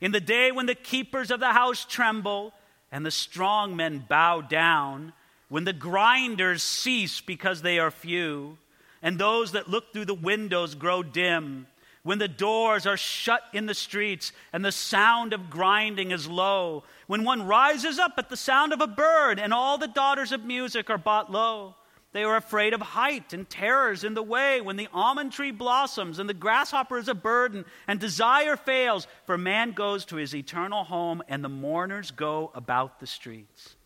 in 0.00 0.12
the 0.12 0.20
day 0.20 0.52
when 0.52 0.66
the 0.66 0.74
keepers 0.74 1.30
of 1.30 1.40
the 1.40 1.52
house 1.52 1.84
tremble, 1.84 2.52
and 2.92 3.04
the 3.04 3.10
strong 3.10 3.74
men 3.74 4.04
bow 4.08 4.42
down, 4.42 5.12
when 5.48 5.64
the 5.64 5.72
grinders 5.72 6.62
cease 6.62 7.20
because 7.20 7.62
they 7.62 7.78
are 7.78 7.90
few, 7.90 8.58
and 9.02 9.18
those 9.18 9.52
that 9.52 9.70
look 9.70 9.92
through 9.92 10.04
the 10.04 10.14
windows 10.14 10.74
grow 10.74 11.02
dim, 11.02 11.66
when 12.08 12.18
the 12.18 12.26
doors 12.26 12.86
are 12.86 12.96
shut 12.96 13.42
in 13.52 13.66
the 13.66 13.74
streets, 13.74 14.32
and 14.50 14.64
the 14.64 14.72
sound 14.72 15.34
of 15.34 15.50
grinding 15.50 16.10
is 16.10 16.26
low, 16.26 16.82
when 17.06 17.22
one 17.22 17.46
rises 17.46 17.98
up 17.98 18.14
at 18.16 18.30
the 18.30 18.36
sound 18.36 18.72
of 18.72 18.80
a 18.80 18.86
bird, 18.86 19.38
and 19.38 19.52
all 19.52 19.76
the 19.76 19.86
daughters 19.86 20.32
of 20.32 20.42
music 20.42 20.88
are 20.88 20.96
brought 20.96 21.30
low 21.30 21.74
they 22.12 22.24
are 22.24 22.36
afraid 22.36 22.72
of 22.72 22.80
height 22.80 23.32
and 23.34 23.48
terrors 23.50 24.02
in 24.02 24.14
the 24.14 24.22
way 24.22 24.60
when 24.60 24.76
the 24.76 24.88
almond 24.94 25.30
tree 25.30 25.50
blossoms 25.50 26.18
and 26.18 26.28
the 26.28 26.34
grasshopper 26.34 26.96
is 26.96 27.08
a 27.08 27.14
burden 27.14 27.66
and 27.86 28.00
desire 28.00 28.56
fails, 28.56 29.06
for 29.26 29.36
man 29.36 29.72
goes 29.72 30.06
to 30.06 30.16
his 30.16 30.34
eternal 30.34 30.84
home 30.84 31.22
and 31.28 31.44
the 31.44 31.50
mourners 31.50 32.10
go 32.10 32.50
about 32.54 32.98
the 32.98 33.06
streets. 33.06 33.76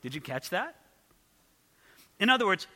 Did 0.00 0.14
you 0.14 0.20
catch 0.20 0.50
that? 0.50 0.76
In 2.20 2.30
other 2.30 2.46
words, 2.46 2.68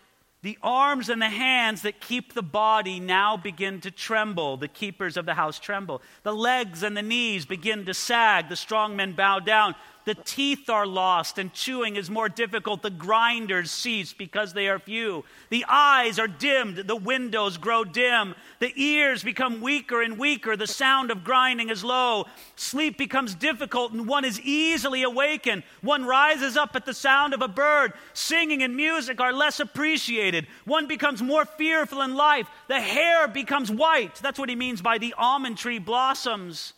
the 0.45 0.59
arms 0.63 1.09
and 1.09 1.23
the 1.23 1.31
hands 1.31 1.81
that 1.83 2.01
keep 2.01 2.35
the 2.35 2.43
body 2.43 3.01
now 3.01 3.35
begin 3.35 3.81
to 3.81 3.91
tremble. 3.91 4.59
The 4.59 4.69
keepers 4.69 5.17
of 5.17 5.25
the 5.25 5.33
house 5.33 5.59
tremble. 5.59 6.03
The 6.23 6.35
legs 6.35 6.83
and 6.83 6.95
the 6.95 7.03
knees 7.03 7.47
begin 7.47 7.87
to 7.87 7.95
sag. 7.95 8.51
The 8.51 8.57
strong 8.57 8.95
men 8.95 9.15
bow 9.15 9.41
down. 9.41 9.75
The 10.05 10.15
teeth 10.15 10.69
are 10.69 10.87
lost, 10.87 11.39
and 11.39 11.53
chewing 11.53 11.97
is 11.97 12.11
more 12.11 12.29
difficult. 12.29 12.83
The 12.83 12.91
grinders 12.91 13.71
cease 13.71 14.13
because 14.13 14.53
they 14.53 14.69
are 14.69 14.79
few. 14.79 15.25
The 15.49 15.65
eyes 15.67 16.19
are 16.19 16.29
dimmed. 16.29 16.77
The 16.77 16.97
windows 16.97 17.57
grow 17.57 17.85
dim. 17.85 18.35
The 18.59 18.73
ears 18.77 19.23
become 19.23 19.63
weaker 19.63 20.03
and 20.03 20.19
weaker. 20.19 20.57
The 20.57 20.67
sound 20.67 21.11
of 21.11 21.25
grinding 21.25 21.71
is 21.71 21.83
low. 21.83 22.27
Sleep 22.57 22.99
becomes 22.99 23.35
difficult, 23.35 23.93
and 23.93 24.07
one 24.07 24.27
is 24.27 24.41
easily 24.41 25.03
awakened. 25.05 25.63
One 25.81 26.05
rises 26.05 26.57
up 26.57 26.77
at 26.77 26.85
the 26.85 26.93
sound 26.93 27.33
of 27.33 27.41
a 27.41 27.49
bird. 27.49 27.95
Singing 28.13 28.63
and 28.63 28.77
music 28.77 29.21
are 29.21 29.33
less 29.33 29.59
appreciated. 29.59 30.47
One 30.67 30.87
becomes 30.87 31.23
more 31.23 31.47
fearful 31.47 32.03
in 32.03 32.15
life. 32.15 32.47
The 32.69 32.81
hair 32.81 33.27
becomes 33.27 33.71
white. 33.71 34.17
That's 34.17 34.39
what 34.39 34.51
he 34.51 34.57
means 34.57 34.83
by 34.83 34.99
the 34.99 35.15
almond 35.17 35.57
tree 35.57 35.79
blossoms. 35.79 36.75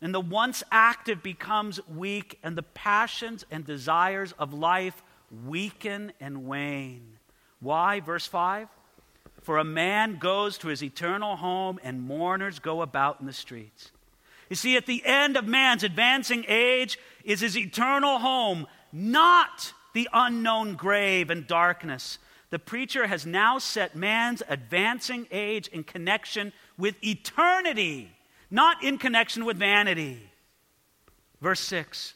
And 0.00 0.14
the 0.14 0.20
once 0.20 0.62
active 0.70 1.22
becomes 1.22 1.80
weak, 1.88 2.38
and 2.42 2.56
the 2.56 2.62
passions 2.62 3.44
and 3.50 3.64
desires 3.64 4.32
of 4.38 4.52
life 4.52 5.02
weaken 5.44 6.12
and 6.20 6.46
wane. 6.46 7.18
Why? 7.60 8.00
Verse 8.00 8.26
5 8.26 8.68
For 9.42 9.58
a 9.58 9.64
man 9.64 10.18
goes 10.18 10.58
to 10.58 10.68
his 10.68 10.82
eternal 10.82 11.36
home, 11.36 11.80
and 11.82 12.02
mourners 12.02 12.58
go 12.58 12.82
about 12.82 13.20
in 13.20 13.26
the 13.26 13.32
streets. 13.32 13.90
You 14.50 14.56
see, 14.56 14.76
at 14.76 14.86
the 14.86 15.04
end 15.04 15.36
of 15.36 15.46
man's 15.46 15.82
advancing 15.82 16.44
age 16.46 16.98
is 17.24 17.40
his 17.40 17.56
eternal 17.56 18.18
home, 18.18 18.66
not 18.92 19.72
the 19.92 20.08
unknown 20.12 20.74
grave 20.74 21.30
and 21.30 21.46
darkness. 21.46 22.18
The 22.50 22.58
preacher 22.58 23.06
has 23.06 23.26
now 23.26 23.58
set 23.58 23.96
man's 23.96 24.42
advancing 24.48 25.26
age 25.32 25.68
in 25.68 25.82
connection 25.82 26.52
with 26.78 27.02
eternity 27.02 28.15
not 28.50 28.82
in 28.82 28.98
connection 28.98 29.44
with 29.44 29.56
vanity. 29.56 30.20
Verse 31.40 31.60
6 31.60 32.14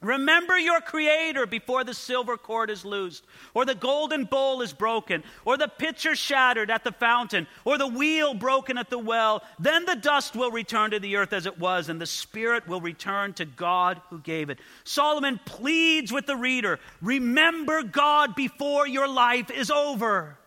Remember 0.00 0.56
your 0.56 0.80
Creator 0.80 1.46
before 1.46 1.82
the 1.82 1.92
silver 1.92 2.36
cord 2.36 2.70
is 2.70 2.84
loosed, 2.84 3.24
or 3.52 3.64
the 3.64 3.74
golden 3.74 4.26
bowl 4.26 4.62
is 4.62 4.72
broken, 4.72 5.24
or 5.44 5.56
the 5.56 5.66
pitcher 5.66 6.14
shattered 6.14 6.70
at 6.70 6.84
the 6.84 6.92
fountain, 6.92 7.48
or 7.64 7.78
the 7.78 7.88
wheel 7.88 8.32
broken 8.32 8.78
at 8.78 8.90
the 8.90 8.98
well. 8.98 9.42
Then 9.58 9.86
the 9.86 9.96
dust 9.96 10.36
will 10.36 10.52
return 10.52 10.92
to 10.92 11.00
the 11.00 11.16
earth 11.16 11.32
as 11.32 11.46
it 11.46 11.58
was, 11.58 11.88
and 11.88 12.00
the 12.00 12.06
Spirit 12.06 12.68
will 12.68 12.80
return 12.80 13.32
to 13.34 13.44
God 13.44 14.00
who 14.08 14.20
gave 14.20 14.50
it. 14.50 14.60
Solomon 14.84 15.40
pleads 15.44 16.12
with 16.12 16.26
the 16.26 16.36
reader 16.36 16.78
remember 17.02 17.82
God 17.82 18.36
before 18.36 18.86
your 18.86 19.08
life 19.08 19.50
is 19.50 19.68
over. 19.68 20.38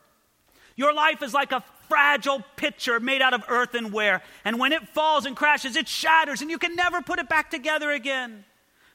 Your 0.78 0.94
life 0.94 1.22
is 1.22 1.34
like 1.34 1.52
a 1.52 1.64
fragile 1.92 2.42
pitcher 2.56 3.02
made 3.02 3.22
out 3.22 3.34
of 3.34 3.44
earthenware, 3.50 4.22
and 4.46 4.58
when 4.58 4.72
it 4.72 4.88
falls 4.88 5.26
and 5.26 5.36
crashes, 5.36 5.76
it 5.76 5.90
shatters, 5.90 6.40
and 6.40 6.50
you 6.50 6.58
can 6.58 6.74
never 6.74 7.02
put 7.02 7.20
it 7.20 7.28
back 7.28 7.52
together 7.52 7.92
again. 7.92 8.46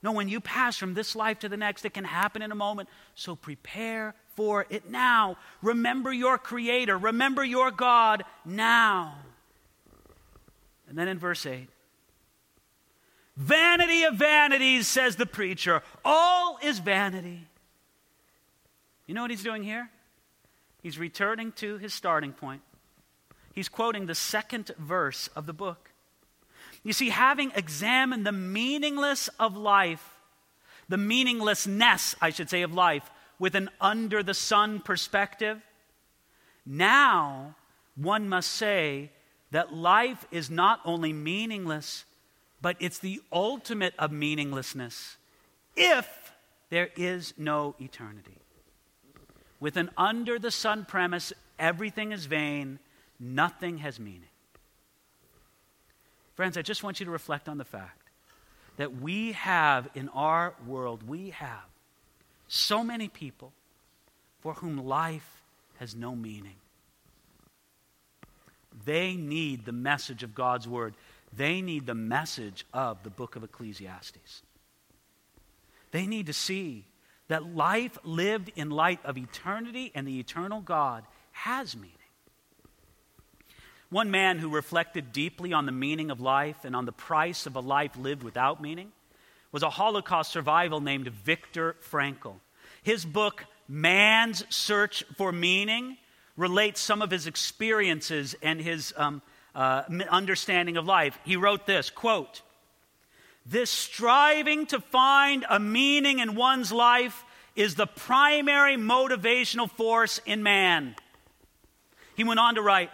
No, 0.02 0.12
when 0.12 0.30
you 0.30 0.40
pass 0.40 0.78
from 0.78 0.94
this 0.94 1.14
life 1.14 1.40
to 1.40 1.48
the 1.50 1.58
next, 1.58 1.84
it 1.84 1.92
can 1.92 2.04
happen 2.04 2.40
in 2.40 2.52
a 2.52 2.54
moment. 2.54 2.88
So 3.14 3.36
prepare 3.36 4.14
for 4.34 4.64
it 4.70 4.88
now. 4.88 5.36
Remember 5.60 6.10
your 6.10 6.38
Creator, 6.38 6.96
remember 6.96 7.44
your 7.44 7.70
God 7.70 8.24
now. 8.46 9.18
And 10.88 10.96
then 10.96 11.06
in 11.06 11.18
verse 11.18 11.44
8, 11.44 11.68
Vanity 13.36 14.04
of 14.04 14.14
vanities, 14.14 14.88
says 14.88 15.16
the 15.16 15.26
preacher. 15.26 15.82
All 16.02 16.58
is 16.62 16.78
vanity. 16.78 17.46
You 19.04 19.14
know 19.14 19.20
what 19.20 19.30
he's 19.30 19.42
doing 19.42 19.62
here? 19.62 19.90
He's 20.82 20.98
returning 20.98 21.52
to 21.56 21.76
his 21.76 21.92
starting 21.92 22.32
point. 22.32 22.62
He's 23.56 23.70
quoting 23.70 24.04
the 24.04 24.14
second 24.14 24.70
verse 24.78 25.28
of 25.28 25.46
the 25.46 25.54
book. 25.54 25.90
You 26.84 26.92
see, 26.92 27.08
having 27.08 27.52
examined 27.56 28.26
the 28.26 28.30
meaningless 28.30 29.28
of 29.40 29.56
life, 29.56 30.14
the 30.90 30.98
meaninglessness, 30.98 32.14
I 32.20 32.30
should 32.30 32.50
say, 32.50 32.60
of 32.60 32.74
life, 32.74 33.10
with 33.38 33.54
an 33.54 33.70
under 33.80 34.22
the 34.22 34.34
sun 34.34 34.80
perspective, 34.80 35.62
now 36.66 37.56
one 37.96 38.28
must 38.28 38.52
say 38.52 39.10
that 39.52 39.72
life 39.72 40.26
is 40.30 40.50
not 40.50 40.80
only 40.84 41.14
meaningless, 41.14 42.04
but 42.60 42.76
it's 42.78 42.98
the 42.98 43.22
ultimate 43.32 43.94
of 43.98 44.12
meaninglessness 44.12 45.16
if 45.76 46.34
there 46.68 46.90
is 46.94 47.32
no 47.38 47.74
eternity. 47.80 48.36
With 49.60 49.78
an 49.78 49.90
under 49.96 50.38
the 50.38 50.50
sun 50.50 50.84
premise, 50.84 51.32
everything 51.58 52.12
is 52.12 52.26
vain, 52.26 52.80
nothing 53.18 53.78
has 53.78 53.98
meaning. 53.98 54.22
Friends, 56.34 56.56
I 56.56 56.62
just 56.62 56.82
want 56.82 57.00
you 57.00 57.06
to 57.06 57.12
reflect 57.12 57.48
on 57.48 57.58
the 57.58 57.64
fact 57.64 58.10
that 58.76 59.00
we 59.00 59.32
have 59.32 59.88
in 59.94 60.08
our 60.10 60.54
world, 60.66 61.02
we 61.08 61.30
have 61.30 61.64
so 62.48 62.84
many 62.84 63.08
people 63.08 63.52
for 64.40 64.54
whom 64.54 64.86
life 64.86 65.42
has 65.78 65.94
no 65.94 66.14
meaning. 66.14 66.56
They 68.84 69.14
need 69.14 69.64
the 69.64 69.72
message 69.72 70.22
of 70.22 70.34
God's 70.34 70.68
word. 70.68 70.94
They 71.34 71.60
need 71.60 71.86
the 71.86 71.94
message 71.94 72.66
of 72.72 73.02
the 73.02 73.10
book 73.10 73.36
of 73.36 73.42
Ecclesiastes. 73.42 74.42
They 75.90 76.06
need 76.06 76.26
to 76.26 76.32
see 76.32 76.84
that 77.28 77.56
life 77.56 77.98
lived 78.04 78.52
in 78.54 78.70
light 78.70 79.00
of 79.04 79.16
eternity 79.18 79.90
and 79.94 80.06
the 80.06 80.20
eternal 80.20 80.60
God 80.60 81.04
has 81.32 81.74
meaning. 81.74 81.95
One 83.96 84.10
man 84.10 84.38
who 84.40 84.50
reflected 84.50 85.10
deeply 85.10 85.54
on 85.54 85.64
the 85.64 85.72
meaning 85.72 86.10
of 86.10 86.20
life 86.20 86.66
and 86.66 86.76
on 86.76 86.84
the 86.84 86.92
price 86.92 87.46
of 87.46 87.56
a 87.56 87.60
life 87.60 87.96
lived 87.96 88.22
without 88.22 88.60
meaning 88.60 88.92
was 89.52 89.62
a 89.62 89.70
Holocaust 89.70 90.32
survivor 90.32 90.78
named 90.82 91.08
Viktor 91.08 91.76
Frankl. 91.80 92.34
His 92.82 93.06
book, 93.06 93.46
Man's 93.68 94.44
Search 94.54 95.02
for 95.16 95.32
Meaning, 95.32 95.96
relates 96.36 96.78
some 96.78 97.00
of 97.00 97.10
his 97.10 97.26
experiences 97.26 98.36
and 98.42 98.60
his 98.60 98.92
um, 98.98 99.22
uh, 99.54 99.84
understanding 100.10 100.76
of 100.76 100.84
life. 100.84 101.18
He 101.24 101.36
wrote 101.36 101.64
this 101.64 101.88
quote, 101.88 102.42
This 103.46 103.70
striving 103.70 104.66
to 104.66 104.80
find 104.80 105.46
a 105.48 105.58
meaning 105.58 106.18
in 106.18 106.34
one's 106.34 106.70
life 106.70 107.24
is 107.54 107.76
the 107.76 107.86
primary 107.86 108.76
motivational 108.76 109.70
force 109.70 110.20
in 110.26 110.42
man. 110.42 110.96
He 112.14 112.24
went 112.24 112.40
on 112.40 112.56
to 112.56 112.60
write, 112.60 112.90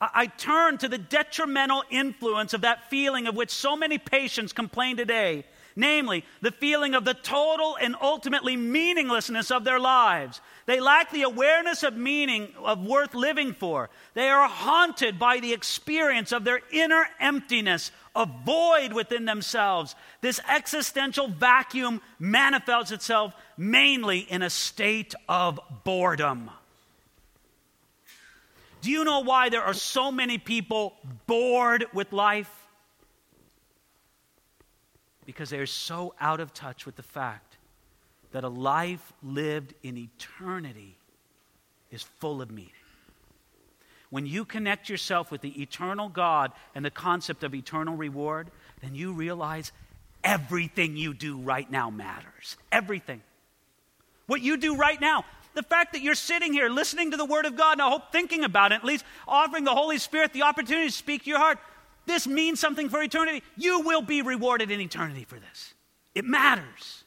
I 0.00 0.26
turn 0.26 0.78
to 0.78 0.88
the 0.88 0.98
detrimental 0.98 1.84
influence 1.90 2.54
of 2.54 2.62
that 2.62 2.88
feeling 2.88 3.26
of 3.26 3.36
which 3.36 3.50
so 3.50 3.76
many 3.76 3.98
patients 3.98 4.54
complain 4.54 4.96
today, 4.96 5.44
namely, 5.76 6.24
the 6.40 6.52
feeling 6.52 6.94
of 6.94 7.04
the 7.04 7.12
total 7.12 7.76
and 7.78 7.94
ultimately 8.00 8.56
meaninglessness 8.56 9.50
of 9.50 9.64
their 9.64 9.78
lives. 9.78 10.40
They 10.64 10.80
lack 10.80 11.10
the 11.10 11.22
awareness 11.22 11.82
of 11.82 11.96
meaning, 11.96 12.48
of 12.58 12.82
worth 12.82 13.14
living 13.14 13.52
for. 13.52 13.90
They 14.14 14.30
are 14.30 14.48
haunted 14.48 15.18
by 15.18 15.38
the 15.38 15.52
experience 15.52 16.32
of 16.32 16.44
their 16.44 16.60
inner 16.72 17.06
emptiness, 17.20 17.90
a 18.16 18.26
void 18.46 18.94
within 18.94 19.26
themselves. 19.26 19.94
This 20.22 20.40
existential 20.48 21.28
vacuum 21.28 22.00
manifests 22.18 22.90
itself 22.90 23.34
mainly 23.58 24.20
in 24.20 24.40
a 24.40 24.50
state 24.50 25.14
of 25.28 25.60
boredom. 25.84 26.50
Do 28.80 28.90
you 28.90 29.04
know 29.04 29.20
why 29.20 29.48
there 29.48 29.62
are 29.62 29.74
so 29.74 30.10
many 30.10 30.38
people 30.38 30.94
bored 31.26 31.86
with 31.92 32.12
life? 32.12 32.50
Because 35.26 35.50
they're 35.50 35.66
so 35.66 36.14
out 36.18 36.40
of 36.40 36.54
touch 36.54 36.86
with 36.86 36.96
the 36.96 37.02
fact 37.02 37.56
that 38.32 38.44
a 38.44 38.48
life 38.48 39.12
lived 39.22 39.74
in 39.82 39.96
eternity 39.96 40.96
is 41.90 42.02
full 42.02 42.40
of 42.40 42.50
meaning. 42.50 42.72
When 44.08 44.26
you 44.26 44.44
connect 44.44 44.88
yourself 44.88 45.30
with 45.30 45.40
the 45.40 45.60
eternal 45.60 46.08
God 46.08 46.52
and 46.74 46.84
the 46.84 46.90
concept 46.90 47.44
of 47.44 47.54
eternal 47.54 47.96
reward, 47.96 48.50
then 48.82 48.94
you 48.94 49.12
realize 49.12 49.72
everything 50.24 50.96
you 50.96 51.14
do 51.14 51.38
right 51.38 51.70
now 51.70 51.90
matters. 51.90 52.56
Everything. 52.72 53.22
What 54.26 54.42
you 54.42 54.56
do 54.56 54.76
right 54.76 55.00
now 55.00 55.24
the 55.54 55.62
fact 55.62 55.92
that 55.92 56.02
you're 56.02 56.14
sitting 56.14 56.52
here 56.52 56.68
listening 56.68 57.10
to 57.10 57.16
the 57.16 57.24
Word 57.24 57.46
of 57.46 57.56
God, 57.56 57.72
and 57.72 57.82
I 57.82 57.90
hope 57.90 58.12
thinking 58.12 58.44
about 58.44 58.72
it, 58.72 58.76
at 58.76 58.84
least 58.84 59.04
offering 59.26 59.64
the 59.64 59.74
Holy 59.74 59.98
Spirit 59.98 60.32
the 60.32 60.42
opportunity 60.42 60.86
to 60.86 60.92
speak 60.92 61.24
to 61.24 61.30
your 61.30 61.38
heart, 61.38 61.58
this 62.06 62.26
means 62.26 62.60
something 62.60 62.88
for 62.88 63.02
eternity. 63.02 63.42
You 63.56 63.80
will 63.80 64.02
be 64.02 64.22
rewarded 64.22 64.70
in 64.70 64.80
eternity 64.80 65.24
for 65.24 65.38
this. 65.38 65.74
It 66.14 66.24
matters. 66.24 67.04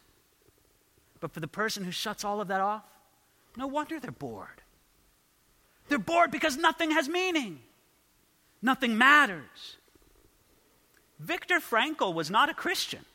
But 1.19 1.31
for 1.31 1.39
the 1.39 1.47
person 1.47 1.83
who 1.83 1.91
shuts 1.91 2.23
all 2.23 2.41
of 2.41 2.49
that 2.49 2.61
off, 2.61 2.83
no 3.55 3.67
wonder 3.67 3.99
they're 3.99 4.11
bored. 4.11 4.61
They're 5.89 5.99
bored 5.99 6.31
because 6.31 6.57
nothing 6.57 6.91
has 6.91 7.09
meaning, 7.09 7.59
nothing 8.61 8.97
matters. 8.97 9.77
Viktor 11.19 11.59
Frankl 11.59 12.13
was 12.13 12.29
not 12.29 12.49
a 12.49 12.53
Christian. 12.53 13.05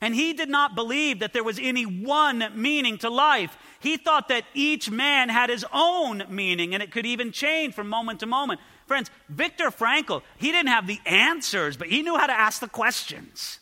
And 0.00 0.14
he 0.14 0.32
did 0.32 0.48
not 0.48 0.74
believe 0.74 1.20
that 1.20 1.32
there 1.32 1.44
was 1.44 1.58
any 1.60 1.84
one 1.84 2.44
meaning 2.54 2.98
to 2.98 3.10
life. 3.10 3.56
He 3.80 3.96
thought 3.96 4.28
that 4.28 4.44
each 4.54 4.90
man 4.90 5.28
had 5.28 5.50
his 5.50 5.64
own 5.72 6.24
meaning 6.28 6.74
and 6.74 6.82
it 6.82 6.90
could 6.90 7.06
even 7.06 7.32
change 7.32 7.74
from 7.74 7.88
moment 7.88 8.20
to 8.20 8.26
moment. 8.26 8.60
Friends, 8.86 9.10
Viktor 9.28 9.70
Frankl, 9.70 10.22
he 10.36 10.52
didn't 10.52 10.68
have 10.68 10.86
the 10.86 11.00
answers, 11.06 11.76
but 11.76 11.88
he 11.88 12.02
knew 12.02 12.16
how 12.16 12.26
to 12.26 12.32
ask 12.32 12.60
the 12.60 12.68
questions 12.68 13.60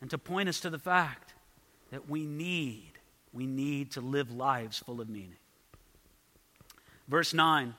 and 0.00 0.10
to 0.10 0.18
point 0.18 0.48
us 0.48 0.60
to 0.60 0.70
the 0.70 0.78
fact 0.78 1.32
that 1.90 2.08
we 2.08 2.26
need, 2.26 2.92
we 3.32 3.46
need 3.46 3.92
to 3.92 4.00
live 4.00 4.30
lives 4.30 4.78
full 4.78 5.00
of 5.00 5.08
meaning. 5.08 5.36
Verse 7.08 7.32
9 7.32 7.74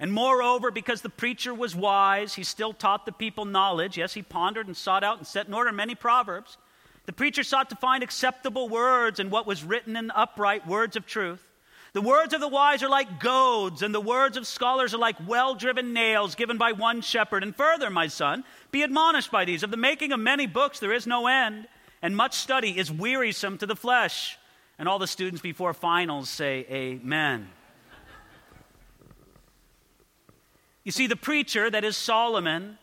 and 0.00 0.12
moreover, 0.12 0.70
because 0.70 1.02
the 1.02 1.08
preacher 1.08 1.52
was 1.52 1.74
wise, 1.74 2.34
he 2.34 2.44
still 2.44 2.72
taught 2.72 3.04
the 3.04 3.12
people 3.12 3.44
knowledge. 3.44 3.98
Yes, 3.98 4.14
he 4.14 4.22
pondered 4.22 4.68
and 4.68 4.76
sought 4.76 5.02
out 5.02 5.18
and 5.18 5.26
set 5.26 5.48
in 5.48 5.54
order 5.54 5.72
many 5.72 5.96
proverbs. 5.96 6.56
The 7.06 7.12
preacher 7.12 7.42
sought 7.42 7.70
to 7.70 7.76
find 7.76 8.02
acceptable 8.02 8.68
words 8.68 9.18
in 9.18 9.30
what 9.30 9.46
was 9.46 9.64
written 9.64 9.96
in 9.96 10.12
upright 10.12 10.66
words 10.66 10.94
of 10.94 11.06
truth. 11.06 11.44
The 11.94 12.02
words 12.02 12.32
of 12.32 12.40
the 12.40 12.48
wise 12.48 12.82
are 12.82 12.88
like 12.88 13.18
goads, 13.18 13.82
and 13.82 13.92
the 13.94 14.00
words 14.00 14.36
of 14.36 14.46
scholars 14.46 14.94
are 14.94 14.98
like 14.98 15.16
well 15.26 15.54
driven 15.54 15.92
nails 15.92 16.34
given 16.36 16.58
by 16.58 16.72
one 16.72 17.00
shepherd. 17.00 17.42
And 17.42 17.56
further, 17.56 17.90
my 17.90 18.06
son, 18.06 18.44
be 18.70 18.82
admonished 18.82 19.32
by 19.32 19.46
these. 19.46 19.62
Of 19.62 19.70
the 19.70 19.76
making 19.76 20.12
of 20.12 20.20
many 20.20 20.46
books 20.46 20.78
there 20.78 20.92
is 20.92 21.06
no 21.06 21.26
end, 21.26 21.66
and 22.02 22.14
much 22.14 22.36
study 22.36 22.78
is 22.78 22.92
wearisome 22.92 23.58
to 23.58 23.66
the 23.66 23.74
flesh. 23.74 24.38
And 24.78 24.88
all 24.88 25.00
the 25.00 25.08
students 25.08 25.40
before 25.40 25.74
finals 25.74 26.28
say, 26.28 26.66
Amen. 26.70 27.48
You 30.88 30.92
see, 30.92 31.06
the 31.06 31.16
preacher, 31.16 31.68
that 31.68 31.84
is 31.84 31.98
Solomon, 31.98 32.78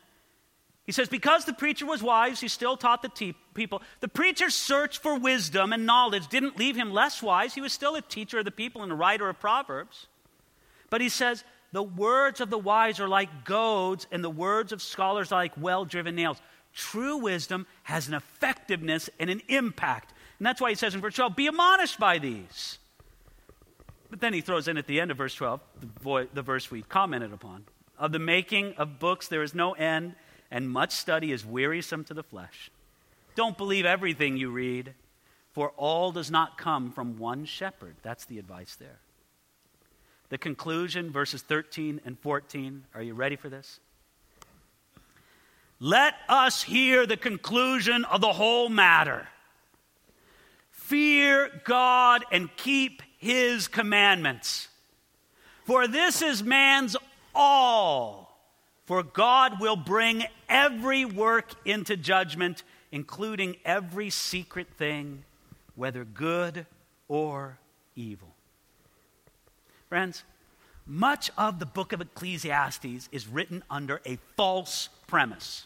he 0.85 0.91
says, 0.91 1.09
because 1.09 1.45
the 1.45 1.53
preacher 1.53 1.87
was 1.87 2.03
wise, 2.03 2.39
he 2.39 2.47
still 2.47 2.77
taught 2.77 3.01
the 3.01 3.09
te- 3.09 3.33
people. 3.55 3.81
The 3.99 4.07
preacher's 4.07 4.53
search 4.53 4.99
for 4.99 5.17
wisdom 5.17 5.73
and 5.73 5.87
knowledge 5.87 6.27
didn't 6.27 6.59
leave 6.59 6.75
him 6.75 6.93
less 6.93 7.23
wise. 7.23 7.55
He 7.55 7.61
was 7.61 7.73
still 7.73 7.95
a 7.95 8.03
teacher 8.03 8.37
of 8.37 8.45
the 8.45 8.51
people 8.51 8.83
and 8.83 8.91
a 8.91 8.95
writer 8.95 9.27
of 9.27 9.39
Proverbs. 9.39 10.05
But 10.91 11.01
he 11.01 11.09
says, 11.09 11.43
the 11.71 11.81
words 11.81 12.41
of 12.41 12.51
the 12.51 12.59
wise 12.59 12.99
are 12.99 13.07
like 13.07 13.43
goads, 13.43 14.05
and 14.11 14.23
the 14.23 14.29
words 14.29 14.71
of 14.71 14.83
scholars 14.83 15.31
are 15.31 15.41
like 15.41 15.53
well 15.57 15.83
driven 15.83 16.13
nails. 16.13 16.39
True 16.75 17.17
wisdom 17.17 17.65
has 17.81 18.07
an 18.07 18.13
effectiveness 18.13 19.09
and 19.19 19.31
an 19.31 19.41
impact. 19.47 20.13
And 20.37 20.45
that's 20.45 20.61
why 20.61 20.69
he 20.69 20.75
says 20.75 20.93
in 20.93 21.01
verse 21.01 21.15
12, 21.15 21.35
be 21.35 21.47
admonished 21.47 21.99
by 21.99 22.19
these. 22.19 22.77
But 24.11 24.21
then 24.21 24.31
he 24.31 24.41
throws 24.41 24.67
in 24.67 24.77
at 24.77 24.85
the 24.85 24.99
end 24.99 25.09
of 25.09 25.17
verse 25.17 25.33
12, 25.33 25.59
the, 25.79 25.87
vo- 26.03 26.27
the 26.31 26.43
verse 26.43 26.69
we 26.69 26.83
commented 26.83 27.33
upon. 27.33 27.65
Of 27.97 28.11
the 28.11 28.19
making 28.19 28.73
of 28.73 28.99
books 28.99 29.27
there 29.27 29.43
is 29.43 29.55
no 29.55 29.73
end, 29.73 30.15
and 30.51 30.69
much 30.69 30.91
study 30.91 31.31
is 31.31 31.45
wearisome 31.45 32.03
to 32.05 32.13
the 32.13 32.23
flesh. 32.23 32.69
Don't 33.35 33.57
believe 33.57 33.85
everything 33.85 34.37
you 34.37 34.49
read, 34.49 34.93
for 35.53 35.69
all 35.77 36.11
does 36.11 36.29
not 36.29 36.57
come 36.57 36.91
from 36.91 37.17
one 37.17 37.45
shepherd. 37.45 37.95
That's 38.01 38.25
the 38.25 38.39
advice 38.39 38.75
there. 38.75 38.99
The 40.29 40.37
conclusion, 40.37 41.11
verses 41.11 41.41
13 41.41 42.01
and 42.05 42.19
14. 42.19 42.85
Are 42.93 43.01
you 43.01 43.13
ready 43.13 43.35
for 43.35 43.49
this? 43.49 43.79
Let 45.79 46.15
us 46.29 46.63
hear 46.63 47.05
the 47.05 47.17
conclusion 47.17 48.05
of 48.05 48.21
the 48.21 48.33
whole 48.33 48.69
matter. 48.69 49.27
Fear 50.71 51.61
God 51.63 52.23
and 52.31 52.49
keep 52.55 53.01
his 53.17 53.67
commandments. 53.67 54.69
For 55.65 55.87
this 55.87 56.21
is 56.21 56.43
man's 56.43 56.95
all. 57.36 58.38
For 58.86 59.03
God 59.03 59.59
will 59.59 59.75
bring 59.75 60.25
every 60.47 61.05
work 61.05 61.51
into 61.65 61.97
judgment, 61.97 62.63
including 62.91 63.57
every 63.65 64.09
secret 64.09 64.67
thing, 64.77 65.23
whether 65.75 66.05
good 66.05 66.65
or 67.07 67.57
evil. 67.95 68.33
Friends, 69.89 70.23
much 70.86 71.31
of 71.38 71.59
the 71.59 71.65
book 71.65 71.93
of 71.93 72.01
Ecclesiastes 72.01 73.09
is 73.11 73.27
written 73.27 73.63
under 73.69 74.01
a 74.05 74.17
false 74.38 74.89
premise. 75.07 75.65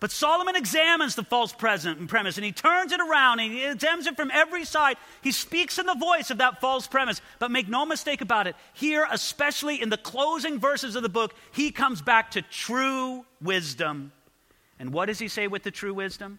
But 0.00 0.10
Solomon 0.10 0.56
examines 0.56 1.14
the 1.14 1.22
false 1.22 1.52
present 1.52 1.98
and 1.98 2.08
premise 2.08 2.38
and 2.38 2.44
he 2.44 2.52
turns 2.52 2.90
it 2.90 3.00
around 3.00 3.38
and 3.40 3.52
he 3.52 3.66
examines 3.66 4.06
it 4.06 4.16
from 4.16 4.30
every 4.32 4.64
side. 4.64 4.96
He 5.22 5.30
speaks 5.30 5.78
in 5.78 5.84
the 5.84 5.94
voice 5.94 6.30
of 6.30 6.38
that 6.38 6.62
false 6.62 6.86
premise. 6.86 7.20
But 7.38 7.50
make 7.50 7.68
no 7.68 7.84
mistake 7.84 8.22
about 8.22 8.46
it, 8.46 8.56
here, 8.72 9.06
especially 9.10 9.80
in 9.80 9.90
the 9.90 9.98
closing 9.98 10.58
verses 10.58 10.96
of 10.96 11.02
the 11.02 11.10
book, 11.10 11.34
he 11.52 11.70
comes 11.70 12.00
back 12.00 12.30
to 12.30 12.42
true 12.42 13.26
wisdom. 13.42 14.12
And 14.78 14.94
what 14.94 15.06
does 15.06 15.18
he 15.18 15.28
say 15.28 15.46
with 15.46 15.64
the 15.64 15.70
true 15.70 15.92
wisdom? 15.92 16.38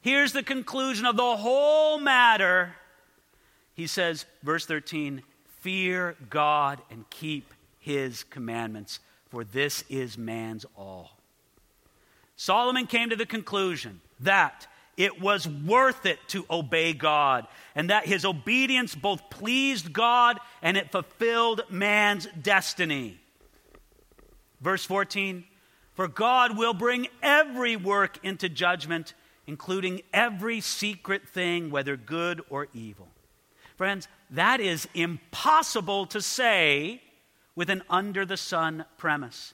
Here's 0.00 0.32
the 0.32 0.42
conclusion 0.42 1.04
of 1.04 1.18
the 1.18 1.36
whole 1.36 1.98
matter. 1.98 2.76
He 3.74 3.86
says, 3.86 4.24
verse 4.42 4.64
13, 4.64 5.22
fear 5.60 6.16
God 6.30 6.80
and 6.90 7.08
keep 7.10 7.52
his 7.78 8.24
commandments, 8.24 9.00
for 9.28 9.44
this 9.44 9.84
is 9.90 10.16
man's 10.16 10.64
all. 10.74 11.15
Solomon 12.36 12.86
came 12.86 13.10
to 13.10 13.16
the 13.16 13.26
conclusion 13.26 14.00
that 14.20 14.66
it 14.96 15.20
was 15.20 15.46
worth 15.46 16.06
it 16.06 16.18
to 16.28 16.46
obey 16.50 16.92
God, 16.92 17.46
and 17.74 17.90
that 17.90 18.06
his 18.06 18.24
obedience 18.24 18.94
both 18.94 19.28
pleased 19.28 19.92
God 19.92 20.38
and 20.62 20.76
it 20.76 20.92
fulfilled 20.92 21.62
man's 21.68 22.26
destiny. 22.40 23.20
Verse 24.60 24.84
14 24.84 25.44
For 25.94 26.08
God 26.08 26.56
will 26.56 26.74
bring 26.74 27.08
every 27.22 27.76
work 27.76 28.18
into 28.22 28.48
judgment, 28.48 29.12
including 29.46 30.02
every 30.14 30.60
secret 30.60 31.28
thing, 31.28 31.70
whether 31.70 31.96
good 31.96 32.40
or 32.48 32.68
evil. 32.72 33.08
Friends, 33.76 34.08
that 34.30 34.60
is 34.60 34.88
impossible 34.94 36.06
to 36.06 36.22
say 36.22 37.02
with 37.54 37.68
an 37.68 37.82
under 37.90 38.24
the 38.24 38.38
sun 38.38 38.86
premise. 38.96 39.52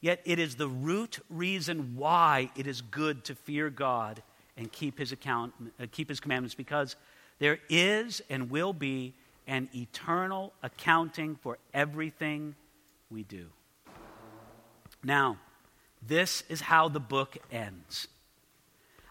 Yet 0.00 0.20
it 0.24 0.38
is 0.38 0.54
the 0.54 0.68
root 0.68 1.18
reason 1.28 1.96
why 1.96 2.50
it 2.56 2.66
is 2.66 2.80
good 2.80 3.24
to 3.24 3.34
fear 3.34 3.68
God 3.68 4.22
and 4.56 4.70
keep 4.70 4.98
his, 4.98 5.12
account, 5.12 5.54
uh, 5.80 5.86
keep 5.90 6.08
his 6.08 6.20
commandments 6.20 6.54
because 6.54 6.96
there 7.38 7.58
is 7.68 8.22
and 8.30 8.50
will 8.50 8.72
be 8.72 9.14
an 9.46 9.68
eternal 9.74 10.52
accounting 10.62 11.36
for 11.36 11.58
everything 11.72 12.54
we 13.10 13.24
do. 13.24 13.46
Now, 15.02 15.38
this 16.06 16.42
is 16.48 16.60
how 16.60 16.88
the 16.88 17.00
book 17.00 17.38
ends. 17.50 18.08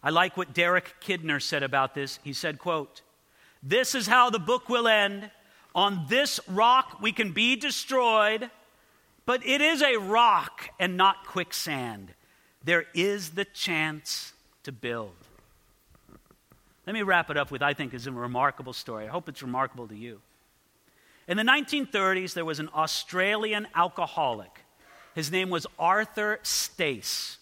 I 0.04 0.10
like 0.10 0.38
what 0.38 0.54
Derek 0.54 0.96
Kidner 1.02 1.42
said 1.42 1.64
about 1.64 1.96
this. 1.96 2.20
He 2.24 2.34
said, 2.34 2.60
quote, 2.60 3.02
"This 3.64 3.96
is 3.96 4.08
how 4.08 4.30
the 4.30 4.40
book 4.40 4.70
will 4.70 4.88
end. 4.88 5.32
On 5.74 6.06
this 6.08 6.40
rock 6.48 7.00
we 7.02 7.12
can 7.12 7.32
be 7.32 7.56
destroyed." 7.56 8.50
But 9.28 9.46
it 9.46 9.60
is 9.60 9.82
a 9.82 9.98
rock 9.98 10.70
and 10.80 10.96
not 10.96 11.26
quicksand. 11.26 12.14
There 12.64 12.86
is 12.94 13.32
the 13.32 13.44
chance 13.44 14.32
to 14.64 14.72
build. 14.72 15.12
Let 16.88 16.94
me 16.94 17.04
wrap 17.04 17.30
it 17.30 17.36
up 17.36 17.52
with 17.52 17.62
I 17.62 17.74
think 17.74 17.94
is 17.94 18.08
a 18.08 18.12
remarkable 18.14 18.72
story. 18.72 19.06
I 19.06 19.10
hope 19.10 19.28
it's 19.28 19.44
remarkable 19.44 19.86
to 19.90 19.96
you. 19.96 20.22
In 21.28 21.36
the 21.36 21.44
1930s, 21.44 22.36
there 22.36 22.46
was 22.46 22.60
an 22.60 22.70
Australian 22.74 23.68
alcoholic. 23.76 24.64
His 25.14 25.30
name 25.30 25.50
was 25.50 25.68
Arthur 25.78 26.40
Stace. 26.44 27.38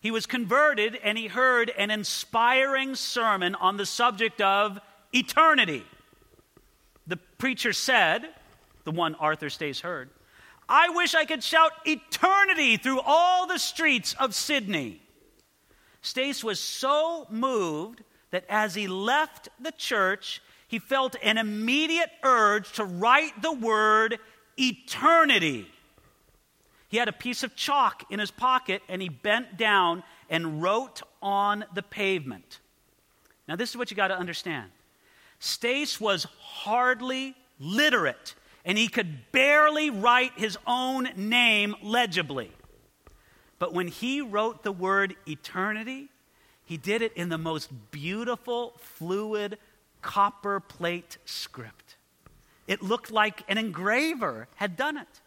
He 0.00 0.12
was 0.12 0.26
converted 0.26 0.96
and 1.02 1.18
he 1.18 1.26
heard 1.26 1.70
an 1.70 1.90
inspiring 1.90 2.94
sermon 2.94 3.56
on 3.56 3.78
the 3.78 3.86
subject 3.86 4.40
of 4.40 4.78
eternity. 5.12 5.82
The 7.08 7.16
preacher 7.16 7.72
said, 7.72 8.28
the 8.84 8.92
one 8.92 9.16
Arthur 9.16 9.50
Stace 9.50 9.80
heard, 9.80 10.08
I 10.68 10.88
wish 10.90 11.14
I 11.14 11.24
could 11.24 11.42
shout 11.44 11.72
eternity 11.84 12.76
through 12.76 13.00
all 13.00 13.46
the 13.46 13.58
streets 13.58 14.14
of 14.18 14.34
Sydney. 14.34 15.00
Stace 16.02 16.42
was 16.42 16.60
so 16.60 17.26
moved 17.30 18.02
that 18.30 18.44
as 18.48 18.74
he 18.74 18.88
left 18.88 19.48
the 19.60 19.72
church, 19.72 20.42
he 20.68 20.78
felt 20.78 21.16
an 21.22 21.38
immediate 21.38 22.10
urge 22.22 22.72
to 22.72 22.84
write 22.84 23.40
the 23.42 23.52
word 23.52 24.18
eternity. 24.58 25.68
He 26.88 26.96
had 26.96 27.08
a 27.08 27.12
piece 27.12 27.42
of 27.42 27.54
chalk 27.54 28.04
in 28.10 28.18
his 28.18 28.30
pocket 28.30 28.82
and 28.88 29.00
he 29.00 29.08
bent 29.08 29.56
down 29.56 30.02
and 30.28 30.62
wrote 30.62 31.02
on 31.22 31.64
the 31.74 31.82
pavement. 31.82 32.60
Now, 33.48 33.56
this 33.56 33.70
is 33.70 33.76
what 33.76 33.90
you 33.90 33.96
got 33.96 34.08
to 34.08 34.18
understand 34.18 34.70
Stace 35.38 36.00
was 36.00 36.26
hardly 36.40 37.34
literate 37.60 38.34
and 38.66 38.76
he 38.76 38.88
could 38.88 39.30
barely 39.30 39.88
write 39.88 40.32
his 40.36 40.58
own 40.66 41.08
name 41.16 41.76
legibly. 41.82 42.50
But 43.60 43.72
when 43.72 43.86
he 43.86 44.20
wrote 44.20 44.64
the 44.64 44.72
word 44.72 45.14
eternity, 45.26 46.08
he 46.64 46.76
did 46.76 47.00
it 47.00 47.12
in 47.14 47.28
the 47.28 47.38
most 47.38 47.70
beautiful, 47.92 48.74
fluid 48.78 49.56
copper 50.02 50.58
plate 50.58 51.16
script. 51.24 51.96
It 52.66 52.82
looked 52.82 53.12
like 53.12 53.44
an 53.48 53.56
engraver 53.56 54.48
had 54.56 54.76
done 54.76 54.96
it. 54.96 55.20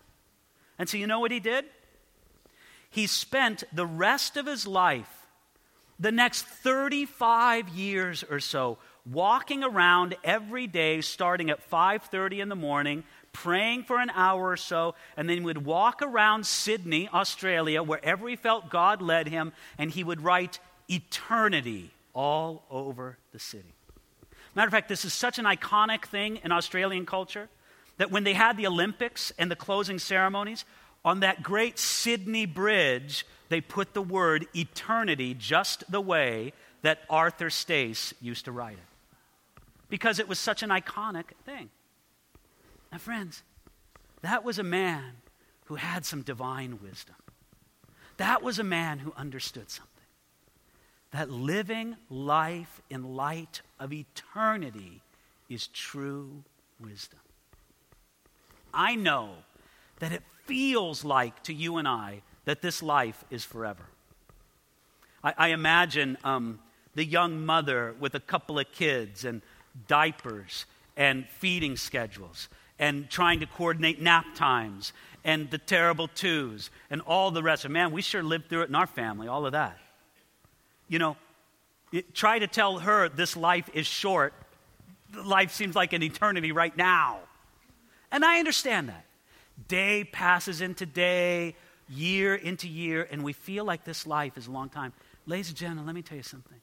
And 0.78 0.90
so, 0.90 0.98
you 0.98 1.08
know 1.08 1.22
what 1.22 1.32
he 1.32 1.40
did? 1.40 1.64
He 2.90 3.08
spent 3.08 3.64
the 3.72 3.86
rest 3.86 4.36
of 4.36 4.48
his 4.48 4.68
life, 4.68 5.28
the 5.98 6.12
next 6.12 6.44
35 6.44 7.70
years 7.70 8.24
or 8.30 8.42
so, 8.42 8.80
walking 9.06 9.64
around 9.64 10.16
every 10.24 10.68
day 10.68 11.02
starting 11.02 11.50
at 11.50 11.62
5:30 11.62 12.42
in 12.42 12.50
the 12.50 12.56
morning 12.56 13.04
praying 13.34 13.84
for 13.84 14.00
an 14.00 14.10
hour 14.12 14.50
or 14.50 14.58
so, 14.58 14.96
and 15.16 15.30
then 15.30 15.38
he 15.38 15.44
would 15.44 15.66
walk 15.66 16.02
around 16.02 16.46
Sydney, 16.46 17.10
Australia, 17.14 17.84
wherever 17.84 18.28
he 18.28 18.36
felt 18.36 18.70
God 18.70 19.02
led 19.02 19.28
him, 19.28 19.54
and 19.78 19.92
he 19.92 20.04
would 20.04 20.22
write 20.22 20.60
eternity 20.90 21.92
all 22.14 22.64
over 22.70 23.18
the 23.32 23.40
city. 23.40 23.74
Matter 24.56 24.68
of 24.68 24.74
fact, 24.74 24.90
this 24.90 25.06
is 25.06 25.14
such 25.14 25.40
an 25.40 25.46
iconic 25.46 26.06
thing 26.06 26.40
in 26.44 26.52
Australian 26.52 27.06
culture 27.06 27.48
that 27.98 28.12
when 28.12 28.24
they 28.24 28.34
had 28.34 28.58
the 28.58 28.68
Olympics 28.68 29.32
and 29.38 29.52
the 29.52 29.56
closing 29.56 30.00
ceremonies, 30.00 30.66
on 31.06 31.22
that 31.22 31.44
great 31.44 31.80
Sydney 31.80 32.46
Bridge, 32.46 33.26
they 33.50 33.62
put 33.62 33.94
the 33.94 34.02
word 34.02 34.48
eternity 34.56 35.34
just 35.34 35.90
the 35.90 36.02
way 36.02 36.54
that 36.82 37.00
Arthur 37.10 37.50
Stace 37.50 38.14
used 38.22 38.46
to 38.46 38.52
write 38.52 38.74
it. 38.74 39.64
Because 39.90 40.20
it 40.20 40.28
was 40.28 40.40
such 40.40 40.64
an 40.64 40.70
iconic 40.70 41.26
thing. 41.46 41.70
Now, 42.92 42.98
friends, 42.98 43.44
that 44.22 44.44
was 44.44 44.60
a 44.60 44.64
man 44.64 45.18
who 45.66 45.76
had 45.76 46.06
some 46.06 46.24
divine 46.24 46.80
wisdom. 46.82 47.16
That 48.18 48.42
was 48.42 48.60
a 48.60 48.64
man 48.64 49.00
who 49.00 49.14
understood 49.16 49.70
something. 49.70 49.90
That 51.12 51.30
living 51.30 51.96
life 52.10 52.82
in 52.90 53.16
light 53.16 53.62
of 53.80 53.94
eternity 53.94 55.02
is 55.48 55.68
true 55.68 56.44
wisdom. 56.80 57.20
I 58.74 58.96
know 58.96 59.30
that 60.00 60.12
it 60.12 60.24
feels 60.46 61.04
like 61.04 61.44
to 61.44 61.54
you 61.54 61.78
and 61.78 61.88
I 61.88 62.22
that 62.46 62.62
this 62.62 62.82
life 62.82 63.24
is 63.30 63.44
forever. 63.44 63.86
I, 65.24 65.34
I 65.38 65.48
imagine 65.50 66.18
um, 66.24 66.60
the 66.96 67.06
young 67.06 67.46
mother 67.46 67.96
with 68.00 68.16
a 68.16 68.20
couple 68.20 68.60
of 68.60 68.72
kids 68.72 69.26
and 69.26 69.42
diapers 69.88 70.66
and 70.98 71.28
feeding 71.30 71.78
schedules 71.78 72.50
and 72.80 73.10
trying 73.10 73.42
to 73.42 73.46
coordinate 73.46 74.02
nap 74.02 74.26
times 74.36 74.94
and 75.24 75.52
the 75.52 75.58
terrible 75.58 76.08
twos 76.08 76.70
and 76.90 77.02
all 77.02 77.30
the 77.30 77.44
rest 77.44 77.66
of 77.66 77.72
Man, 77.72 77.92
we 77.92 78.02
sure 78.02 78.24
lived 78.24 78.50
through 78.50 78.62
it 78.62 78.70
in 78.70 78.76
our 78.76 78.88
family, 78.88 79.28
all 79.28 79.46
of 79.46 79.52
that. 79.52 79.78
you 80.88 81.00
know, 81.00 81.16
try 82.14 82.40
to 82.40 82.48
tell 82.48 82.80
her 82.80 83.08
this 83.08 83.38
life 83.38 83.70
is 83.74 83.88
short. 83.88 84.34
Life 85.24 85.54
seems 85.54 85.76
like 85.76 85.94
an 85.94 86.04
eternity 86.04 86.52
right 86.52 86.76
now. 86.76 87.20
And 88.12 88.26
I 88.26 88.40
understand 88.40 88.90
that. 88.90 89.06
Day 89.68 90.04
passes 90.04 90.62
into 90.62 90.86
day, 90.86 91.56
year 91.88 92.36
into 92.36 92.68
year, 92.68 93.08
and 93.12 93.24
we 93.24 93.34
feel 93.34 93.66
like 93.66 93.84
this 93.84 94.08
life 94.08 94.38
is 94.38 94.48
a 94.48 94.52
long 94.52 94.70
time. 94.70 94.94
Ladies 95.26 95.50
and 95.50 95.58
gentlemen, 95.58 95.86
let 95.86 95.96
me 95.96 96.02
tell 96.02 96.18
you 96.18 96.24
something. 96.24 96.60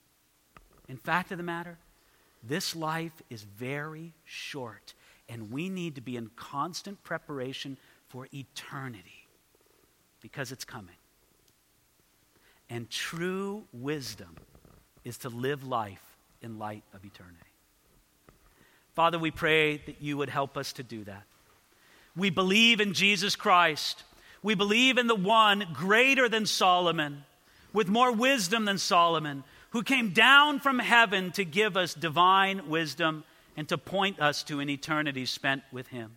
In 0.89 0.97
fact 0.97 1.31
of 1.31 1.39
the 1.39 1.45
matter, 1.45 1.79
this 2.43 2.75
life 2.75 3.23
is 3.31 3.43
very 3.43 4.13
short, 4.25 4.95
and 5.29 5.51
we 5.51 5.69
need 5.69 5.95
to 5.97 6.01
be 6.01 6.17
in 6.17 6.31
constant 6.37 7.03
preparation 7.03 7.77
for 8.09 8.29
eternity 8.33 9.27
because 10.21 10.53
it's 10.53 10.65
coming. 10.65 10.95
And 12.69 12.91
true 12.91 13.65
wisdom 13.73 14.37
is 15.05 15.19
to 15.19 15.29
live 15.29 15.65
life 15.65 16.03
in 16.43 16.59
light 16.59 16.83
of 16.95 17.05
eternity. 17.05 17.37
Father, 18.95 19.19
we 19.19 19.31
pray 19.31 19.77
that 19.87 20.01
you 20.01 20.17
would 20.17 20.31
help 20.31 20.57
us 20.57 20.73
to 20.75 20.83
do 20.83 21.05
that. 21.05 21.25
We 22.17 22.31
believe 22.31 22.81
in 22.81 22.95
Jesus 22.95 23.37
Christ. 23.37 24.03
We 24.43 24.55
believe 24.55 24.97
in 24.97 25.07
the 25.07 25.15
one 25.15 25.67
greater 25.75 26.29
than 26.29 26.47
Solomon, 26.47 27.25
with 27.73 27.89
more 27.89 28.11
wisdom 28.11 28.65
than 28.65 28.79
Solomon, 28.79 29.45
who 29.71 29.83
came 29.83 30.13
down 30.13 30.61
from 30.61 30.79
heaven 30.79 31.31
to 31.33 31.45
give 31.45 31.77
us 31.77 31.93
divine 31.93 32.69
wisdom 32.69 33.25
and 33.57 33.69
to 33.69 33.79
point 33.79 34.21
us 34.21 34.43
to 34.45 34.61
an 34.61 34.69
eternity 34.69 35.27
spent 35.27 35.63
with 35.73 35.89
him. 35.89 36.17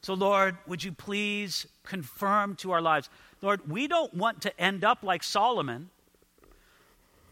So, 0.00 0.14
Lord, 0.14 0.56
would 0.66 0.84
you 0.84 0.92
please 0.92 1.66
confirm 1.84 2.54
to 2.56 2.70
our 2.70 2.80
lives? 2.80 3.10
Lord, 3.42 3.68
we 3.68 3.88
don't 3.88 4.14
want 4.14 4.42
to 4.42 4.60
end 4.60 4.84
up 4.84 5.02
like 5.02 5.22
Solomon, 5.22 5.90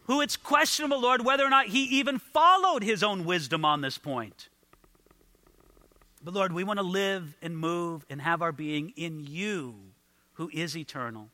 who 0.05 0.21
it's 0.21 0.35
questionable, 0.35 1.01
Lord, 1.01 1.23
whether 1.23 1.45
or 1.45 1.49
not 1.49 1.67
he 1.67 1.83
even 1.83 2.19
followed 2.19 2.83
his 2.83 3.03
own 3.03 3.23
wisdom 3.23 3.63
on 3.63 3.81
this 3.81 3.97
point. 3.97 4.49
But 6.23 6.33
Lord, 6.33 6.51
we 6.51 6.63
want 6.63 6.79
to 6.79 6.85
live 6.85 7.35
and 7.41 7.57
move 7.57 8.05
and 8.09 8.21
have 8.21 8.41
our 8.41 8.51
being 8.51 8.91
in 8.95 9.25
you, 9.25 9.75
who 10.33 10.49
is 10.53 10.75
eternal, 10.75 11.29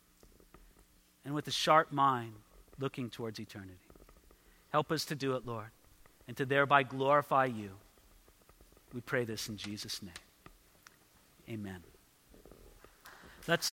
and 1.25 1.33
with 1.33 1.47
a 1.47 1.51
sharp 1.51 1.91
mind 1.91 2.33
looking 2.79 3.09
towards 3.09 3.39
eternity. 3.39 3.79
Help 4.69 4.91
us 4.91 5.05
to 5.05 5.15
do 5.15 5.35
it, 5.35 5.45
Lord, 5.45 5.69
and 6.27 6.37
to 6.37 6.45
thereby 6.45 6.83
glorify 6.83 7.45
you. 7.45 7.71
We 8.93 9.01
pray 9.01 9.25
this 9.25 9.49
in 9.49 9.57
Jesus' 9.57 10.01
name. 10.01 10.13
Amen. 11.49 11.83
Let's 13.47 13.69